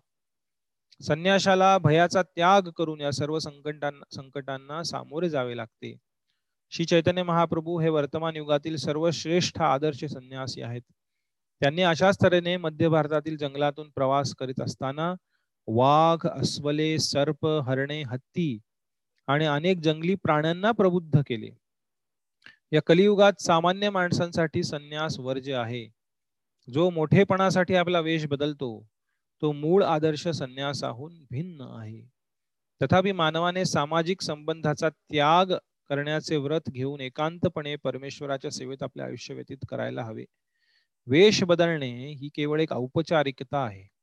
[1.00, 5.96] संन्याशाला भयाचा त्याग करून या सर्व संकटांना संकटांना सामोरे जावे लागते.
[6.70, 10.82] श्री चैतन्य महाप्रभू हे वर्तमान युगातील सर्वश्रेष्ठ आदर्श संन्यासी आहेत.
[11.60, 15.14] त्यांनी अशाच तऱ्हेने मध्य भारतातील जंगलातून प्रवास करीत असताना
[15.70, 18.58] वाघ अस्वले सर्प हरणे हत्ती
[19.26, 21.48] आणि अनेक जंगली प्राण्यांना प्रबुद्ध केले.
[22.72, 25.88] या कलियुगात सामान्य माणसांसाठी संन्यास वर्ज्य आहे.
[26.72, 28.86] जो मोठेपणासाठी आपला वेश बदलतो
[29.42, 32.02] तो मूळ आदर्श संन्यासाहून भिन्न आहे.
[32.82, 35.46] तथापि मानवाने सामाजिक संबंधाचा त्याग
[35.88, 40.24] करण्याचे व्रत घेऊन एकांतपणे परमेश्वराच्या सेवेत आपले आयुष्य व्यतीत करायला हवे.
[41.06, 43.97] वेश बदलणे ही केवळ एक औपचारिकता आहे.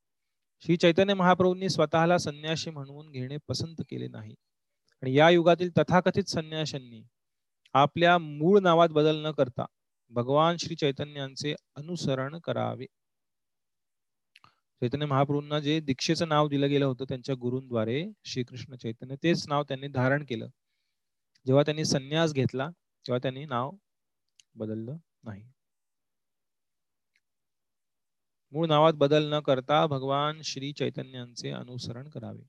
[0.66, 4.36] श्री चैतन्य महाप्रभूंनी स्वतःला संन्याशी म्हणून घेणे पसंत केले नाही.
[5.02, 7.04] आणि या युगातील तथाकथित संन्याशांनी
[7.74, 9.66] आपल्या मूळ नावात बदल न करता
[10.10, 12.86] भगवान श्री चैतन्यांचे अनुसरण करावे.
[14.82, 19.88] चैतन्य महाप्रभूंना जे दीक्षेचं नाव दिलं गेलं होतं त्यांच्या गुरूंद्वारे श्रीकृष्ण चैतन्य तेच नाव त्यांनी
[19.88, 20.48] धारण केलं.
[21.46, 22.70] जेव्हा त्यांनी संन्यास घेतला
[23.08, 23.72] तेव्हा त्यांनी नाव
[24.56, 25.44] बदललं नाही.
[28.56, 32.44] मूळ नावात बदल न करता भगवान श्री चैतन्यांचे अनुसरण करावे.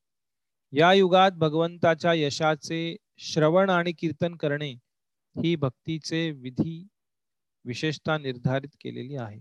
[0.73, 4.71] या युगात भगवंताच्या यशाचे श्रवण आणि कीर्तन करणे
[5.37, 6.89] ही भक्तीचे विधी
[7.65, 9.41] विशेषता निर्धारित केलेली आहे.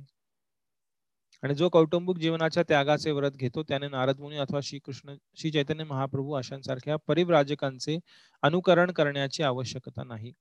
[1.44, 6.34] आणि जो कौटुंबिक जीवनाच्या त्यागाचे व्रत घेतो त्याने नारद मुनी अथवा श्रीकृष्ण श्री चैतन्य महाप्रभू
[6.34, 8.00] अशांसारख्या परिव्राजकांचे
[8.42, 10.32] अनुकरण करण्याची आवश्यकता नाही.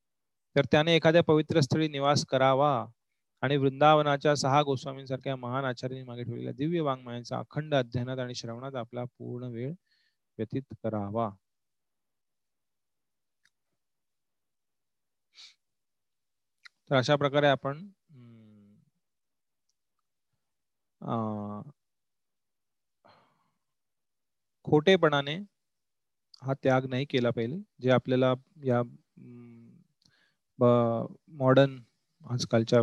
[0.56, 2.86] तर त्याने एखाद्या पवित्र स्थळी निवास करावा
[3.44, 9.04] आणि वृंदावनाच्या सहा गोस्वामींसारख्या महान आचार्यांनी मागे ठेवलेल्या दिव्य वाङ्मयांचा अखंड अध्ययनात आणि श्रवणात आपला
[9.18, 9.72] पूर्ण वेळ
[10.38, 11.30] व्यतीत करावा.
[16.84, 17.82] तर अशा प्रकारे आपण
[24.64, 25.34] खोटेपणाने
[26.42, 27.58] हा त्याग नाही केला पाहिजे.
[27.80, 28.32] जे आपल्याला
[28.64, 28.82] या
[30.58, 31.76] मॉडर्न
[32.22, 32.80] आजकालच्या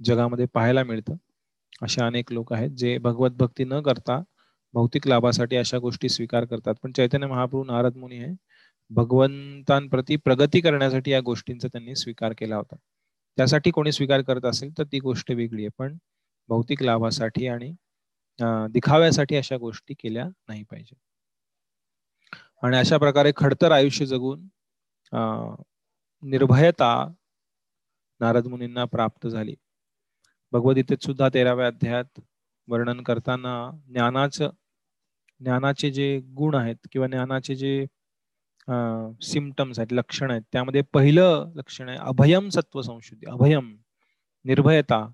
[0.00, 1.16] जगामध्ये पाहायला मिळतं.
[1.82, 4.20] असे अनेक लोक आहेत जे भगवत भक्ती न करता
[4.74, 6.74] भौतिक लाभासाठी अशा गोष्टी स्वीकार करतात.
[6.82, 8.34] पण चैतन्य महाप्रभू नारद मुनी आहे
[8.90, 12.76] भगवंतांप्रती प्रगती करण्यासाठी या गोष्टींचा त्यांनी स्वीकार केला होता.
[13.38, 15.70] त्यासाठी कोणी स्वीकार करत असेल तर ती गोष्ट वेगळी आहे.
[15.78, 15.96] पण
[16.48, 17.72] भौतिक लाभासाठी आणि
[18.72, 20.96] दिखाव्यासाठी अशा गोष्टी केल्या नाही पाहिजे.
[22.62, 24.46] आणि अशा प्रकारे खडतर आयुष्य जगून
[26.22, 26.92] निर्भयता
[28.20, 29.54] नारद मुनींना प्राप्त झाली.
[30.52, 32.20] भगवद्गीतेत सुद्धा तेराव्या अध्यायात
[32.68, 33.54] वर्णन करताना
[33.88, 34.50] ज्ञानाचं
[35.40, 37.86] ज्ञानाचे जे गुण आहेत किंवा ज्ञानाचे जे
[39.22, 43.76] सिमटम्स आहेत लक्षण आहेत त्यामध्ये पहिलं लक्षण आहे अभयम सत्व संशुद्धी अभयम
[44.44, 45.06] निर्भयता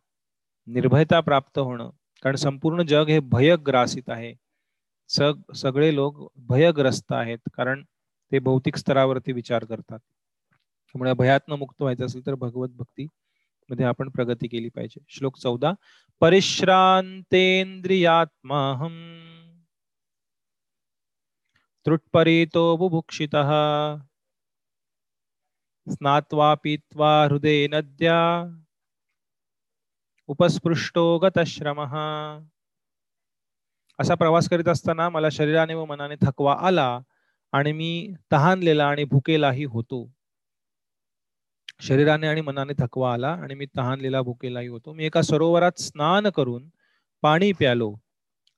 [0.66, 1.90] निर्भयता प्राप्त होणं.
[2.22, 4.34] कारण संपूर्ण जग हे भयग्रासित आहे.
[5.08, 7.82] सग सगळे लोक भयग्रस्त आहेत कारण
[8.32, 9.98] ते भौतिक स्तरावरती विचार करतात.
[9.98, 13.06] त्यामुळे भयातनं मुक्त व्हायचं असेल तर भगवत भक्ती
[13.70, 15.04] मध्ये आपण प्रगती केली पाहिजे.
[15.08, 15.72] श्लोक चौदा
[16.20, 19.14] परिश्रांतेंद्रियात्माहम
[21.84, 23.36] त्रुटपरितो बुभुक्षित।
[25.92, 28.44] स्नात्वा पीत्वा हृदय नद्या।
[30.26, 31.80] उपस्पृष्टो गतश्रम।
[33.98, 37.00] असा प्रवास करीत असताना मला शरीराने व मनाने थकवा आला
[37.52, 40.13] आणि मी तहानलेला आणि भुकेलाही होतो.
[41.80, 44.92] शरीराने आणि मनाने थकवा आला आणि मी तहानलेला भुकेलाही होतो.
[44.92, 46.68] मी एका सरोवरात स्नान करून
[47.22, 47.94] पाणी प्यालो.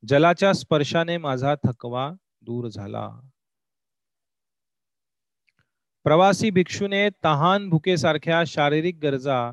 [0.09, 2.11] जलाच्या स्पर्शाने माझा थकवा
[2.43, 3.21] दूर झाला.
[6.05, 9.53] प्रवासी भिक्षूने तहान भुकेसारख्या शारीरिक गरजा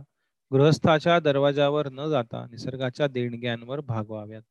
[0.51, 4.41] गृहस्थाच्या दरवाजावर न जाता निसर्गाच्या देणग्यांवर भागवाव्यात.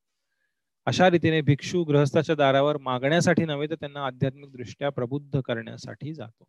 [0.86, 6.44] अशा रीतीने भिक्षू गृहस्थाच्या दारावर मागण्यासाठी नव्हे तर त्यांना आध्यात्मिक दृष्ट्या प्रबुद्ध करण्यासाठी जातो.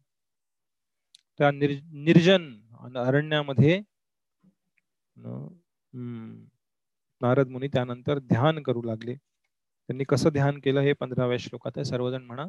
[1.40, 2.60] त्या निर निर्जन
[2.98, 3.82] अरण्यामध्ये
[7.22, 9.16] नारद मुनी त्यानंतर ध्यान करू लागले.
[9.16, 11.86] त्यांनी कसं ध्यान केलं हे पंधराव्या श्लोकात आहे.
[11.86, 12.46] सर्वजण म्हणा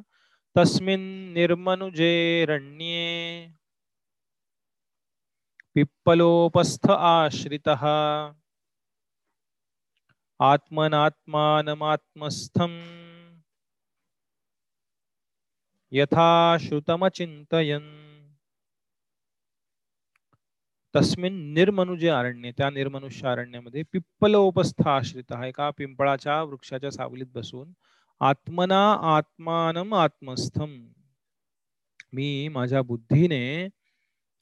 [0.57, 1.01] तस्मिन
[1.35, 3.49] निर्मनुजे रण्ये
[5.75, 7.69] पिप्पलोपस्थ आश्रित
[10.41, 12.81] आत्मनात्मानमात्मस्थम
[15.93, 18.14] यथा श्रुतमचिंतयन्
[20.97, 25.51] तस्मिन निर्मनुजे अरण्य त्या निर्मनुष्य अरण्यामध्ये पिप्पलोपस्थ आश्रित आहे.
[25.53, 27.73] का पिंपळाच्या वृक्षाच्या सावलीत बसून
[28.21, 30.89] आत्मना आत्मानम आत्मस्थम
[32.13, 33.69] मी माझ्या बुद्धीने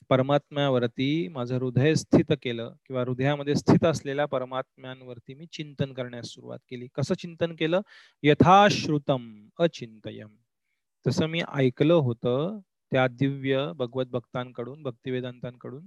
[0.08, 6.86] परमात्म्यावरती माझं हृदय स्थित केलं किंवा हृदयामध्ये स्थित असलेल्या परमात्म्यांवरती मी चिंतन करण्यास सुरुवात केली.
[6.94, 7.80] कसं चिंतन केलं?
[8.22, 10.28] यथाश्रुतम अचिंतयम.
[11.06, 12.58] तसं मी ऐकलं होतं
[12.92, 15.86] त्या दिव्य भगवत भक्तांकडून भक्तिवेदांतांकडून.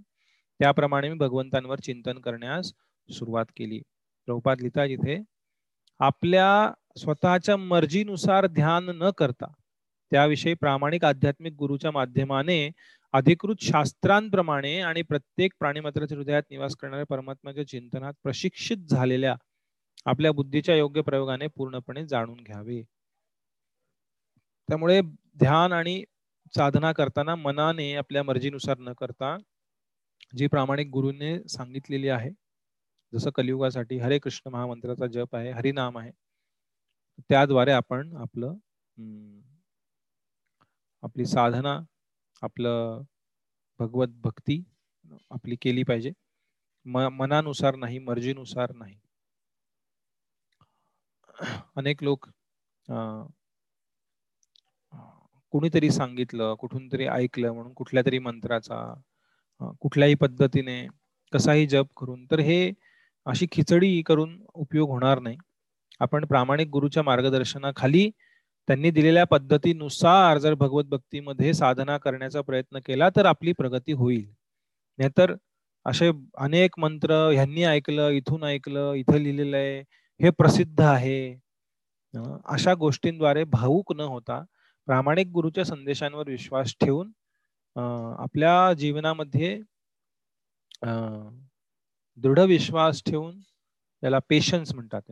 [0.59, 2.71] त्याप्रमाणे मी भगवंतांवर चिंतन करण्यास
[3.09, 3.79] सुरुवात केली.
[4.27, 5.17] प्रभुपाद लिहिता जिथे
[5.99, 9.51] आपल्या स्वतःच्या मर्जीनुसार ध्यान न करता
[10.11, 12.69] त्याविषयी प्रामाणिक आध्यात्मिक गुरुच्या माध्यमाने
[13.13, 19.35] अधिकृत शास्त्रांप्रमाणे आणि प्रत्येक प्राणीमात्राच्या हृदयात निवास करणाऱ्या परमात्म्याच्या चिंतनात प्रशिक्षित झालेल्या
[20.05, 22.81] आपल्या बुद्धीच्या योग्य प्रयोगाने पूर्णपणे जाणून घ्यावे.
[24.69, 25.01] त्यामुळे
[25.37, 26.03] ध्यान आणि
[26.55, 29.37] साधना करताना मनाने आपल्या मर्जीनुसार न करता
[30.37, 32.29] जी प्रामाणिक गुरुने सांगितलेली आहे
[33.13, 36.11] जसं कलियुगासाठी हरे कृष्ण महामंत्राचा जप आहे हरिनाम आहे
[37.29, 38.55] त्याद्वारे आपण आपलं
[41.03, 41.79] आपली साधना
[42.41, 43.01] आपलं
[43.79, 44.63] भगवत भक्ती
[45.31, 46.11] आपली केली पाहिजे.
[46.85, 48.95] मनानुसार नाही मर्जीनुसार नाही.
[51.75, 52.27] अनेक लोक
[55.53, 58.77] कुणीतरी सांगितलं कुठून तरी ऐकलं म्हणून कुठल्या तरी मंत्राचा
[59.61, 60.85] कुठल्याही पद्धतीने
[61.33, 62.71] कसाही जप करून तर हे
[63.25, 65.37] अशी खिचडी करून उपयोग होणार नाही.
[66.01, 68.09] आपण प्रामाणिक गुरुच्या मार्गदर्शनाखाली
[68.67, 74.25] त्यांनी दिलेल्या पद्धतीनुसार जर भगवत भक्तीमध्ये साधना करण्याचा प्रयत्न केला तर आपली प्रगती होईल.
[74.99, 75.33] नाहीतर
[75.85, 79.79] असे अनेक मंत्र ह्यांनी ऐकलं इथून ऐकलं इथं लिहिलेलं आहे
[80.19, 81.35] हे प्रसिद्ध आहे.
[82.45, 84.43] अशा गोष्टींद्वारे भावूक न होता
[84.87, 87.11] प्रामाणिक गुरुच्या संदेशांवर विश्वास ठेवून
[87.75, 89.59] आपल्या जीवनामध्ये
[92.17, 93.39] दृढ विश्वास ठेवून
[94.03, 95.11] त्याला पेशन्स म्हणतात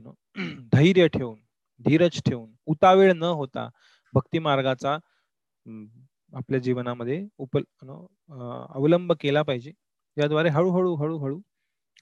[0.74, 1.40] धैर्य ठेवून
[1.80, 3.70] धीरज ठेवून उतावेळ न होता
[4.14, 4.98] भक्ती मार्गाचा
[6.34, 9.72] आपल्या जीवनामध्ये उप अवलंब केला पाहिजे.
[10.18, 11.40] याद्वारे हळूहळू हळूहळू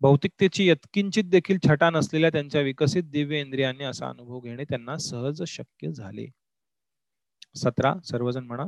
[0.01, 5.91] भौतिकतेची यत्किंचित देखील छटा नसलेल्या त्यांच्या विकसित दिव्य इंद्रियांनी असा अनुभव घेणे त्यांना सहज शक्य
[5.93, 6.27] झाले.
[7.57, 8.65] सतरा सर्वजण म्हणा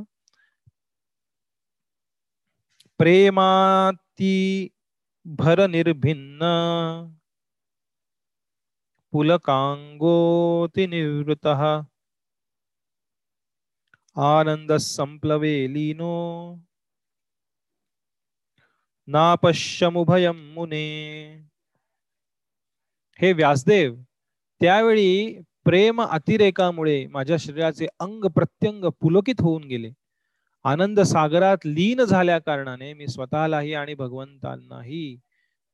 [2.99, 4.33] प्रेमाती
[5.25, 6.41] भर निर्भिन्न
[9.13, 11.47] पुलकांगोति निवृत
[14.15, 16.13] आनंद संप्लवे लीनो
[19.07, 20.85] नापश्यमुभयम मुने।
[23.19, 23.95] हे व्यासदेव
[24.61, 29.91] त्यावेळी प्रेम अतिरेकामुळे माझ्या शरीराचे अंग प्रत्यंग पुलकित होऊन गेले.
[30.65, 35.17] आनंद सागरात लीन झाल्या कारणाने मी स्वतःलाही आणि भगवंतांनाही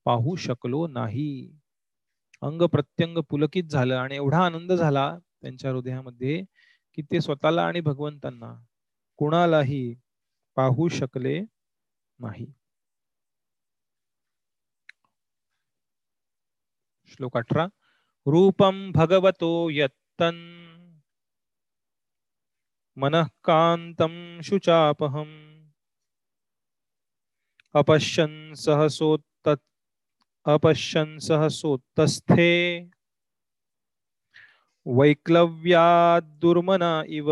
[0.05, 1.29] पाहू शकलो नाही.
[2.41, 6.41] अंग प्रत्यंग पुलकित झालं आणि एवढा आनंद झाला त्यांच्या हृदयामध्ये
[6.93, 8.53] की ते स्वतःला आणि भगवंतांना
[9.19, 9.93] कुणालाही
[10.57, 11.39] पाहू शकले
[12.19, 12.53] नाही.
[17.09, 17.65] श्लोक अठरा.
[18.25, 20.35] रूपम भगवतो यत्तन
[22.99, 25.69] मनःकान्तं शुचापहम्।
[27.73, 29.49] अपश्यन् सहसोत्त
[30.45, 32.79] अपश्यन् सहसोत्तस्थे।
[34.85, 37.25] वैक्लव्याद्दुर्मना इव।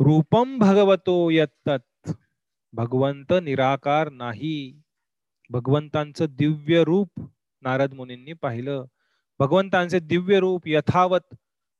[0.00, 2.12] रूपम भगवतो यत्तत्।
[2.72, 4.82] भगवंत निराकार नाही।
[5.50, 7.30] भगवंतांचं दिव्य रूप
[7.62, 8.84] नारद मुनींनी पाहिलं।
[9.40, 11.34] भगवंतांचे दिव्य रूप यथावत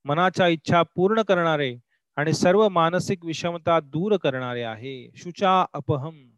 [0.05, 1.77] मनाच्या इच्छा पूर्ण करणारे
[2.17, 5.11] आणि सर्व मानसिक विषमता दूर करणारे आहे.
[5.17, 6.31] शुचा अपहम.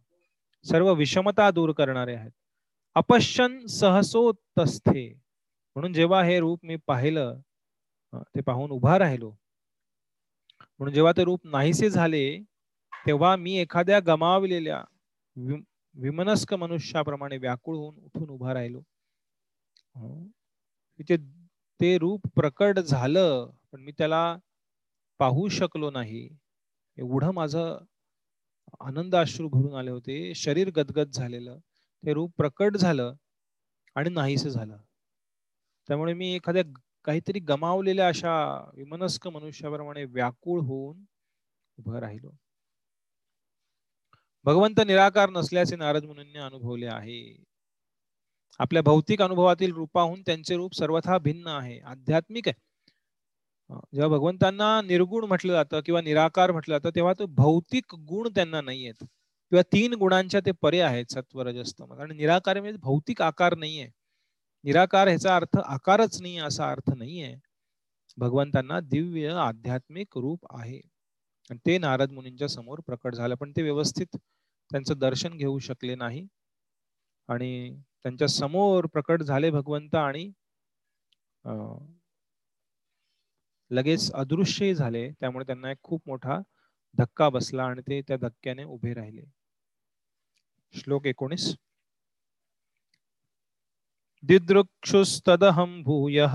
[0.65, 2.31] सर्व विषमता दूर करणारे आहेत.
[2.95, 5.07] अपश्यन सहसोतस्थे
[5.75, 7.39] म्हणून जेव्हा हे रूप मी पाहिलं
[8.15, 9.31] ते पाहून उभा राहिलो.
[10.79, 12.39] म्हणून जेव्हा ते रूप नाहीसे झाले
[13.07, 14.85] तेव्हा मी एखाद्या गमावलेल्या
[15.95, 18.83] विमनस्क मनुष्याप्रमाणे व्याकुळ होऊन उठून उभा राहिलो.
[19.95, 20.27] हो.
[21.03, 24.37] ते रूप प्रकट झालं पण मी त्याला
[25.21, 26.29] पाहू शकलो नाही.
[26.99, 27.79] एवढं माझं
[28.81, 30.35] आनंद अश्रू भरून आले होते.
[30.35, 31.59] शरीर गदगद झालेलं.
[32.03, 33.15] ते रूप प्रकट झालं
[33.97, 34.77] आणि नाहीस झालं.
[35.89, 36.63] त्यामुळे मी एखाद्या
[37.05, 38.35] काहीतरी गमावलेल्या अशा
[38.77, 41.05] विमनस्क मनुष्याप्रमाणे व्याकुळ होऊन
[41.79, 42.31] उभं राहिलो.
[44.45, 47.21] भगवंत निराकार नसल्याचे नारद मुनींनी अनुभवले आहे.
[48.61, 52.61] आपल्या भौतिक अनुभवातील रूपाहून त्यांचे रूप सर्वथा भिन्न आहे आध्यात्मिक आहे.
[53.93, 58.85] जेव्हा भगवंतांना निर्गुण म्हटलं जातं किंवा निराकार म्हटलं जातं तेव्हा तो भौतिक गुण त्यांना नाही
[58.85, 59.05] आहेत.
[59.53, 63.89] किंवा तीन गुणांच्या ते परे आहेत सत्व रजस्तम आणि निराकार म्हणजे भौतिक आकार नाहीये
[64.65, 67.35] निराकार ह्याचा अर्थ आकारच नाही असा अर्थ नाहीये
[68.19, 70.81] भगवंतांना दिव्य आध्यात्मिक रूप आहे.
[71.51, 76.27] आणि ते नारद मुनींच्या समोर प्रकट झालं पण ते व्यवस्थित त्यांचं दर्शन घेऊ शकले नाही.
[77.29, 77.51] आणि
[78.03, 80.31] त्यांच्यासमोर प्रकट झाले भगवंत आणि
[83.71, 85.11] लगेच अदृश्यही झाले.
[85.13, 86.39] त्यामुळे त्यांना एक खूप मोठा
[86.99, 89.23] धक्का बसला आणि ते त्या धक्क्याने उभे राहिले.
[90.73, 91.57] श्लोक एकोणीस.
[94.23, 96.35] दिदृक्षुस्तदहं भूयः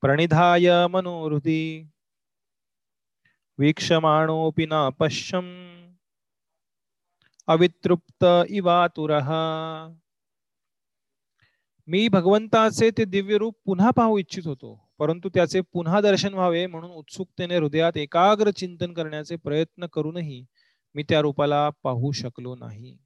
[0.00, 1.84] प्रणिधाय मनोहृदि
[3.58, 5.75] वीक्षमाणोऽपि न पश्यम्।
[7.48, 9.28] अवितृप्त इवातुरः
[11.88, 16.90] मी भगवंताचे ते दिव्य रूप पुन्हा पाहू इच्छित होतो परंतु त्याचे पुन्हा दर्शन व्हावे म्हणून
[16.90, 20.44] उत्सुकतेने हृदयात एकाग्र चिंतन करण्याचे प्रयत्न करूनही
[20.94, 22.96] मी त्या रूपाला पाहू शकलो नाही.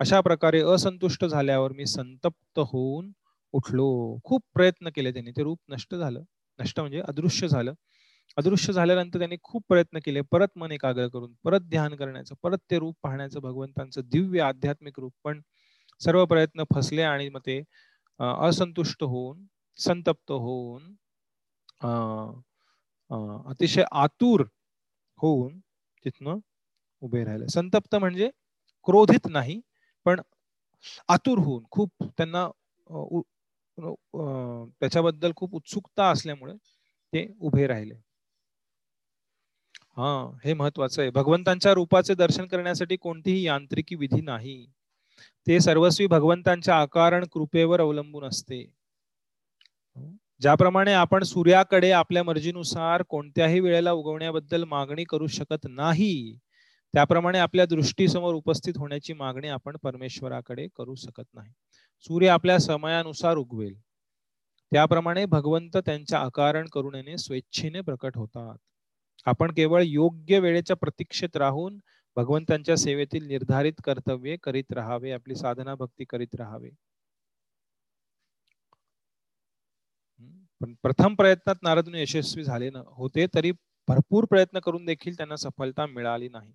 [0.00, 3.12] अशा प्रकारे असंतुष्ट झाल्यावर मी संतप्त होऊन
[3.54, 4.18] उठलो.
[4.24, 6.22] खूप प्रयत्न केले त्यांनी ते रूप नष्ट झालं.
[6.58, 7.72] नष्ट म्हणजे अदृश्य झालं.
[8.36, 10.20] अदृश्य झाल्यानंतर त्यांनी खूप प्रयत्न केले.
[10.22, 15.12] परत मन एकाग्र करून परत ध्यान करण्याचं परत ते रूप पाहण्याचं भगवंतांचं दिव्य आध्यात्मिक रूप.
[15.24, 15.40] पण
[16.00, 17.62] सर्व प्रयत्न फसले आणि मग ते
[18.20, 19.46] असंतुष्ट होऊन
[19.78, 20.94] संतप्त होऊन
[23.50, 24.42] अतिशय आतुर
[25.18, 25.58] होऊन
[26.04, 26.38] तिथनं
[27.02, 27.46] उभे राहिले.
[27.48, 28.30] संतप्त म्हणजे
[28.86, 29.60] क्रोधित नाही
[30.06, 30.20] पण
[31.08, 32.46] आतुर होऊन खूप त्यांना
[34.80, 36.54] त्याच्याबद्दल खूप उत्सुकता असल्यामुळे
[37.12, 37.94] ते उभे राहिले.
[39.96, 40.08] हा
[40.44, 41.10] हे महत्वाचं आहे.
[41.10, 44.66] भगवंतांच्या रूपाचे दर्शन करण्यासाठी कोणतीही यांत्रिकी विधी नाही.
[45.46, 48.64] ते सर्वस्वी भगवंतांच्या आकारण कृपेवर अवलंबून असते.
[50.40, 56.38] ज्याप्रमाणे आपण सूर्याकडे आपल्या मर्जीनुसार कोणत्याही वेळेला उगवण्याबद्दल मागणी करू शकत नाही
[56.94, 61.52] त्याप्रमाणे आपल्या दृष्टीसमोर उपस्थित होण्याची मागणी आपण परमेश्वराकडे करू शकत नाही.
[62.02, 63.74] सूर्य आपल्या समयानुसार उगवेल.
[64.72, 68.56] त्याप्रमाणे भगवंत त्यांच्या आकारण करुणेने स्वेच्छेने प्रकट होतात.
[69.26, 71.78] आपण केवळ योग्य वेळेच्या प्रतीक्षेत राहून
[72.16, 76.70] भगवंतांच्या सेवेतील निर्धारित कर्तव्य करीत राहावे आपली साधना भक्ती करीत राहावे.
[80.60, 83.52] पण प्रथम प्रयत्नात नारद यशस्वी झाले ना होते तरी
[83.88, 86.52] भरपूर प्रयत्न करून देखील त्यांना सफलता मिळाली नाही.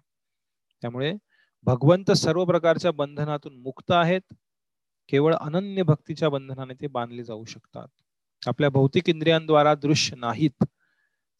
[0.81, 1.13] त्यामुळे
[1.63, 4.33] भगवंत सर्व प्रकारच्या बंधनातून मुक्त आहेत.
[5.09, 7.87] केवळ अनन्य भक्तीच्या बंधनाने ते बांधले जाऊ शकतात.
[8.47, 10.63] आपल्या भौतिक इंद्रियांद्वारा दृश्य नाहीत.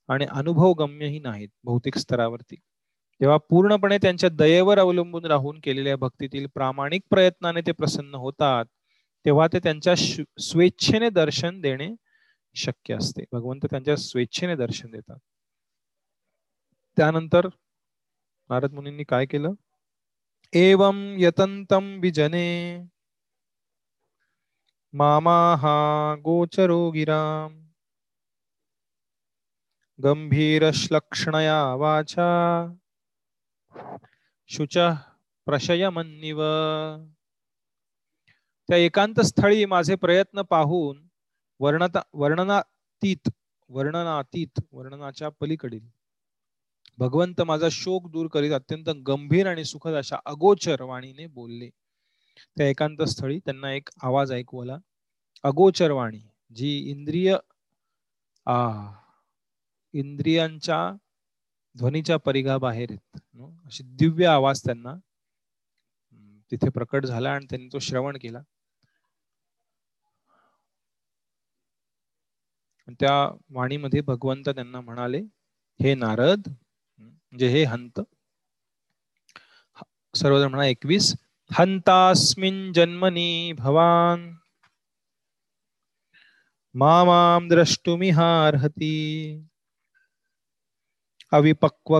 [0.10, 2.56] आणि अनुभव गम्यही नाहीत भौतिक स्तरावरती.
[3.22, 8.66] तेव्हा पूर्णपणे त्यांच्या दयेवर अवलंबून राहून केलेल्या भक्तीतील प्रामाणिक प्रयत्नाने ते प्रसन्न होतात
[9.26, 9.96] तेव्हा ते त्यांच्या
[10.40, 11.90] स्वेच्छेने दर्शन देणे
[12.56, 13.24] शक्य असते.
[13.32, 15.18] भगवंत त्यांच्या स्वेच्छेने दर्शन देतात.
[16.98, 17.48] त्यानंतर
[18.50, 19.54] नारद मुनींनी काय केलं?
[20.54, 22.48] एवं यतंतम विजने
[24.94, 27.61] मामाहा गोचरो गिराम
[30.04, 32.28] गंभीरश्लक्षणया वाचा।
[34.48, 34.78] शुच
[35.46, 36.42] प्रशयमन्निव।
[38.70, 41.08] त्या एकांत स्थळी माझे प्रयत्न पाहून
[41.60, 43.30] वर्णता वर्णनातीत
[43.70, 45.88] वर्णनातीत वर्णनाच्या पलीकडील
[46.98, 51.70] भगवंत माझा शोक दूर करीत अत्यंत गंभीर आणि सुखद अशा अगोचर वाणीने बोलले.
[52.58, 54.78] त्या एकांत स्थळी त्यांना एक आवाज ऐकू आला.
[55.44, 56.22] अगोचर वाणी
[56.56, 57.38] जी इंद्रिय
[58.46, 58.70] आ
[59.94, 60.80] इंद्रियांच्या
[61.76, 63.20] ध्वनीच्या परिघा बाहेर आहेत
[63.66, 64.96] अशी दिव्य आवाज त्यांना
[66.52, 68.42] तिथे प्रकट झाला आणि त्यांनी तो श्रवण केला.
[73.00, 73.14] त्या
[73.50, 75.20] वाणीमध्ये भगवंत त्यांना म्हणाले
[75.80, 76.48] हे नारद
[77.00, 78.00] म्हणजे हे हंत
[80.14, 81.14] सर्वजण म्हणा एकवीस
[81.52, 84.30] हंतास्मिन जन्मनी भवान
[86.76, 88.92] मामाम द्रष्टुमिहार्हती.
[91.32, 92.00] अविपक्व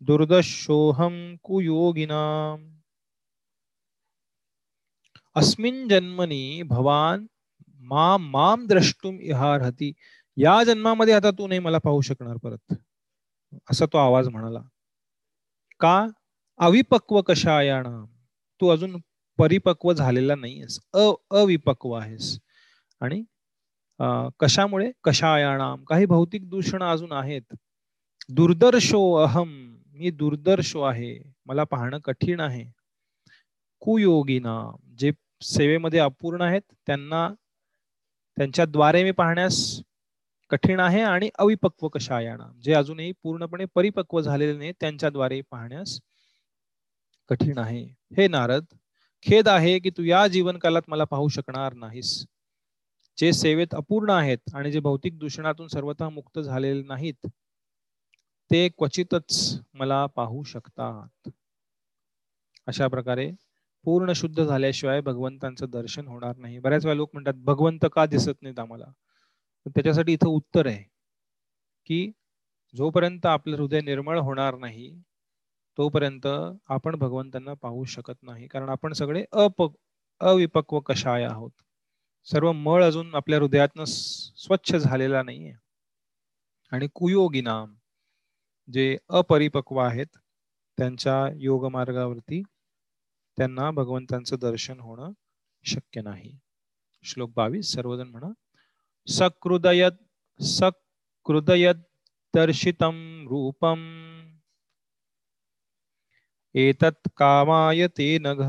[0.00, 2.72] दुर्दशोऽहं कुयोगिनाम्।
[5.34, 7.26] अस्मिन् जन्मनि जन्मनी भवान
[7.78, 9.92] मां माम द्रष्टुम इहारहती।
[10.36, 12.74] या जन्मामध्ये आता तू नाही मला पाहू शकणार परत।
[13.70, 14.60] असा तो आवाज म्हणाला।
[15.80, 16.06] का?
[16.58, 18.06] अविपक्व कषायाणाम
[18.60, 18.96] तू अजून
[19.38, 20.80] परिपक्व झालेला नाहीयेस।
[21.30, 22.40] अविपक्व आहेस।
[23.00, 23.22] आणि
[24.38, 24.90] कशामुळे?
[25.04, 25.84] कशायाणाम?
[25.84, 27.54] काही भौतिक दूषण अजून आहेत.
[28.28, 29.50] दुर्दर्शो अहम
[29.92, 31.18] मी दुर्दर्शो आहे.
[31.46, 32.64] मला पाहणं कठीण आहे.
[33.82, 34.60] कुयोगीना
[34.98, 35.12] जे
[35.42, 37.28] सेवेमध्ये अपूर्ण आहेत त्यांना
[38.36, 39.80] त्यांच्याद्वारे मी पाहण्यास
[40.50, 42.58] कठीण आहे आणि अविपक्व कशायाणाम.
[42.60, 45.98] जे अजूनही पूर्णपणे परिपक्व झालेले नाही त्यांच्याद्वारे पाहण्यास
[47.30, 47.82] कठीण आहे.
[48.16, 48.64] हे नारद
[49.22, 52.24] खेद आहे की तू या जीवनकालात मला पाहू शकणार नाहीस.
[53.18, 57.26] जे सेवेत अपूर्ण आहेत आणि जे भौतिक दूषणातून सर्वतः मुक्त झालेले नाहीत
[58.50, 59.36] ते क्वचितच
[59.74, 61.28] मला पाहू शकतात.
[62.68, 63.30] अशा प्रकारे
[63.84, 66.58] पूर्ण शुद्ध झाल्याशिवाय भगवंतांचं दर्शन होणार नाही.
[66.58, 68.84] बऱ्याच वेळा लोक म्हणतात भगवंत का दिसत नाहीत आम्हाला?
[69.66, 70.82] त्याच्यासाठी इथं उत्तर आहे
[71.86, 72.10] की
[72.74, 74.90] जोपर्यंत आपलं हृदय निर्मळ होणार नाही
[75.78, 78.46] तोपर्यंत आपण भगवंतांना पाहू शकत नाही.
[78.48, 79.62] कारण आपण सगळे अप
[80.20, 81.50] अविपक्व कशाय आहोत?
[82.24, 85.54] सर्व मळ अजून आपल्या हृदयातनं स्वच्छ झालेला नाहीये.
[86.70, 87.74] आणि कुयोगी नाम
[88.72, 90.06] जे अपरिपक्व आहेत
[90.78, 92.42] त्यांच्या योग मार्गावरती
[93.36, 95.10] त्यांना भगवंतांचं दर्शन होणं
[95.64, 96.38] शक्य नाही.
[97.02, 98.28] श्लोक बावीस सर्वजण म्हणा
[99.06, 99.92] सकृदयत
[100.42, 101.74] सकृदयत
[102.34, 103.80] दर्शितम रूपम।
[106.54, 108.42] एतत् कामाय ते नघ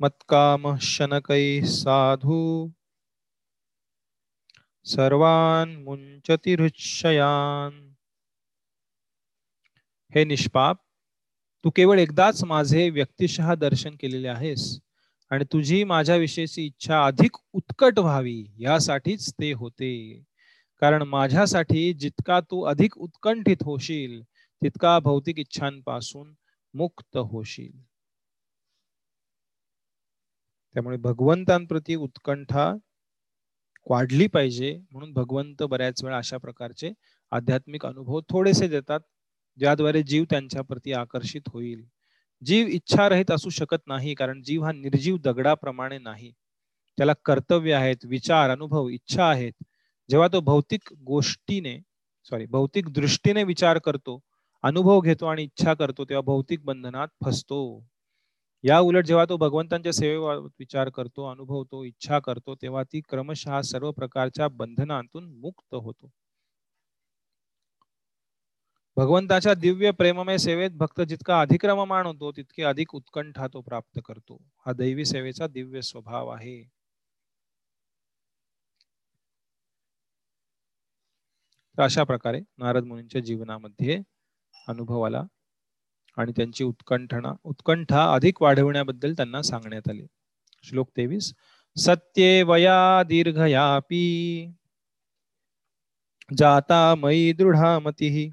[0.00, 2.38] मत्काम शनकै साधू।
[4.86, 6.54] सर्वान मुंचती
[10.12, 10.76] हे निष्पाप
[11.64, 14.66] तू केवळ एकदाच माझे व्यक्तिशः दर्शन केलेले आहेस
[15.30, 19.94] आणि तुझी माझ्याविषयीची इच्छा अधिक उत्कट व्हावी यासाठीच ते होते.
[20.82, 24.22] कारण माझ्यासाठी जितका तू अधिक उत्कंठित होशील
[24.62, 26.34] तितका भौतिक इच्छांपासून
[26.74, 27.72] मुक्त होशील.
[30.74, 32.72] त्यामुळे भगवंतांप्रती उत्कंठा
[33.90, 36.92] वाढली पाहिजे म्हणून भगवंत बऱ्याच वेळा अशा प्रकारचे
[37.32, 39.00] आध्यात्मिक अनुभव थोडेसे देतात
[39.58, 41.84] ज्याद्वारे जीव त्यांच्याप्रती आकर्षित होईल.
[42.42, 46.32] जीव इच्छारहित असू शकत नाही कारण जीव हा निर्जीव दगडाप्रमाणे नाही.
[46.98, 49.52] त्याला कर्तव्य आहेत विचार अनुभव इच्छा आहेत.
[50.10, 51.78] जेव्हा तो भौतिक गोष्टीने
[52.30, 54.20] सॉरी भौतिक दृष्टीने विचार करतो
[54.64, 57.60] अनुभव घेतो आणि इच्छा करतो तेव्हा भौतिक बंधनात फसतो.
[58.64, 63.90] या उलट जेव्हा तो भगवंतांच्या सेवेवर विचार करतो अनुभवतो इच्छा करतो तेव्हा ती क्रमशः सर्व
[63.92, 66.10] प्रकारच्या बंधनातून मुक्त होतो.
[68.96, 74.38] भगवंताच्या दिव्य प्रेममय सेवेत भक्त जितका अधिक्रममान होतो तितके अधिक उत्कंठा तो प्राप्त करतो.
[74.66, 76.62] हा दैवी सेवेचा दिव्य स्वभाव आहे.
[81.78, 83.98] अशा प्रकारे नारद मुनींच्या जीवनामध्ये
[84.68, 85.22] अनुभवाला
[86.16, 90.06] आणि त्यांची उत्कंठना उत्कंठा अधिक वाढवण्याबद्दल त्यांना सांगण्यात आले.
[90.62, 91.34] श्लोक तेवीस.
[91.76, 94.46] सत्ये वया दीर्घयापी
[96.38, 98.30] जाता मयी दृढामती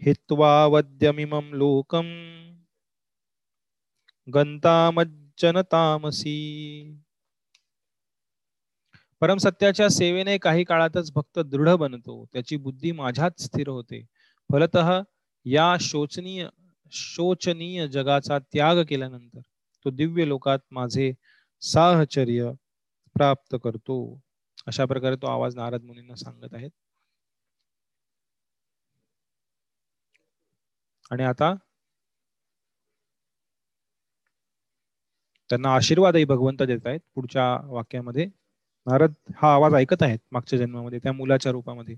[0.00, 2.04] हित्वा वद्यमिमं लोकम
[4.34, 6.36] गंतामज्जनतामसी
[9.20, 12.26] परमसत्याच्या सेवेने काही काळातच भक्त दृढ बनतो.
[12.32, 14.06] त्याची बुद्धी माझ्यात स्थिर होते.
[14.52, 14.76] फलत
[15.46, 16.46] या शोचनीय
[16.92, 19.40] शोचनीय जगाचा त्याग केल्यानंतर
[19.84, 21.12] तो दिव्य लोकात माझे
[21.62, 22.50] साहचर्य
[23.16, 23.96] प्राप्त करतो.
[24.66, 26.70] अशा प्रकारे तो आवाज नारद मुनींना सांगत आहेत.
[31.10, 31.54] आणि आता
[35.50, 38.26] त्यांना आशीर्वादही भगवंत देत आहेत पुढच्या वाक्यामध्ये.
[38.86, 41.94] नारद हा आवाज ऐकत आहेत मागच्या जन्मामध्ये त्या मुलाच्या रूपामध्ये.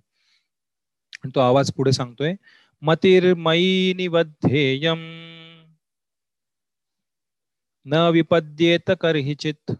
[1.25, 2.35] आणि तो आवाज पुढे सांगतोय
[2.83, 4.99] मतिर्मयी निबद्धेयम
[7.87, 9.73] न विपद्येत करहिचित।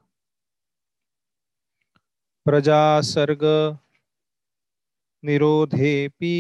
[2.45, 3.45] प्रजासर्ग
[5.23, 6.35] निरोधेपी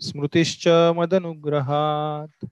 [0.00, 2.46] स्मृतिश्च मदनुग्रहात।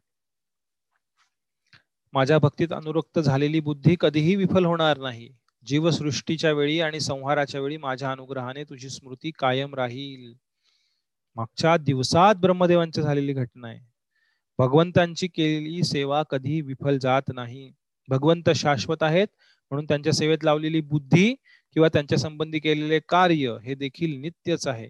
[2.13, 5.29] माझ्या भक्तीत अनुरक्त झालेली बुद्धी कधीही विफल होणार नाही.
[5.67, 10.48] जीवसृष्टीच्या वेळी आणि संहाराच्या वेळी माझ्या अनुग्रहाने तुझी स्मृती कायम राहील.
[11.39, 13.79] मागच्या दिवसात ब्रह्मदेवांची झालेली घटना आहे.
[14.59, 17.71] भगवंतांची केलेली सेवा कधी विफल जात नाही.
[18.09, 19.29] भगवंत शाश्वत आहेत
[19.71, 21.35] म्हणून त्यांच्या सेवेत लावलेली बुद्धी
[21.77, 24.89] किंवा त्यांच्या संबंधी केलेले कार्य हे देखील नित्यच आहे.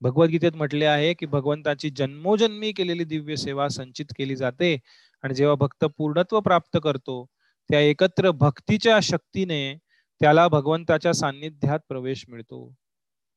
[0.00, 4.78] भगवद्गीतेत म्हटले आहे की भगवंताची जन्मोजन्मी केलेली दिव्य सेवा संचित केली जाते
[5.22, 7.24] आणि जेव्हा भक्त पूर्णत्व प्राप्त करतो
[7.70, 9.76] त्या एकत्र भक्तीच्या शक्तीने
[10.20, 12.74] त्याला भगवंताच्या सान्निध्यात प्रवेश मिळतो.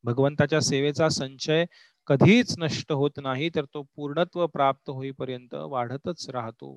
[0.04, 1.66] भगवंताच्या सेवेचा संचय
[2.10, 6.69] कधीच नष्ट होत नाही तर तो पूर्णत्व प्राप्त होईपर्यंत वाढतच राहतो.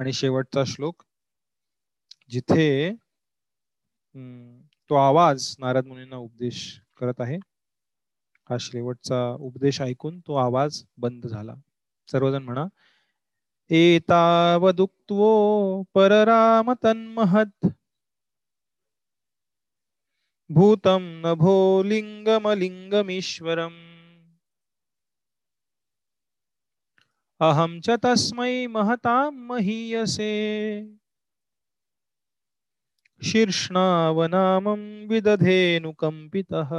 [0.00, 1.02] आणि शेवटचा श्लोक
[2.32, 2.90] जिथे
[4.90, 6.60] तो आवाज नारद मुनींना उपदेश
[6.98, 7.36] करत आहे.
[8.50, 11.54] हा शेवटचा उपदेश ऐकून तो आवाज बंद झाला.
[12.08, 12.66] सर्वजण म्हणा
[13.70, 15.22] एतावदुक्तो
[15.94, 17.66] परराम तन्महत
[20.50, 23.80] भूतं नभो लिङ्गमलिङ्गमीश्वरम्
[27.40, 30.32] अहं च तस्मै महतां महीयसे।
[33.22, 36.70] शीर्ष्णावनामं विदधेनुकंपितः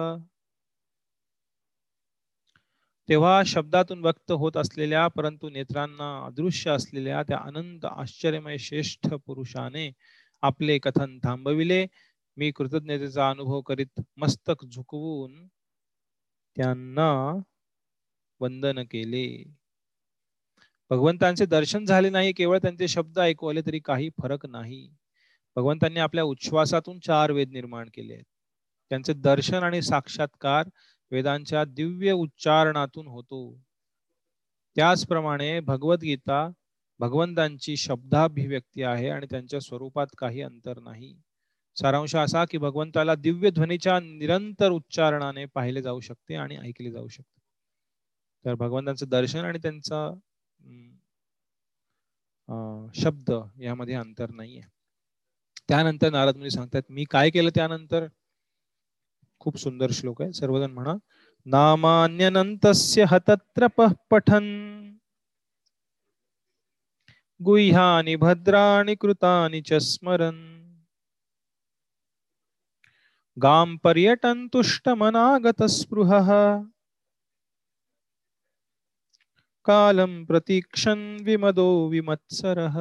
[3.09, 9.89] तेव्हा शब्दातून व्यक्त होत असलेल्या परंतु नेत्रांना अदृश्य असलेल्या त्या अनंत आश्चर्यमय श्रेष्ठ पुरुषाने
[10.43, 11.85] आपले कथन थांबविले.
[12.38, 15.48] मी कृतज्ञतेचा अनुभव करीत मस्तक झुकवून
[16.57, 17.12] त्यांना
[18.40, 19.44] वंदन केले.
[20.90, 24.90] भगवंतांचे दर्शन झाले नाही केवळ त्यांचे शब्द ऐकू आले तरी काही फरक नाही.
[25.56, 28.26] भगवंतांनी आपल्या उच्छ्वासातून चार वेद निर्माण केले आहेत.
[28.90, 30.70] त्यांचे दर्शन आणि साक्षात्कार
[31.12, 33.62] वेदांच्या दिव्य उच्चारणातून होतो.
[34.76, 36.49] त्याचप्रमाणे भगवद्गीता
[36.99, 41.16] भगवंतांची शब्दाभिव्यक्ती आहे आणि त्यांच्या स्वरूपात काही अंतर नाही.
[41.77, 47.41] सारांश असा की भगवंताला दिव्य ध्वनीच्या निरंतर उच्चारणाने पाहिले जाऊ शकते आणि ऐकले जाऊ शकते.
[48.45, 50.10] तर भगवंतांचं दर्शन आणि त्यांचा
[52.95, 53.31] शब्द
[53.61, 54.61] यामध्ये अंतर नाहीये.
[55.69, 58.06] त्यानंतर नारद मुनी सांगतात मी काय केलं त्यानंतर?
[59.41, 60.34] खूप सुंदर श्लोक आहे.
[60.34, 60.93] सर्वजण म्हणा
[61.45, 63.68] नामान्यनंतस्य हतत्र
[64.11, 64.45] पठन।
[67.39, 70.64] गुह्यानि भद्राणि कृतानि च स्मरन्।
[73.41, 76.22] गां पर्यटन तुष्टमनागत स्पृह।
[79.66, 82.78] कालं प्रतीक्षण विमदो विमत्सरः।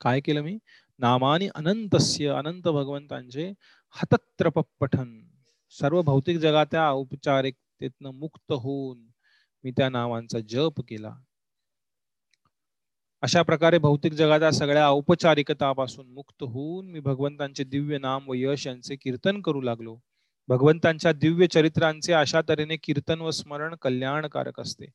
[0.00, 0.58] काय केलं मी?
[0.98, 3.52] नामानी अनंतस्य अनंत भगवंतांचे
[3.90, 5.28] हतत्रप पठन
[5.70, 9.06] सर्व भौतिक जगाच्या औपचारिकतेतनं मुक्त होऊन
[9.64, 11.16] मी त्या नावांचा जप केला.
[13.22, 18.96] अशा प्रकारे भौतिक जगाच्या सगळ्या औपचारिकतापासून मुक्त होऊन मी भगवंतांचे दिव्य नाम व यश यांचे
[18.96, 19.96] कीर्तन करू लागलो.
[20.48, 24.86] भगवंतांच्या दिव्य चरित्रांचे अशा तऱ्हेने कीर्तन व स्मरण कल्याणकारक असते.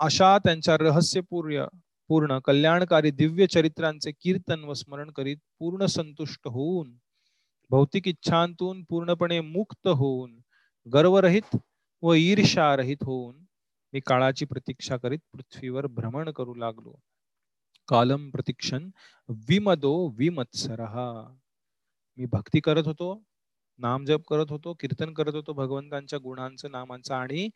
[0.00, 1.66] अशा त्यांच्या रहस्यपूर्य
[2.10, 6.92] पूर्ण कल्याणकारी दिव्य चरित्रांचे कीर्तन व स्मरण करीत पूर्ण संतुष्ट होऊन
[7.70, 10.38] भौतिक इच्छांतून पूर्णपणे मुक्त होऊन
[10.86, 11.56] गर्वरहित
[12.02, 13.36] व ईर्षारहित होऊन
[13.92, 16.94] मी काळाची प्रतीक्षा करीत पृथ्वीवर भ्रमण करू लागलो.
[17.88, 18.88] कालम प्रतीक्षण
[19.48, 21.08] विमदो विमत्सरहा.
[22.18, 23.08] मी भक्ती करत होतो
[23.80, 27.48] नाम जप करत होतो कीर्तन करत होतो भगवंतांच्या गुणांचं नामांचं आणि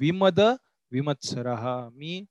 [0.00, 0.40] विमद
[0.92, 1.46] विमत्सर
[1.94, 2.22] मी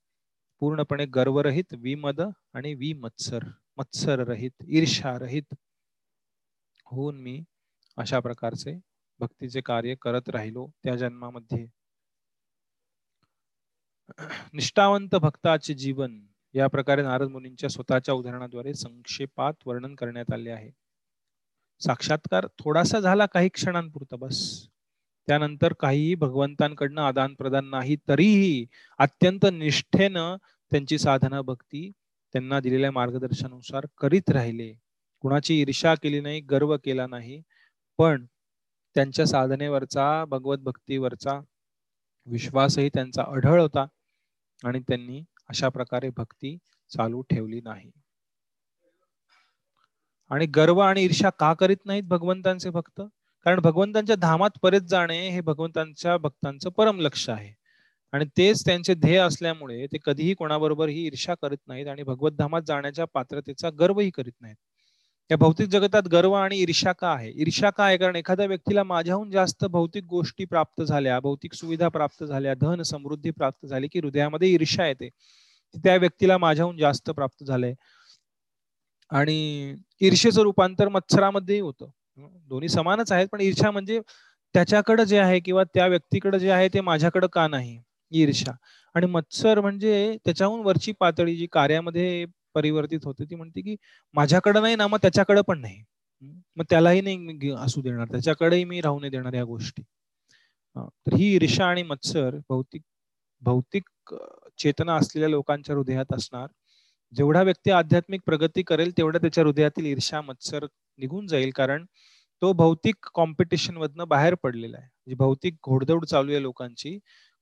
[0.61, 2.21] पूर्णपणे गर्वरहित विमद
[2.53, 3.43] आणि विमत्सर
[3.77, 5.53] मत्सर रहित ईर्षा रहित
[6.85, 7.39] होऊन मी
[7.97, 8.77] अशा प्रकारचे
[9.19, 11.65] भक्तीचे कार्य करत राहिलो त्या जन्मामध्ये.
[14.53, 16.19] निष्ठावंत भक्ताचे जीवन
[16.55, 20.69] या प्रकारे नारद मुनींच्या स्वतःच्या उदाहरणाद्वारे संक्षेपात वर्णन करण्यात आले आहे.
[21.81, 24.39] साक्षात्कार थोडासा झाला काही क्षणांपुरता बस.
[25.27, 28.65] त्यानंतर काहीही भगवंतांकडनं आदान प्रदान नाही तरीही
[28.99, 30.35] अत्यंत निष्ठेनं
[30.71, 31.89] त्यांची साधना भक्ती
[32.33, 34.73] त्यांना दिलेल्या मार्गदर्शनानुसार करीत राहिले.
[35.23, 37.41] कुणाची ईर्षा केली नाही गर्व केला नाही
[37.99, 38.25] पण
[38.95, 41.39] त्यांच्या साधनेवरचा भगवत भक्तीवरचा
[42.27, 43.85] विश्वासही त्यांचा अढळ होता
[44.63, 46.57] आणि त्यांनी अशा प्रकारे भक्ती
[46.91, 47.91] चालू ठेवली नाही.
[50.31, 53.01] आणि गर्व आणि ईर्षा का करीत नाहीत भगवंतांचे भक्त?
[53.45, 57.53] कारण भगवंतांच्या धामात परत जाणे हे भगवंतांच्या भक्तांचं परम लक्ष आहे.
[58.13, 62.61] आणि तेच त्यांचे ध्येय असल्यामुळे ते कधीही कोणाबरोबर ही ईर्षा करीत नाहीत आणि भगवत धामात
[62.61, 64.55] जाण्याच्या पात्रतेचा गर्वही करीत नाहीत.
[65.29, 67.29] या भौतिक जगतात गर्व आणि ईर्षा का आहे?
[67.35, 67.97] ईर्षा का आहे?
[67.97, 73.31] कारण एखाद्या व्यक्तीला माझ्याहून जास्त भौतिक गोष्टी प्राप्त झाल्या भौतिक सुविधा प्राप्त झाल्या धन समृद्धी
[73.31, 75.09] प्राप्त झाली की हृदयामध्ये ईर्षा येते
[75.75, 77.73] त्या व्यक्तीला माझ्याहून जास्त प्राप्त झालंय.
[79.11, 81.89] आणि ईर्षेचं रूपांतर मत्सरामध्येही होतं.
[82.49, 83.99] दोन्ही समानच आहेत पण ईर्षा म्हणजे
[84.55, 87.77] त्याच्याकडे जे आहे किंवा त्या व्यक्तीकडे जे आहे ते माझ्याकडे का नाही?
[88.11, 88.51] ईर्षा
[88.95, 92.25] आणि मत्सर म्हणजे त्याच्याहून वरची पातळी जी कार्यामध्ये
[92.55, 93.25] परिवर्तित होते.
[93.29, 93.75] ती म्हणते की
[94.15, 95.83] माझ्याकडे नाही ना मग त्याच्याकडे पण नाही.
[96.57, 98.07] मग त्यालाही नाही असू देणार.
[98.11, 99.81] त्याच्याकडेही मी राहू नाही देणार या गोष्टी.
[100.75, 102.81] तर ही ईर्षा आणि मत्सर भौतिक
[103.41, 104.13] भौतिक
[104.59, 106.47] चेतना असलेल्या लोकांच्या हृदयात असणार.
[107.13, 110.65] जेवढा व्यक्ती आध्यात्मिक प्रगती करेल तेवढा त्याच्या हृदयातील ईर्षा मत्सर
[110.99, 111.51] निघून जाईल.
[111.55, 111.85] कारण
[112.41, 115.13] तो भौतिक कॉम्पिटिशन मधनं बाहेर पडलेला आहे.
[115.15, 116.97] भौतिक घोडदौड चालू आहे लोकांची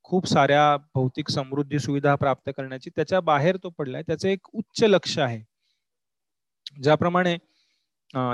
[0.06, 4.02] खूप साऱ्या भौतिक समृद्धी सुविधा प्राप्त करण्याची त्याच्या बाहेर तो पडलाय.
[4.08, 5.42] त्याचं एक उच्च लक्ष आहे.
[6.84, 7.36] ज्याप्रमाणे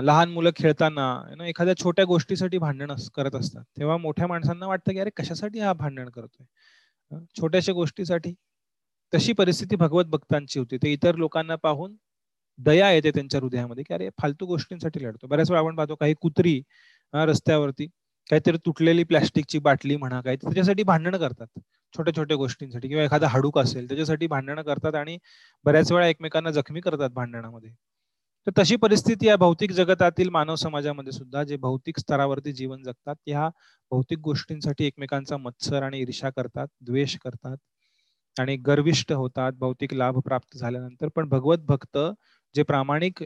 [0.05, 3.63] लहान मुलं खेळताना एखाद्या छोट्या गोष्टीसाठी भांडण करत असतात.
[3.79, 6.45] तेव्हा मोठ्या माणसांना वाटतं की अरे कशासाठी हा भांडण करतोय?
[7.39, 8.33] छोट्याशा गोष्टीसाठी.
[9.13, 10.77] तशी परिस्थिती भगवत भक्तांची होती.
[10.77, 11.95] ते इतर लोकांना पाहून
[12.59, 15.27] दया येते त्यांच्या हृदयामध्ये की अरे फालतू गोष्टींसाठी लढतो.
[15.27, 16.61] बऱ्याच वेळा आपण पाहतो काही कुत्री
[17.13, 17.87] रस्त्यावरती
[18.29, 21.47] काहीतरी तुटलेली प्लॅस्टिकची बाटली म्हणा काही त्याच्यासाठी भांडणं करतात.
[21.93, 25.17] छोट्या छोट्या गोष्टींसाठी किंवा एखादा हाडूक असेल त्याच्यासाठी भांडणं करतात आणि
[25.65, 27.71] बऱ्याच वेळा एकमेकांना जखमी करतात भांडणामध्ये.
[28.47, 33.47] तर तशी परिस्थिती या भौतिक जगतातील मानव समाजामध्ये सुद्धा जे भौतिक स्तरावरती जीवन जगतात त्या
[33.91, 37.57] भौतिक गोष्टींसाठी एकमेकांचा मत्सर आणि ईर्षा करतात द्वेष करतात
[38.37, 39.51] आणि गर्विष्ट होतात.
[39.53, 41.97] भौतिक लाभ प्राप्त झाल्यानंतर पण भगवत भक्त
[42.55, 43.23] जे प्रामाणिक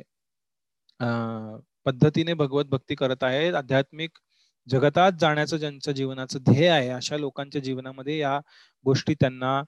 [1.86, 4.18] पद्धतीने भगवत भक्ती करत आहेत आध्यात्मिक
[4.72, 8.38] जगतात जाण्याचं ज्यांचं जीवनाचं ध्येय आहे अशा लोकांच्या जीवनामध्ये या
[8.86, 9.62] गोष्टी त्यांना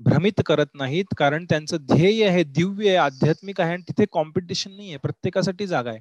[0.00, 1.04] भ्रमित करत नाहीत.
[1.16, 5.90] कारण त्यांचं ध्येय आहे दिव्य आहे आध्यात्मिक आहे आणि तिथे कॉम्पिटिशन नाही आहे प्रत्येकासाठी जागा
[5.90, 6.00] आहे.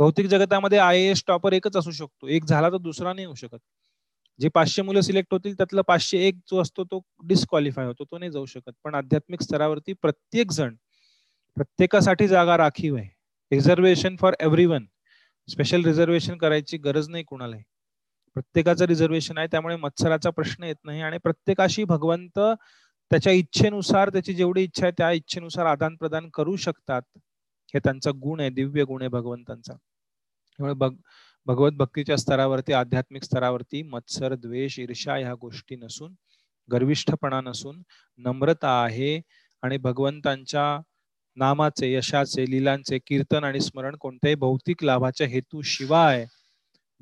[0.00, 2.26] भौतिक जगतामध्ये आय एस टॉपर एकच असू शकतो.
[2.28, 3.58] एक झाला तर दुसरा नाही होऊ शकत.
[4.40, 8.04] जे पाचशे मुलं सिलेक्ट होतील त्यातलं पाचशे एक जो असतो तो डिस्क्वालिफाय होतो.
[8.04, 8.72] तो नाही जाऊ शकत.
[8.84, 10.74] पण आध्यात्मिक स्तरावरती प्रत्येक जण
[11.56, 13.08] प्रत्येकासाठी जागा राखीव आहे.
[13.52, 14.34] Reservation for
[14.66, 14.84] everyone
[15.52, 17.62] special reservation करायची गरज नाही कुणालाही.
[18.36, 22.38] प्रत्येकाचं रिझर्वेशन आहे त्यामुळे मत्सराचा प्रश्न येत नाही आणि प्रत्येकाशी भगवंत
[23.10, 27.02] त्याच्या इच्छेनुसार त्याची जेवढी इच्छा आहे त्या इच्छेनुसार आदान प्रदान करू शकतात.
[27.74, 29.72] हे त्यांचा गुण आहे दिव्य गुण आहे भगवंतांचा.
[29.72, 30.94] त्यामुळे भग
[31.46, 36.14] भगवत भक्तीच्या स्तरावरती आध्यात्मिक स्तरावरती मत्सर द्वेष ईर्षा ह्या गोष्टी नसून
[36.68, 37.82] गर्विष्ठपणा नसून
[38.18, 39.20] नम्रता आहे
[39.62, 40.64] आणि भगवंतांच्या
[41.36, 46.26] नामाचे यशाचे लिलांचे कीर्तन आणि स्मरण कोणत्याही भौतिक लाभाच्या हेतू शिवाय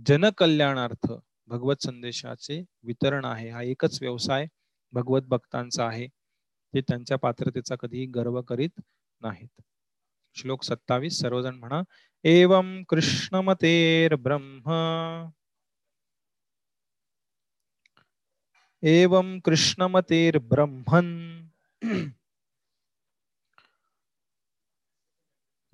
[0.07, 1.13] जनकल्याणार्थ
[1.47, 3.51] भगवत संदेशाचे वितरण आहे.
[3.51, 4.47] हा एकच व्यवसाय
[4.93, 6.09] भगवत भक्तांचा आहे.
[6.75, 8.81] ते त्यांच्या पात्रतेचा कधीही गर्व करीत
[9.21, 9.63] नाहीत.
[10.35, 11.83] श्लोक सत्तावीस सर्वजण म्हणा
[12.25, 14.73] एवं कृष्णमतेर्ब्रह्म.
[18.83, 21.41] एवं कृष्णमतेर्ब्रह्मन्.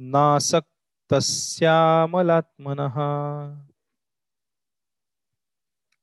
[0.00, 2.94] नासक्तस्यामलात्मनः।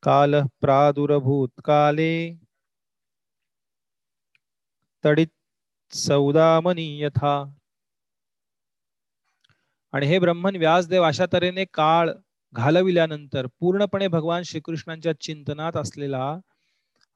[0.04, 2.38] कालः प्रादुरभूत्काले
[5.04, 5.32] तडित
[5.94, 7.56] सौदामनी यथा।
[9.94, 12.12] आणि हे ब्रह्मन व्यासदेव अशा तऱ्हेने काळ
[12.54, 16.40] घालविल्यानंतर पूर्णपणे भगवान श्रीकृष्णांच्या चिंतनात असलेला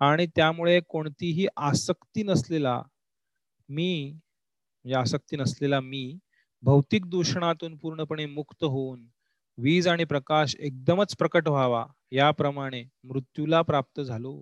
[0.02, 2.82] आणि त्यामुळे कोणतीही आसक्ती नसलेला
[3.70, 6.20] मी म्हणजे आसक्ती नसलेला मी
[6.64, 9.06] भौतिक दूषणातून पूर्णपणे मुक्त होऊन
[9.58, 14.34] वीज आणि प्रकाश एकदमच प्रकट व्हावा याप्रमाणे मृत्यूला प्राप्त झालो.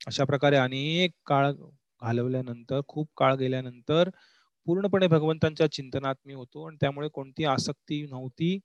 [0.00, 4.10] अशा प्रकारे अनेक काळ घालवल्यानंतर खूप काळ गेल्यानंतर
[4.66, 8.58] पूर्णपणे भगवंतांच्या चिंतनात मी होतो आणि त्यामुळे कोणती आसक्ती नव्हती.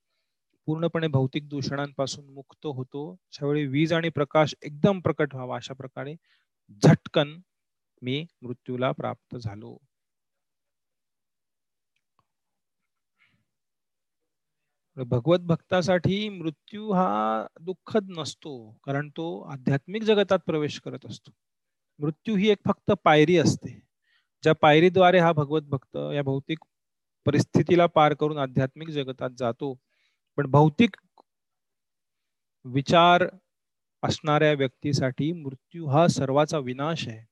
[0.67, 3.11] पूर्णपणे भौतिक दूषणांपासून मुक्त होतो.
[3.13, 6.15] अशावेळी वीज आणि प्रकाश एकदम प्रकट व्हावा अशा प्रकारे
[6.83, 7.39] झटकन
[8.01, 9.77] मी मृत्यूला प्राप्त झालो.
[15.03, 21.31] भगवत भक्तासाठी मृत्यू हा दुःखद नसतो कारण तो आध्यात्मिक जगतात प्रवेश करत असतो.
[21.99, 23.81] मृत्यू ही एक फक्त पायरी असते.
[24.43, 26.59] ज्या पायरीद्वारे हा भगवत भक्त या भौतिक
[27.25, 29.79] परिस्थितीला पार करून आध्यात्मिक जगतात जातो.
[30.37, 30.95] पण भौतिक
[32.65, 33.27] विचार
[34.03, 37.25] असणाऱ्या व्यक्तीसाठी मृत्यू हा सर्वाचा विनाश आहे.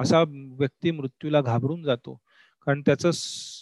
[0.00, 2.18] असा व्यक्ती मृत्यूला घाबरून जातो.
[2.66, 3.10] कारण त्याचं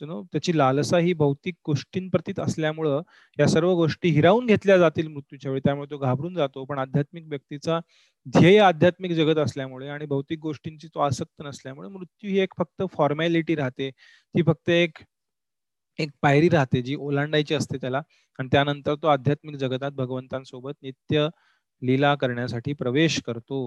[0.06, 3.00] नो त्याची लालसा ही भौतिक गोष्टींप्रतीत असल्यामुळं
[3.38, 5.60] या सर्व गोष्टी हिरावून घेतल्या जातील मृत्यूच्या वेळी.
[5.64, 6.64] त्यामुळे तो घाबरून जातो.
[6.64, 7.78] पण आध्यात्मिक व्यक्तीचा
[8.26, 13.54] ध्येय आध्यात्मिक जगत असल्यामुळे आणि भौतिक गोष्टींची तो आसक्त नसल्यामुळे मृत्यू ही एक फक्त फॉर्मॅलिटी
[13.56, 13.90] राहते.
[13.90, 14.98] ती फक्त एक
[15.98, 18.02] एक पायरी राहते जी ओलांडायची असते त्याला.
[18.38, 21.28] आणि त्यानंतर तो आध्यात्मिक जगतात भगवंतांसोबत नित्य
[21.82, 23.58] लीला करण्यासाठी प्रवेश करतो.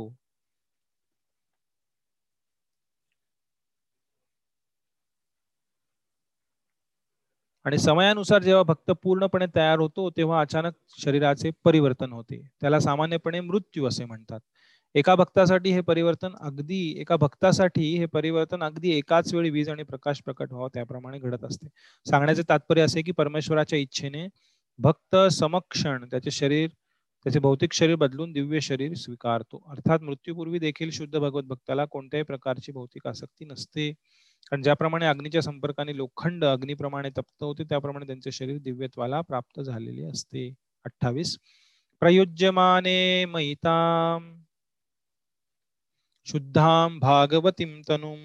[7.66, 10.74] आणि समयानुसार जेव्हा भक्त पूर्णपणे तयार होतो तेव्हा अचानक
[11.04, 12.42] शरीराचे परिवर्तन होते.
[12.62, 14.40] त्याला सामान्यपणे मृत्यू असे म्हणतात.
[14.96, 20.22] एका भक्तासाठी हे परिवर्तन अगदी एका भक्तासाठी हे परिवर्तन अगदी एकाच वेळी वीज आणि प्रकाश
[20.26, 21.68] प्रकट व्हावा त्याप्रमाणे घडत असते.
[22.06, 24.28] सांगण्याचे तात्पर्य असे की परमेश्वराच्या इच्छेने
[24.80, 26.70] भक्त समक्षण त्याचे शरीर
[27.26, 29.64] त्याचे भौतिक शरीर बदलून दिव्य शरीर स्वीकारतो.
[29.70, 33.94] अर्थात मृत्यूपूर्वी देखील शुद्ध भगवत भक्ताला कोणत्याही प्रकारची भौतिक आसक्ती नसते.
[34.52, 40.54] कारण ज्याप्रमाणे अग्नीच्या संपर्काने लोखंड अग्निप्रमाणे तप्त होते त्याप्रमाणे त्यांचे शरीर दिव्यत्वाला प्राप्त झालेले असते.
[40.86, 41.38] अठ्ठावीस.
[42.00, 44.34] प्रयुज्यमाने महिताम
[46.28, 48.20] शुद्धां भागवतीं तनुम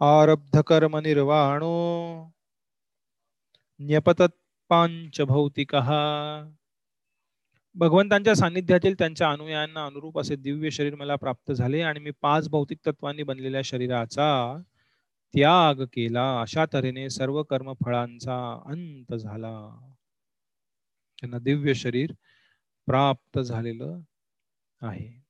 [0.00, 1.72] आरब्ध कर्म निर्वाणो
[3.80, 4.34] न्यपतत
[4.70, 5.74] पांच भौतिक।
[7.74, 12.78] भगवंतांच्या सान्निध्यातील त्यांच्या अनुयायांना अनुरूप असे दिव्य शरीर मला प्राप्त झाले आणि मी पाच भौतिक
[12.86, 14.56] तत्वांनी बनलेल्या शरीराचा
[15.34, 16.40] त्याग केला.
[16.40, 19.54] अशा तऱ्हेने सर्व कर्म फळांचा अंत झाला.
[21.20, 22.12] त्यांना दिव्य शरीर
[22.86, 23.98] प्राप्त झालेलं
[24.80, 25.22] आहे.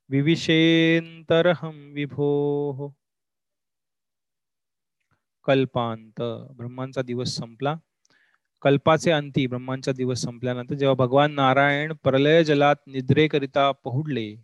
[0.09, 2.89] विविशेन्तरहं विभोः।
[5.49, 6.21] कल्पांत.
[6.57, 7.75] ब्रह्मांचा दिवस संपला.
[8.63, 14.35] कल्पाचे अंती ब्रह्मांचा दिवस संपल्यानंतर जेव्हा भगवान नारायण प्रलय जलात निद्रेकरिता पहुडले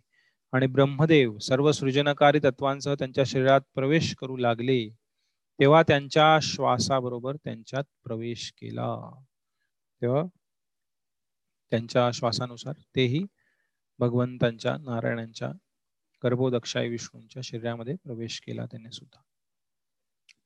[0.53, 4.79] आणि ब्रह्मदेव सर्व सृजनकारी तत्वांसह त्यांच्या शरीरात प्रवेश करू लागले
[5.59, 8.89] तेव्हा त्यांच्या श्वासाबरोबर त्यांच्यात प्रवेश केला.
[10.01, 10.23] तेव्हा
[11.71, 13.23] त्यांच्या श्वासानुसार तेही
[13.99, 15.51] भगवंतांच्या नारायणांच्या
[16.23, 19.21] गर्भोदक्षाय विष्णूंच्या शरीरामध्ये प्रवेश केला त्याने सुद्धा.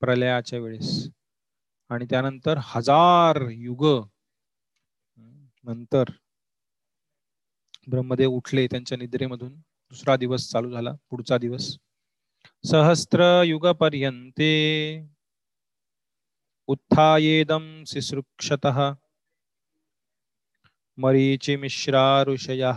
[0.00, 1.08] प्रलयाच्या वेळेस.
[1.88, 4.06] आणि त्यानंतर हजार युग
[5.64, 6.04] नंतर
[7.90, 9.56] ब्रह्मदेव उठले त्यांच्या निद्रेमधून.
[9.60, 11.78] दुसरा दिवस चालू झाला पुढचा दिवस.
[12.64, 14.52] सहस्त्र युग पर्यंते
[16.66, 18.66] उत्थायेदम सिसृक्षत
[20.96, 22.72] मरीचि मिश्रा ऋषय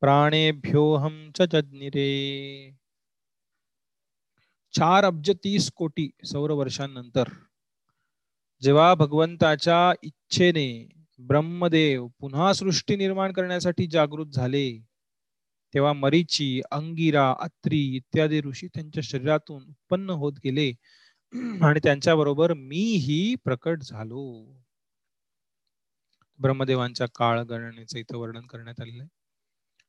[0.00, 2.10] प्राणेभ्योहम च जज्ञिरे।
[4.76, 7.24] चार अब्ज तीस कोटी सौर वर्षांनंतर.
[8.62, 10.88] जेव्हा भगवंताच्या इच्छेने
[11.18, 14.80] ब्रह्मदेव पुन्हा सृष्टी निर्माण करण्यासाठी जागृत झाले
[15.74, 20.70] तेव्हा मरीची अंगिरा अत्री इत्यादी ऋषी त्यांच्या शरीरातून उत्पन्न होत गेले.
[21.62, 24.24] आणि त्यांच्याबरोबर मीही प्रकट झालो.
[26.38, 29.08] ब्रह्मदेवांच्या काळ गणनेचं इथं वर्णन करण्यात आलेलं आहे.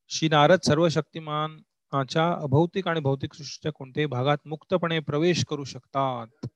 [0.09, 1.57] श्री नारद सर्व शक्तिमान
[1.93, 6.47] अभौतिक आणि भौतिक सृष्टीच्या कोणत्याही भागात मुक्तपणे प्रवेश करू शकतात.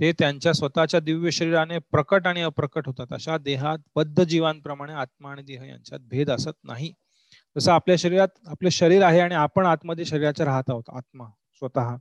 [0.00, 3.12] ते त्यांच्या स्वतःच्या दिव्य शरीराने प्रकट आणि अप्रकट होतात.
[3.12, 6.92] अशा देहात बद्ध जीवांप्रमाणे आत्मा आणि देह यांच्यात भेद असत नाही.
[7.56, 11.26] जसं आपल्या शरीरात आपले शरीर आहे आणि आपण आतमध्ये शरीराच्या राहत आहोत आत्मा
[11.62, 11.96] स्वतः.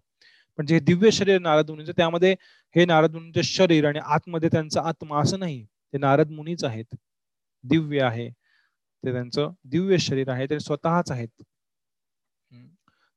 [0.60, 2.32] पण जे दिव्य शरीर नारद मुनीचं त्यामध्ये
[2.76, 5.64] हे नारद मुनीचे शरीर आणि आतमध्ये त्यांचा आत्मा असं नाही.
[5.94, 6.95] ते नारद मुनीच आहेत.
[7.64, 8.30] दिव्य आहे.
[8.30, 10.45] ते त्यांचं दिव्य शरीर आहे.
[10.49, 11.44] ते स्वतःच आहेत.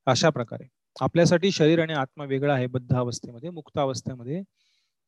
[0.06, 0.68] अशा प्रकारे.
[1.00, 4.42] आपल्यासाठी शरीर आणि आत्मा वेगळा आहे बद्ध अवस्थेमध्ये मुक्त अवस्थेमध्ये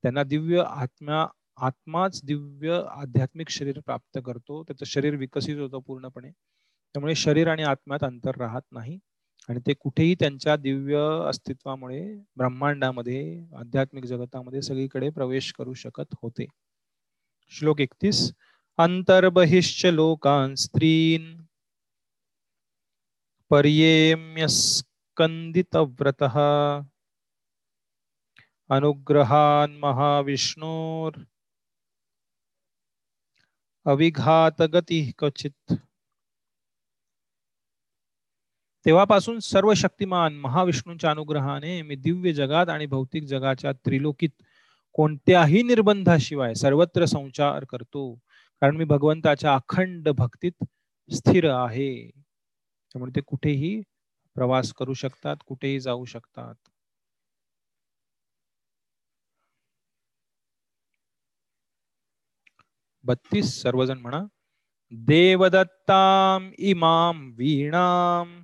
[0.02, 1.26] त्यांना दिव्य आत्मा
[1.56, 4.62] आत्माच दिव्य आध्यात्मिक शरीर प्राप्त करतो.
[4.62, 6.30] त्याचं शरीर विकसित होतं पूर्णपणे.
[6.94, 8.98] त्यामुळे शरीर आणि आत्म्यात अंतर राहत नाही.
[9.48, 16.46] आणि ते कुठेही त्यांच्या दिव्य अस्तित्वामुळे ब्रह्मांडामध्ये आध्यात्मिक जगतामध्ये सगळीकडे प्रवेश करू शकत होते.
[17.50, 18.32] श्लोक एकतीस.
[18.78, 21.43] अंतर्बहिश्च लोकान स्त्रीन
[23.54, 26.32] पर्येम्यस्कन्दितव्रतः।
[28.70, 31.20] अनुग्रहान् महाविष्णोर्।
[33.84, 35.74] अविघात गती क्वचित।
[38.86, 44.30] तेव्हापासून सर्व शक्तिमान महाविष्णूंच्या अनुग्रहाने मी दिव्य जगात आणि भौतिक जगाच्या त्रिलोकीत
[44.92, 48.20] कोणत्याही निर्बंधाशिवाय सर्वत्र संचार करतो
[48.60, 50.64] कारण मी भगवंताच्या अखंड भक्तीत
[51.14, 52.23] स्थिर आहे.
[52.94, 53.80] त्यामुळे ते कुठेही
[54.36, 56.54] प्रवास करू शकतात कुठेही जाऊ शकतात.
[63.04, 64.22] बत्तीस सर्वजण म्हणा
[64.92, 68.42] देवदत्ताम इमाम वीणाम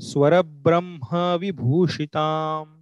[0.00, 2.74] स्वरब्रह्म विभूषिताम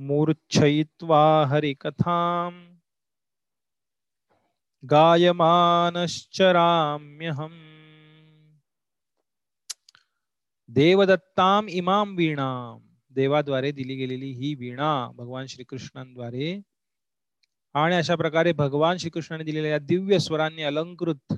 [0.00, 2.71] मूर्छयित्वा हरिकथाम
[4.82, 7.52] गायमानश्चराम्यहम्
[10.68, 12.78] देवदत्ताम इमाम वीणा
[13.16, 16.60] देवाद्वारे दिली गेलेली ही वीणा भगवान श्रीकृष्णांद्वारे
[17.74, 21.34] आणि अशा प्रकारे भगवान श्रीकृष्णाने दिलेल्या दिव्य स्वरांनी अलंकृत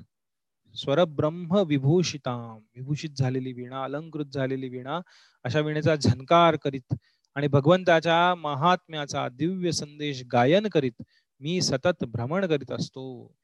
[0.75, 4.99] स्वर ब्रह्म विभूषिताम। विभूषित झालेली वीणा अलंकृत झालेली वीणा
[5.45, 6.93] अशा वीणेचा झनकार करीत
[7.35, 11.03] आणि भगवंताच्या महात्म्याचा दिव्य संदेश गायन करीत
[11.45, 13.35] मी सतत भ्रमण करीत असतो.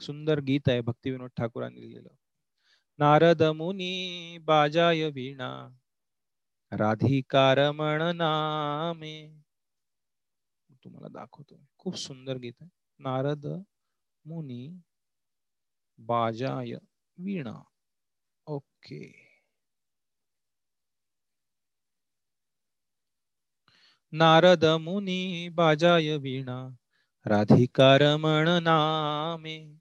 [0.00, 2.08] सुंदर गीत आहे भक्ती विनोद ठाकूरांनी लिहिलेलं.
[2.98, 5.68] नारद मुनी बाजाय वीणा
[6.72, 9.42] राधिकारमण नामे.
[10.84, 12.70] तुम्हाला दाखवतो खूप सुंदर गीत आहे.
[12.98, 13.46] नारद
[14.24, 14.80] मुनी
[15.98, 16.74] बाजाय
[17.18, 17.62] वीणा.
[18.46, 19.28] ओके.
[24.12, 26.76] नारद मुनी बाजाय वीणा.
[27.26, 29.76] राधिकारमण नामे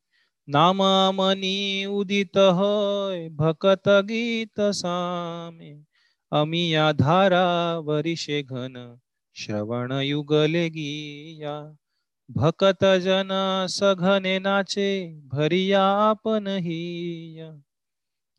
[0.50, 5.84] नामामनी उदित होय भकत गीत सामे।
[6.32, 9.00] अमिया धारा वरिषे घन
[9.34, 11.76] श्रवण युगले गिया।
[12.32, 13.30] भकत जन
[13.70, 17.62] सघने नाचे भरिया आपण हिया।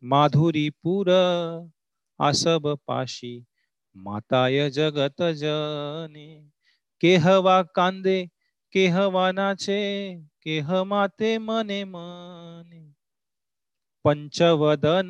[0.05, 1.11] माधुरी पुर
[2.21, 3.45] आसब पाशी
[3.97, 6.45] माताय जगत जने।
[7.01, 8.29] केहवा कांदे
[8.73, 9.79] केह वानाचे
[10.45, 12.81] केह माते मने मने।
[14.05, 15.09] पंचवदन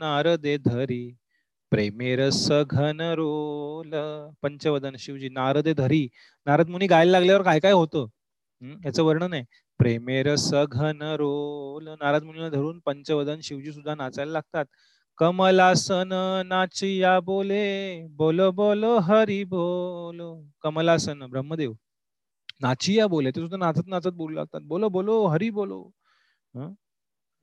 [0.00, 1.02] नारदे धरी
[1.72, 3.90] प्रेमेर सघन रोल।
[4.42, 6.02] पंचवदन शिवजी नारदे धरी।
[6.46, 8.06] नारद मुनी गायला लागल्यावर काय काय होतं?
[8.84, 9.44] याचं वर्णन आहे.
[9.80, 14.66] प्रेमेर सघन रोल। नारद मुनीला धरून पंचवदन शिवजी सुद्धा नाचायला लागतात.
[15.18, 16.12] कमलासन
[16.48, 17.64] नाचिया बोले
[18.16, 20.30] बोलो बोलो हरी बोलो।
[20.62, 21.72] कमलासन ब्रह्मदेव।
[22.60, 24.60] नाचिया बोले ते सुद्धा नाचत नाचत बोलू लागतात.
[24.62, 25.80] बोलो बोलो हरी बोलो.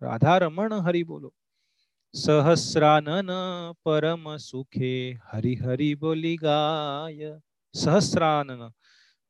[0.02, 1.30] राधा रमण हरी बोलो.
[2.14, 3.30] सहस्रानन
[3.86, 4.94] परम सुखे
[5.34, 7.32] हरी हरी बोली गाय.
[7.74, 8.68] सहस्रानन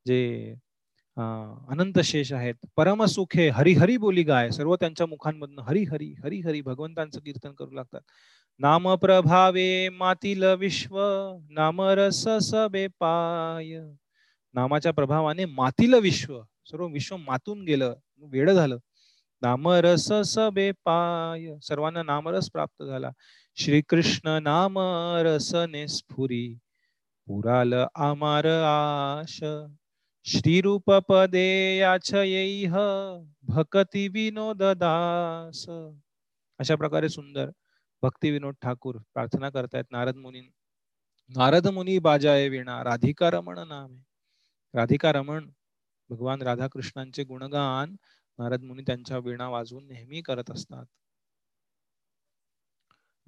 [0.06, 0.20] जे
[1.16, 4.50] अनंत शेष आहेत परम सुखे हरी हरी बोली गाय.
[4.50, 8.00] सर्व त्यांच्या मुखांमधून हरी हरी हरी हरी भगवंतांचं कीर्तन करू लागतात.
[8.60, 10.98] नाम प्रभावे मातील विश्व
[11.50, 13.78] नामरस सबे पाय.
[14.54, 18.76] नामाच्या प्रभावाने मातील विश्व सर्व विश्व मातून गेलं वेड झालं.
[19.42, 23.10] नामरस सबे पाय सर्वांना नामरस प्राप्त झाला.
[23.56, 24.78] श्रीकृष्ण नाम
[25.24, 26.58] रसने स्फुरी
[27.26, 29.44] पुराल आमार आश.
[30.24, 32.78] श्रीरूप पदे याचयैह
[33.42, 35.68] भक्ती विनोद दास.
[36.58, 37.50] अशा प्रकारे सुंदर
[38.02, 39.84] भक्ती विनोद ठाकूर प्रार्थना करतायत.
[39.90, 40.40] नारद मुनी
[41.28, 44.11] नारद मुनी बाजाय विणा राधिका रमण नामे.
[44.74, 45.46] राधिका रमण
[46.10, 47.94] भगवान राधाकृष्णांचे गुणगान
[48.38, 50.84] नारद मुनी त्यांच्या वीणा वाजवून नेहमी करत असतात.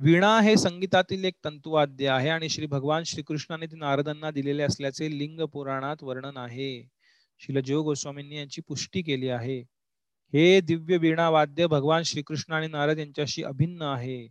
[0.00, 5.40] वीणा हे संगीतातील एक तंतुवाद्य आहे आणि श्री भगवान श्रीकृष्णाने ते नारदांना दिलेले असल्याचे लिंग
[5.52, 6.88] पुराणात वर्णन आहे.
[7.40, 9.58] शिल जीव गोस्वामींनी यांची पुष्टी केली आहे.
[10.32, 14.26] हे दिव्य वीणा वाद्य भगवान श्रीकृष्ण आणि नारद यांच्याशी अभिन्न आहे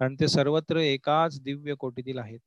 [0.00, 2.40] कारण ते सर्वत्र एकाच दिव्य कोटीतील आहेत.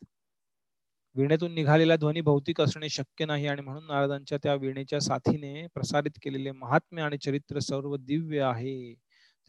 [1.16, 6.52] वीणेतून निघालेला ध्वनी भौतिक असणे शक्य नाही आणि म्हणून नारदांच्या त्या वीणेच्या साथीने प्रसारित केलेले
[6.52, 8.94] महात्म्य आणि चरित्र सर्व दिव्य आहे.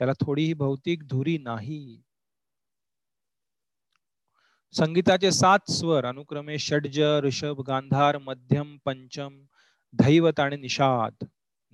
[0.00, 2.02] त्याला थोडीही भौतिक धुरी नाही.
[4.74, 9.40] संगीताचे सात स्वर अनुक्रमे षडज ऋषभ गांधार मध्यम पंचम
[9.94, 11.24] धैवत आणि निषाद.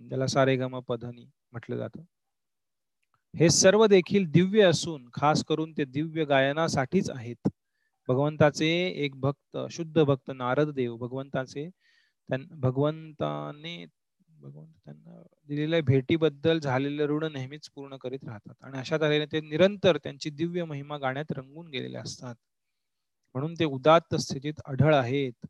[0.00, 1.98] त्याला सारेगम पधनी म्हटलं जात.
[3.34, 7.48] हे सर्व देखील दिव्य असून खास करून ते दिव्य गायनासाठीच आहेत.
[8.08, 8.66] भगवंताचे
[9.04, 11.68] एक भक्त शुद्ध भक्त नारद देव भगवंताचे
[12.28, 13.84] भगवंताने
[14.40, 18.54] भगवंत त्यांना दिलेल्या भेटीबद्दल झालेले ऋण नेहमीच पूर्ण करीत राहतात.
[18.62, 22.34] आणि अशा तऱ्हेने ते निरंतर त्यांची दिव्य महिमा गाण्यात रंगून गेलेले असतात.
[23.34, 25.46] म्हणून ते उदात्त स्थितीत आढळ आहेत.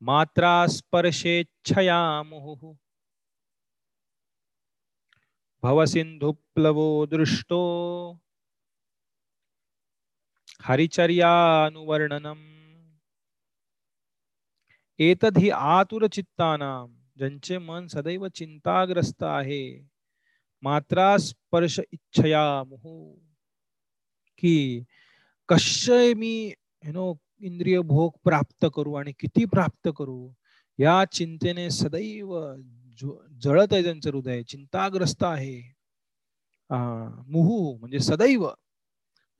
[0.00, 2.74] मात्रा स्पर्शेच्छया मुहुः
[5.62, 7.60] भवसिन्धुप्लवो दृष्टो
[10.60, 12.94] हरिचर्यानुवर्णनम्।
[14.98, 19.62] एतद् हि आतुरचित्तानां ज्यांचे मन सदैव चिंताग्रस्त आहे
[20.62, 23.14] मात्रा स्पर्श इच्छया मुहू
[24.38, 24.84] की
[25.48, 26.34] कसे मी
[26.84, 30.30] यु नो इंद्रिय भोग प्राप्त करू आणि किती प्राप्त करू
[30.78, 32.38] या चिंतेने सदैव
[33.42, 35.60] जळत आहे त्यांचं हृदय चिंताग्रस्त आहे.
[36.70, 38.48] मुहू म्हणजे सदैव.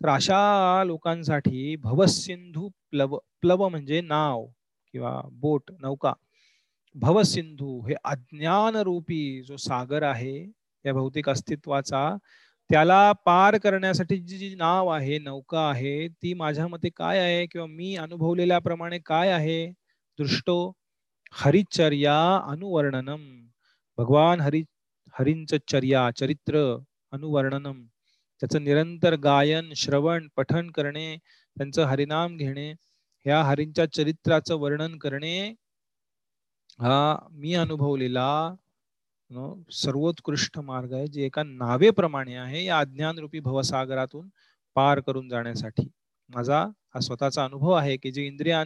[0.00, 4.46] तर अशा लोकांसाठी भवसिंधू प्लव प्लव म्हणजे नाव
[4.92, 6.12] किंवा बोट नौका.
[6.94, 10.36] भवसिंधू हे अज्ञानरूपी जो सागर आहे
[10.84, 12.16] या भौतिक अस्तित्वाचा
[12.70, 17.66] त्याला पार करण्यासाठी जी जी नाव आहे नौका आहे ती माझ्या मते काय आहे किंवा
[17.66, 19.66] मी अनुभवलेल्याप्रमाणे काय आहे?
[20.18, 20.56] दृष्टो
[21.32, 22.16] हरिचर्या
[22.50, 23.22] अनुवर्णनम.
[23.98, 24.62] भगवान हरि
[25.14, 26.58] हरींच चर्या चरित्र
[27.12, 27.82] अनुवर्णनम.
[28.42, 31.16] त्याचं निरंतर गायन श्रवण पठन करणे
[31.56, 32.70] त्यांचं हरिनाम घेणे
[33.26, 35.54] ह्या हरींच्या चरित्राचं वर्णन करणे
[36.78, 38.26] हा मी अनुभवलेला
[39.74, 44.28] सर्वोत्कृष्ट मार्ग आहे जे एका नावेप्रमाणे आहे या अज्ञान रूपी भवसागरातून
[44.76, 45.88] पार करून जाण्यासाठी.
[46.30, 46.60] माझा
[46.94, 48.64] हा स्वतःचा अनुभव आहे की जे इंद्रियां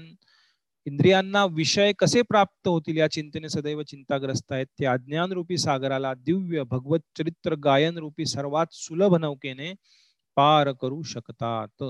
[0.86, 6.62] इंद्रियांना विषय कसे प्राप्त होतील या चिंतेने सदैव चिंताग्रस्त आहेत ते अज्ञान रूपी सागराला दिव्य
[6.70, 9.72] भगवत चरित्र गायन रूपी सर्वात सुलभ नौकेने
[10.36, 11.82] पार करू शकतात.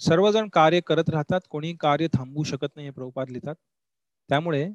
[0.00, 3.54] सर्वजण कार्य करत राहतात कोणी कार्य थांबवू शकत नाही हे प्रभुपाद लिहितात.
[4.30, 4.66] त्यामुळे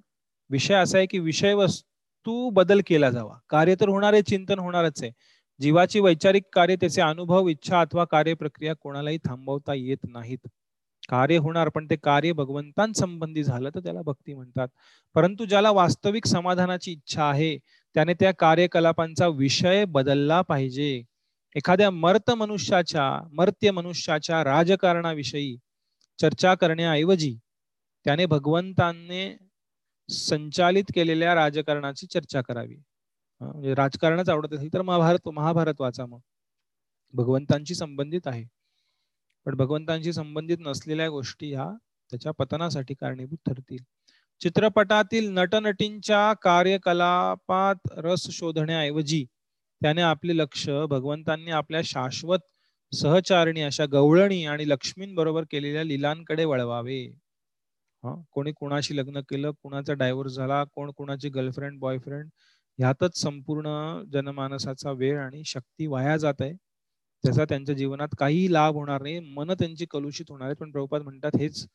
[0.50, 3.38] विषय असा आहे की विषय वस्तू बदल केला जावा.
[3.50, 5.12] कार्य तर होणार आहे चिंतन होणारच आहे.
[5.60, 10.48] जीवाची वैचारिक कार्य त्याचे अनुभव इच्छा अथवा कार्य प्रक्रिया कोणालाही थांबवता येत नाहीत.
[11.10, 14.68] कार्य होणार पण ते कार्य भगवंतांसंबंधी झालं तर त्याला भक्ती म्हणतात.
[15.16, 17.58] परंतु ज्याला वास्तविक समाधानाची इच्छा आहे
[17.96, 21.02] त्याने त्या कार्यकलापांचा विषय बदलला पाहिजे.
[21.56, 25.56] एखाद्या मर्त मनुष्याच्या मर्त्य मनुष्याच्या राजकारणाविषयी
[26.20, 27.36] चर्चा करण्याऐवजी
[28.06, 29.38] त्याने भगवंतांनी
[30.10, 32.76] संचालित केलेल्या राजकारणाची चर्चा करावी.
[33.42, 36.20] म्हणजे राजकारणच आवडत असेल तर महाभारत महाभारत वाचा मग.
[37.14, 38.44] भगवंतांशी संबंधित आहे.
[39.46, 41.70] पण भगवंतांशी संबंधित नसलेल्या गोष्टी ह्या
[42.12, 43.84] त्याच्या पतनासाठी कारणीभूत ठरतील.
[44.42, 49.26] चित्रपटातील नटनटींच्या कार्यकलापात रस शोधण्याऐवजी
[49.82, 52.40] त्याने आपले लक्ष भगवंतांनी आपल्या शाश्वत
[52.92, 57.02] सहचारिणी अशा गवळणी आणि लक्ष्मींबरोबर केलेल्या लिलांकडे वळवावे.
[58.04, 58.16] हा?
[58.32, 62.30] कोणी कुणाशी लग्न केलं कुणाचा डायव्होर्स झाला कोण कुणाची गर्लफ्रेंड बॉयफ्रेंड
[62.80, 63.70] ह्यातच संपूर्ण
[64.14, 66.54] जनमानसाचा वेळ आणि शक्ती वाया जात आहे.
[67.24, 71.38] त्याचा त्यांच्या जीवनात काही लाभ होणार नाही मन त्यांची कलुषित होणार आहे पण प्रभुपाद म्हणतात
[71.40, 71.66] हेच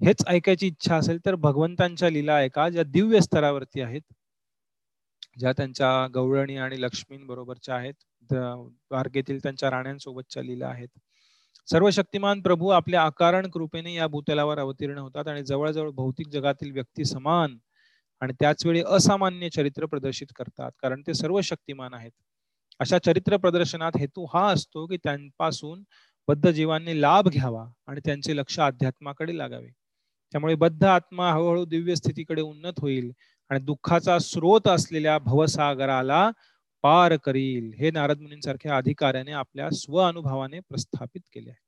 [0.00, 4.02] हेच ऐकायची इच्छा असेल तर भगवंतांच्या लीला ऐका ज्या दिव्य स्तरावरती आहेत.
[5.36, 7.94] ज्या त्यांच्या गौरणी आणि लक्ष्मींबरोबरच्या आहेत
[8.30, 10.88] द्वारकेतील त्यांच्या राण्यांसोबतच्या लीला आहेत.
[11.68, 17.04] सर्व शक्तिमान प्रभू आपल्या अकारण कृपेने या भूतलावर अवतीर्ण होतात आणि जवळजवळ भौतिक जगातील व्यक्ती
[17.04, 17.56] समान
[18.22, 22.10] आणि त्याच वेळी असामान्य चरित्र प्रदर्शित करतात कारण ते सर्व शक्तिमान आहेत.
[22.80, 25.82] अशा चरित्र प्रदर्शनात हेतू हा असतो की त्यांपासून
[26.28, 29.68] बद्ध जीवांनी लाभ घ्यावा आणि त्यांचे लक्ष अध्यात्माकडे लागावे.
[30.34, 33.10] त्यामुळे बद्ध आत्मा हळूहळू दिव्य स्थितीकडे उन्नत होईल
[33.50, 36.30] आणि दुःखाचा स्रोत असलेल्या भवसागराला
[36.82, 37.72] पार करील.
[37.78, 41.64] हे नारद मुनींसारख्या अधिकाऱ्याने आपल्या स्व अनुभवाने प्रस्थापित केले आहे.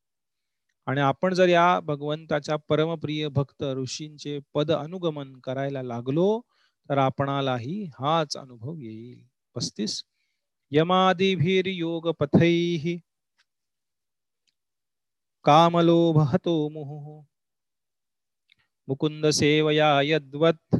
[0.86, 6.40] आणि आपण जर या भगवंताच्या परमप्रिय भक्त ऋषींचे पद अनुगमन करायला लागलो
[6.88, 9.24] तर आपणालाही हाच अनुभव येईल.
[9.54, 10.04] पस्तीस.
[10.70, 12.96] यमादिभीर योग पथै
[15.44, 17.22] कामलोभ हतो मुहु।
[18.88, 20.76] मुकुंद सेवया यद्वत्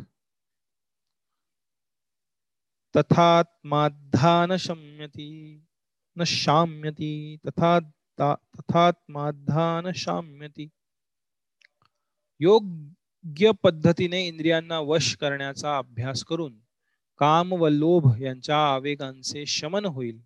[2.94, 5.28] तथात्माद्धा न शम्यति
[6.16, 7.78] न शाम्यति तथा
[8.19, 10.69] तथात्माद्धा न शाम्यति
[12.40, 16.59] योग्य पद्धतीने इंद्रियांना वश करण्याचा अभ्यास करून
[17.20, 20.20] काम व लोभ यांच्या आवेगांचे शमन होईल.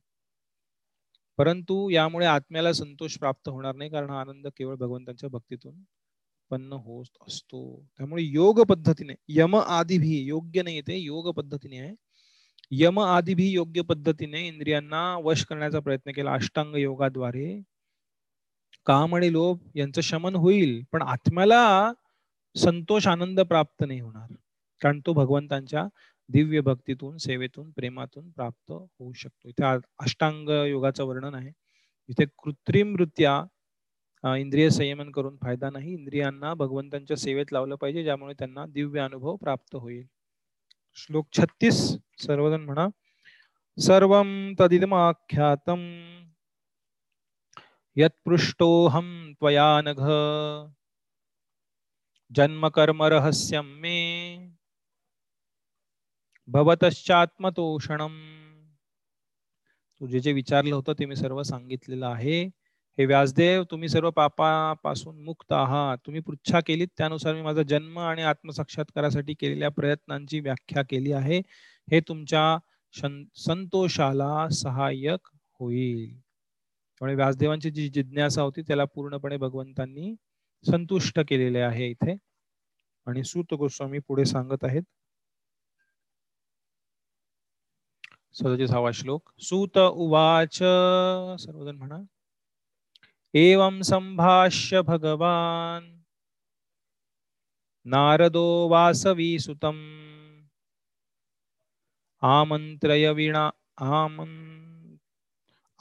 [1.38, 7.60] परंतु यामुळे आत्म्याला संतोष प्राप्त होणार नाही कारण आनंद केवळ भगवंतांच्या भक्तीतून उत्पन्न होत असतो.
[7.98, 11.94] त्यामुळे योग पद्धतीने यम आधी भी योग्य नाही ते योग पद्धतीने आहे.
[12.74, 16.32] यम आदी भी योग्य पद्धतीने इंद्रियांना वश करण्याचा प्रयत्न केला.
[16.32, 17.62] अष्टांग योगाद्वारे.
[18.86, 21.92] काम आणि लोभ यांचं शमन होईल पण आत्म्याला
[22.56, 24.32] संतोष आनंद प्राप्त नाही होणार.
[24.80, 25.86] कारण तो भगवंतांच्या
[26.28, 29.48] दिव्य भक्तीतून सेवेतून प्रेमातून प्राप्त होऊ शकतो.
[29.48, 29.64] इथे
[29.98, 31.52] अष्टांग योगाचं वर्णन आहे.
[32.08, 35.92] इथे कृत्रिमरित्या इंद्रिय संयमन करून फायदा नाही.
[35.94, 40.06] इंद्रियांना भगवंतांच्या सेवेत लावलं पाहिजे ज्यामुळे त्यांना दिव्य अनुभव प्राप्त होईल.
[40.94, 42.86] श्लोक छत्तीस सर्वजण म्हणा.
[43.80, 44.22] सर्व
[44.60, 45.70] तदिदमाख्यात
[47.96, 50.02] यत्पृष्टोहम त्वया नघ।
[52.34, 54.36] जन्म कर्म रहस्यम मे।
[56.46, 58.42] भवतश्चात्मतोषणम।
[60.00, 62.61] तुझे जे विचारलं होतं ते मी सर्व सांगितलेलं आहे.
[62.98, 65.98] हे व्यासदेव तुम्ही सर्व पापापासून मुक्त आहात.
[66.06, 71.38] तुम्ही पृच्छा केलीत त्यानुसार मी माझा जन्म आणि आत्मसाक्षात्कारासाठी केलेल्या प्रयत्नांची व्याख्या केली आहे.
[71.90, 72.58] हे तुमच्या
[73.36, 75.28] संतोषाला सहाय्यक
[75.60, 76.06] होईल.
[76.20, 80.14] त्यामुळे व्यासदेवांची जी जिज्ञासा होती त्याला पूर्णपणे भगवंतांनी
[80.64, 82.16] संतुष्ट केलेले आहे इथे.
[83.06, 84.82] आणि सूत गोस्वामी पुढे सांगत आहेत.
[88.68, 89.30] सहावा श्लोक.
[89.38, 90.56] सूत उवाच
[91.42, 91.98] सर्वजण म्हणा.
[93.34, 96.04] एवं संभाष्य भगवान।
[97.84, 99.82] नारदो वासवीसुतम्
[102.22, 104.96] आमंत्रय वीणा आमन्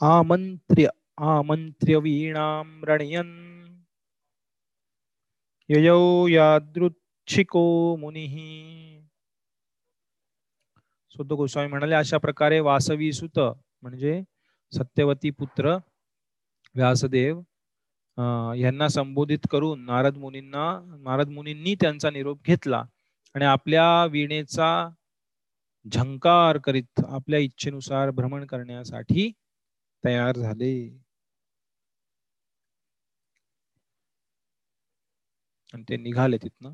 [0.00, 0.88] आमंत्र्य
[1.18, 3.34] आमंत्र्य वीणां रणयन्।
[5.68, 8.36] ययौ यादृच्छिको मुनिः।
[11.10, 13.38] सुद्ध गोस्वामी म्हणाले अशा प्रकारे वासवी सुत
[13.82, 14.22] म्हणजे
[14.72, 15.78] सत्यवती पुत्र
[16.74, 17.40] व्यासदेव
[18.56, 20.64] यांना संबोधित करून नारद मुनींना
[21.00, 22.82] नारद मुनींनी त्यांचा निरोप घेतला
[23.34, 24.68] आणि आपल्या वीणेचा
[25.86, 29.30] झंकार करीत आपल्या इच्छेनुसार भ्रमण करण्यासाठी
[30.04, 30.72] तयार झाले.
[35.74, 36.72] आणि ते निघाले तिथनं.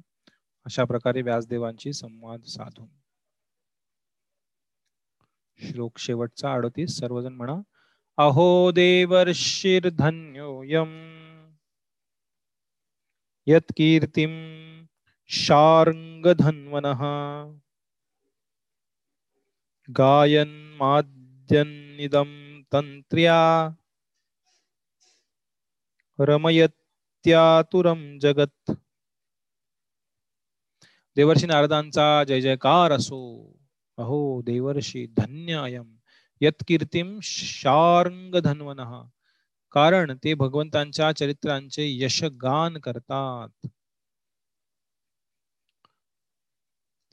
[0.67, 2.89] अशा प्रकारे व्यासदेवांची संवाद साधून.
[5.59, 7.55] श्लोक शेवटचा अडतीस सर्वजण म्हणा
[8.19, 9.95] अहो देवर्षिर्धन्योऽयम्।
[13.49, 14.33] यत्कीर्तिं
[15.29, 17.01] शार्ङ्गधन्वनः।
[19.91, 21.03] गायन्माद्यन्निदं
[22.63, 23.69] तन्त्र्या।
[26.21, 28.73] रमयत्यातुरं जगत्।
[31.17, 33.53] देवर्षी नारदांचा जय जयकार असो।
[33.99, 35.98] अहो देवर्षी धन्य अयम
[36.41, 39.05] यत्कीर्तीम शार्ंग धन्वन
[39.73, 43.69] कारण ते भगवंतांच्या चरित्रांचे यशगान करतात.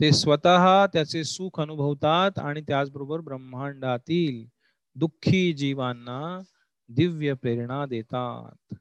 [0.02, 4.49] ते स्वतः त्याचे सुख अनुभवतात आणि त्याचबरोबर ब्रह्मांडातील
[4.95, 6.41] दुःखी जीवांना
[6.89, 8.76] दिव्य प्रेरणा देतात.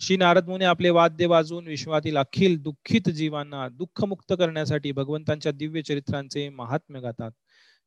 [0.00, 6.48] श्री नारद मुनी आपले वाद्य वाजवून विश्वातील अखिल दुःखित जीवांना दुःखमुक्त करण्यासाठी भगवंतांच्या दिव्य चरित्रांचे
[6.48, 7.30] महात्म्य गातात.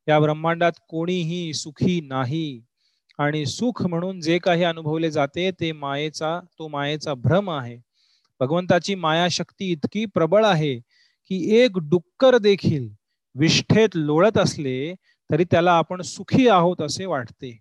[0.08, 2.62] या ब्रह्मांडात कोणीही सुखी नाही.
[3.18, 7.76] आणि सुख म्हणून जे काही अनुभवले जाते ते मायेचा तो मायेचा भ्रम आहे.
[8.40, 10.74] भगवंताची माया शक्ती इतकी प्रबळ आहे
[11.30, 12.88] की एक डुक्कर देखील
[13.34, 14.94] विष्ठेत लोळत असले
[15.30, 17.58] तरी त्याला आपण सुखी आहोत असे वाटते.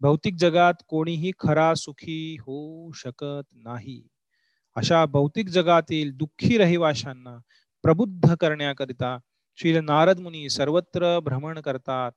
[0.00, 4.02] भौतिक जगात कोणीही खरा सुखी होऊ शकत नाही.
[4.76, 7.38] अशा भौतिक जगातील दुःखी रहिवाशांना
[7.84, 9.18] प्रबुद्ध करण्याकरिता
[9.56, 12.12] श्री नारद मुनी सर्वत्र भ्रमण करतात.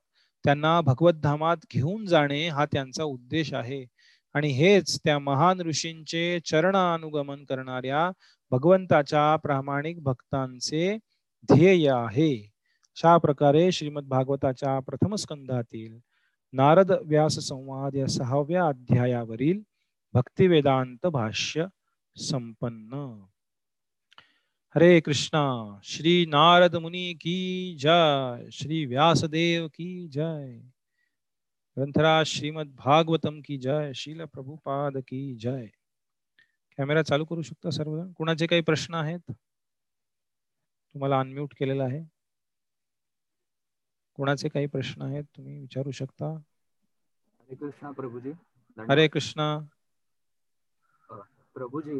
[0.45, 3.85] त्यांना भगवतधामात घेऊन जाणे हा त्यांचा उद्देश आहे.
[4.33, 8.11] आणि हेच त्या महान ऋषींचे चरणानुगमन करणाऱ्या
[8.51, 10.97] भगवंताच्या प्रामाणिक भक्तांचे
[11.53, 12.51] ध्येय आहे.
[12.95, 15.97] अशा प्रकारे श्रीमद भागवताच्या प्रथम स्कंधातील
[16.53, 19.59] नारद व्यास संवाद या सहाव्या अध्यायावरील
[20.13, 21.65] भक्तिवेदांत भाष्य
[22.15, 23.23] संपन्न.
[24.75, 30.59] हरे कृष्णा श्री नारद मुनी की जय श्री व्यासदेव की जय।
[31.77, 35.65] ग्रंथराज श्रीमद भागवतम की जय शील प्रभुपाद की जय।
[36.77, 38.11] कॅमेरा चालू करू शकता सर्वजण?
[38.11, 39.19] कुणाचे काही प्रश्न आहेत?
[40.93, 42.03] तुम्हाला अनम्यूट केलेला आहे.
[44.13, 45.23] कुणाचे काही प्रश्न आहेत?
[45.23, 46.33] तुम्ही विचारू शकता.
[47.39, 48.31] हरे कृष्णा प्रभूजी
[48.89, 49.59] हरे कृष्णा.
[51.57, 51.93] प्रभूजी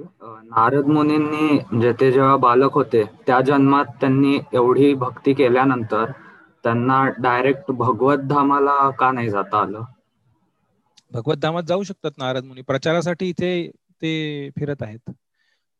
[0.50, 6.12] नारद मुनींनी म्हणजे ते जेव्हा बालक होते त्या जन्मात त्यांनी एवढी भक्ती केल्यानंतर
[6.64, 9.84] त्यांना डायरेक्ट भगवत धामाला का नाही जाता आलं?
[11.12, 12.62] भगवत धामात जाऊ शकतात नारद मुनी.
[12.64, 13.52] प्रचारासाठी इथे
[14.02, 15.10] ते फिरत आहेत.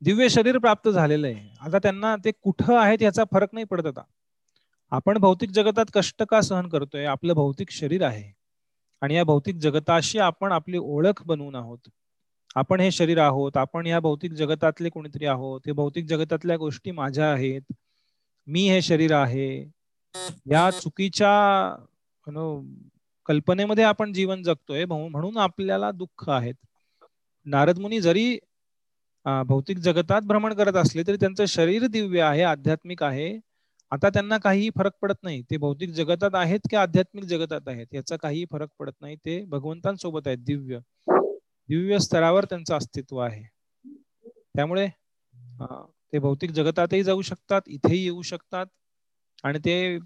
[0.02, 1.50] दिव्य शरीर प्राप्त झालेलं आहे.
[1.62, 4.02] आता त्यांना ते कुठं आहेत याचा फरक नाही पडत आता.
[4.92, 7.06] आपण भौतिक जगतात कष्ट का सहन करतोय?
[7.06, 8.32] आपलं भौतिक शरीर आहे.
[9.02, 11.90] आणि या भौतिक जगताशी आपण आपली ओळख बनवून आहोत.
[12.58, 17.32] आपण हे शरीर आहोत आपण या भौतिक जगतातले कोणीतरी आहोत हे भौतिक जगतातल्या गोष्टी माझ्या
[17.32, 17.74] आहेत
[18.48, 19.50] मी हे शरीर आहे
[20.52, 21.32] या चुकीच्या
[23.26, 26.54] कल्पनेमध्ये आपण जीवन जगतोय म्हणून आपल्याला दुःख आहेत.
[27.46, 28.38] नारद मुनी जरी
[29.48, 33.38] भौतिक जगतात भ्रमण करत असले तरी त्यांचं शरीर दिव्य आहे आध्यात्मिक आहे.
[33.92, 38.16] आता त्यांना काहीही फरक पडत नाही ते भौतिक जगतात आहेत की आध्यात्मिक जगतात आहेत याचा
[38.22, 40.80] काही फरक पडत नाही ते भगवंतांसोबत आहेत दिव्य.
[41.70, 43.44] दिव्य स्तरावर त्यांचं अस्तित्व आहे.
[44.56, 44.88] त्यामुळे
[46.14, 48.66] ते भौतिक जगतातही जाऊ शकतात इथेही येऊ शकतात
[49.44, 49.98] आणि ते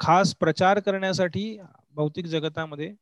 [0.00, 1.44] खास प्रचार करण्यासाठी
[1.94, 2.92] भौतिक जगतामध्ये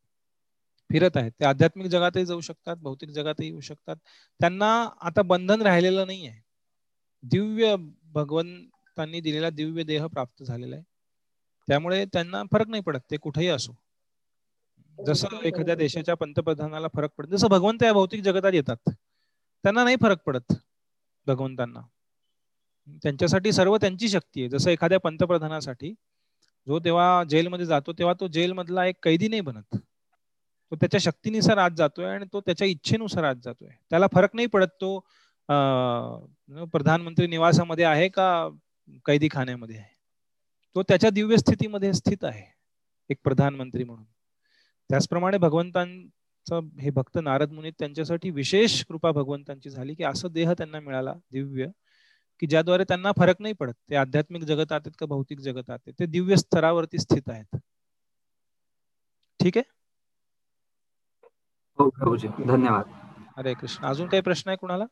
[0.91, 1.31] फिरत आहेत.
[1.33, 3.97] ते आध्यात्मिक जगातही जाऊ शकतात भौतिक जगातही येऊ शकतात.
[4.41, 6.41] त्यांना आता बंधन राहिलेलं नाही आहे.
[7.23, 7.75] दिव्य
[8.15, 10.85] भगवंतांनी दिलेला दिव्य देह प्राप्त झालेला आहे.
[11.69, 13.73] त्यामुळे त्यांना फरक नाही पडत ते कुठेही असो.
[14.99, 18.91] जसं एखाद्या देशाच्या पंतप्रधानाला फरक पडत जसं भगवंत या भौतिक जगतात येतात.
[19.65, 20.53] त्यांना नाही फरक पडत
[21.27, 21.81] भगवंतांना.
[23.03, 24.49] त्यांच्यासाठी सर्व त्यांची शक्ती आहे.
[24.51, 25.93] जसं एखाद्या पंतप्रधानासाठी
[26.67, 29.77] जो तेव्हा जेलमध्ये जातो तेव्हा तो जेलमधला एक कैदी नाही बनत.
[29.77, 33.71] तो त्याच्या शक्तीनुसार आज जातोय आणि तो त्याच्या इच्छेनुसार आज जातोय.
[33.91, 34.99] त्याला फरक नाही पडत तो
[36.73, 38.49] प्रधानमंत्री निवासामध्ये आहे का
[39.07, 39.91] कैदी खाण्यामध्ये आहे?
[40.77, 42.45] तो त्याच्या दिव्य स्थितीमध्ये स्थित आहे
[43.11, 44.05] एक प्रधानमंत्री म्हणून.
[44.93, 50.81] त्याचप्रमाणे भगवंतांचं हे भक्त नारद मुनी त्यांच्यासाठी विशेष कृपा भगवंतांची झाली की असं देह त्यांना
[50.81, 51.67] मिळाला दिव्य
[52.41, 53.73] की ज्याद्वारे त्यांना फरक नाही पडत.
[53.91, 55.93] ते आध्यात्मिक जगतात आहेत का भौतिक जगतात आहेत?
[55.99, 57.57] ते दिव्य स्तरावरती स्थित आहेत.
[59.41, 59.71] ठीक आहे?
[61.79, 62.29] हो प्रभूजी.
[62.29, 62.87] धन्यवाद.
[63.37, 63.85] हरे कृष्ण.
[63.85, 64.85] अजून काही प्रश्न आहे कुणाला?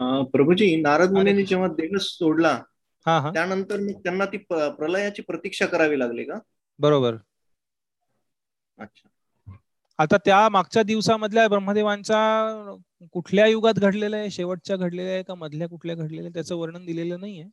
[0.00, 2.52] प्रभूजी नारद मुनींनी जेव्हा देह सोडला
[3.06, 3.30] हा हा.
[3.32, 6.38] त्यानंतर मग त्यांना ती प्रलयाची प्रतीक्षा करावी लागली का?
[6.78, 7.16] बरोबर.
[8.78, 9.08] अच्छा.
[9.98, 12.18] आता त्या मागच्या दिवसामधल्या ब्रह्मदेवांच्या
[13.12, 14.30] कुठल्या युगात घडलेलं आहे?
[14.30, 15.34] शेवटच्या घडलेल्या आहे का?
[15.34, 17.44] मधल्या कुठल्या घडलेल्या त्याचं वर्णन दिलेलं नाहीये.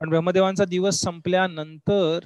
[0.00, 2.24] पण ब्रह्मदेवांचा दिवस संपल्यानंतर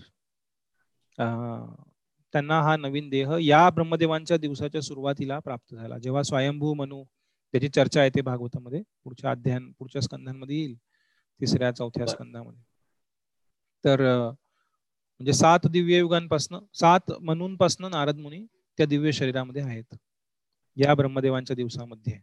[2.34, 5.98] त्यांना हा नवीन देह या ब्रह्मदेवांच्या दिवसाच्या सुरुवातीला प्राप्त झाला.
[5.98, 7.02] जेव्हा स्वयंभू मनू
[7.54, 8.82] त्याची चर्चा येते भागवतामध्ये.
[9.04, 10.76] पुढच्या अध्याय पुढच्या स्कंधांमध्ये येईल.
[11.40, 12.62] तिसऱ्या चौथ्या स्कंधामध्ये
[13.84, 14.00] तर
[15.20, 18.44] म्हणजे सात दिव्य युगांपासनं सात मनूंपासनं नारद मुनी
[18.78, 19.94] त्या दिव्य शरीरामध्ये आहेत.
[20.76, 22.18] या ब्रह्मदेवांच्या दिवसामध्ये.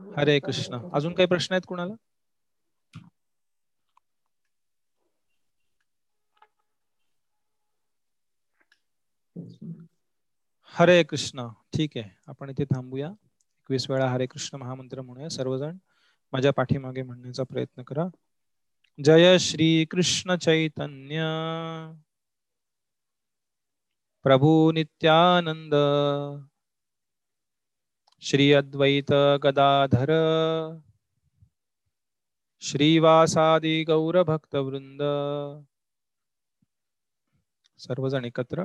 [0.00, 0.78] हरे कृष्ण.
[0.92, 1.94] अजून काही प्रश्न आहेत कुणाला?
[10.78, 11.48] हरे कृष्ण.
[11.48, 12.10] ठीक आहे.
[12.26, 13.08] आपण इथे थांबूया.
[13.60, 15.28] एकवीस वेळा हरे कृष्ण महामंत्र म्हणूया.
[15.28, 15.76] सर्वजण
[16.32, 18.04] माझ्या पाठीमागे म्हणण्याचा प्रयत्न करा.
[19.04, 21.22] जय श्री कृष्ण चैतन्य.
[24.22, 25.74] प्रभू नित्यानंद.
[28.20, 30.10] श्री अद्वैत गदाधर.
[32.60, 35.02] श्रीवासादि गौरभक्तवृंद
[37.78, 38.64] सर्वजण एकत्र.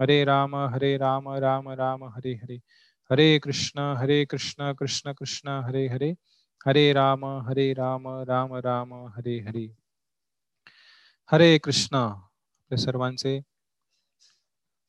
[0.00, 2.56] हरे राम हरे राम राम राम हरे हरे.
[3.10, 6.14] हरे कृष्ण हरे कृष्ण कृष्ण कृष्ण हरे हरे.
[6.66, 9.76] हरे राम हरे राम राम राम हरे हरे.
[11.32, 11.96] हरे कृष्ण.
[11.96, 13.40] आपल्या सर्वांचे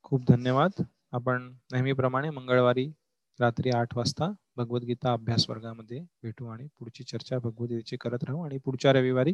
[0.03, 0.71] खूप धन्यवाद.
[1.11, 2.91] आपण नेहमीप्रमाणे मंगळवारी
[3.39, 8.45] रात्री आठ वाजता भगवद्गीता अभ्यास वर्गामध्ये भेटू आणि पुढची चर्चा भगवद्गीतेची करत राहू.
[8.45, 9.33] आणि पुढच्या रविवारी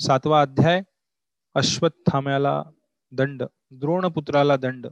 [0.00, 0.82] सातवा अध्याय
[1.54, 2.62] अश्वत्थाम्याला
[3.12, 4.86] दंड द्रोणपुत्राला दंड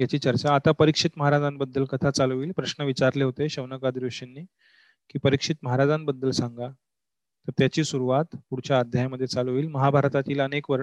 [0.00, 0.54] याची चर्चा.
[0.54, 2.52] आता परीक्षित महाराजांबद्दल कथा चालू होईल.
[2.56, 4.44] प्रश्न विचारले होते शौनकादी ऋषींनी
[5.10, 6.68] की परीक्षित महाराजांबद्दल सांगा.
[7.46, 9.68] तर त्याची सुरुवात पुढच्या अध्यायामध्ये चालू होईल.
[9.68, 10.82] महाभारतातील अनेक वर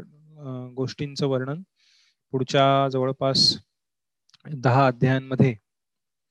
[0.76, 1.62] गोष्टींचं वर्णन
[2.32, 3.58] पुढच्या जवळपास
[4.54, 5.56] दहा अध्यायांमध्ये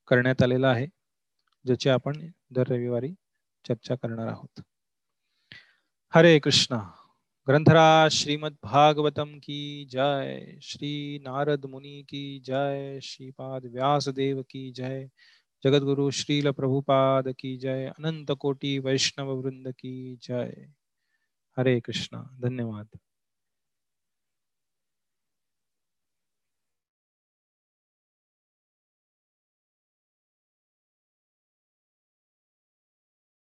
[0.08, 0.86] करण्यात आलेलं आहे
[1.64, 3.12] ज्याची आपण दर रविवारी
[3.64, 4.60] चर्चा करणार आहोत.
[6.14, 6.80] हरे कृष्णा.
[7.50, 15.10] ग्रंथराज श्रीमद भागवतम की जय श्री नारद मुनि की जय श्रीपाद व्यास देव की जय
[15.64, 20.68] जगद्गुरु श्रील प्रभुपाद की जय अनंत कोटि वैष्णव वृंद की जय।
[21.56, 22.88] हरे कृष्णा धन्यवाद।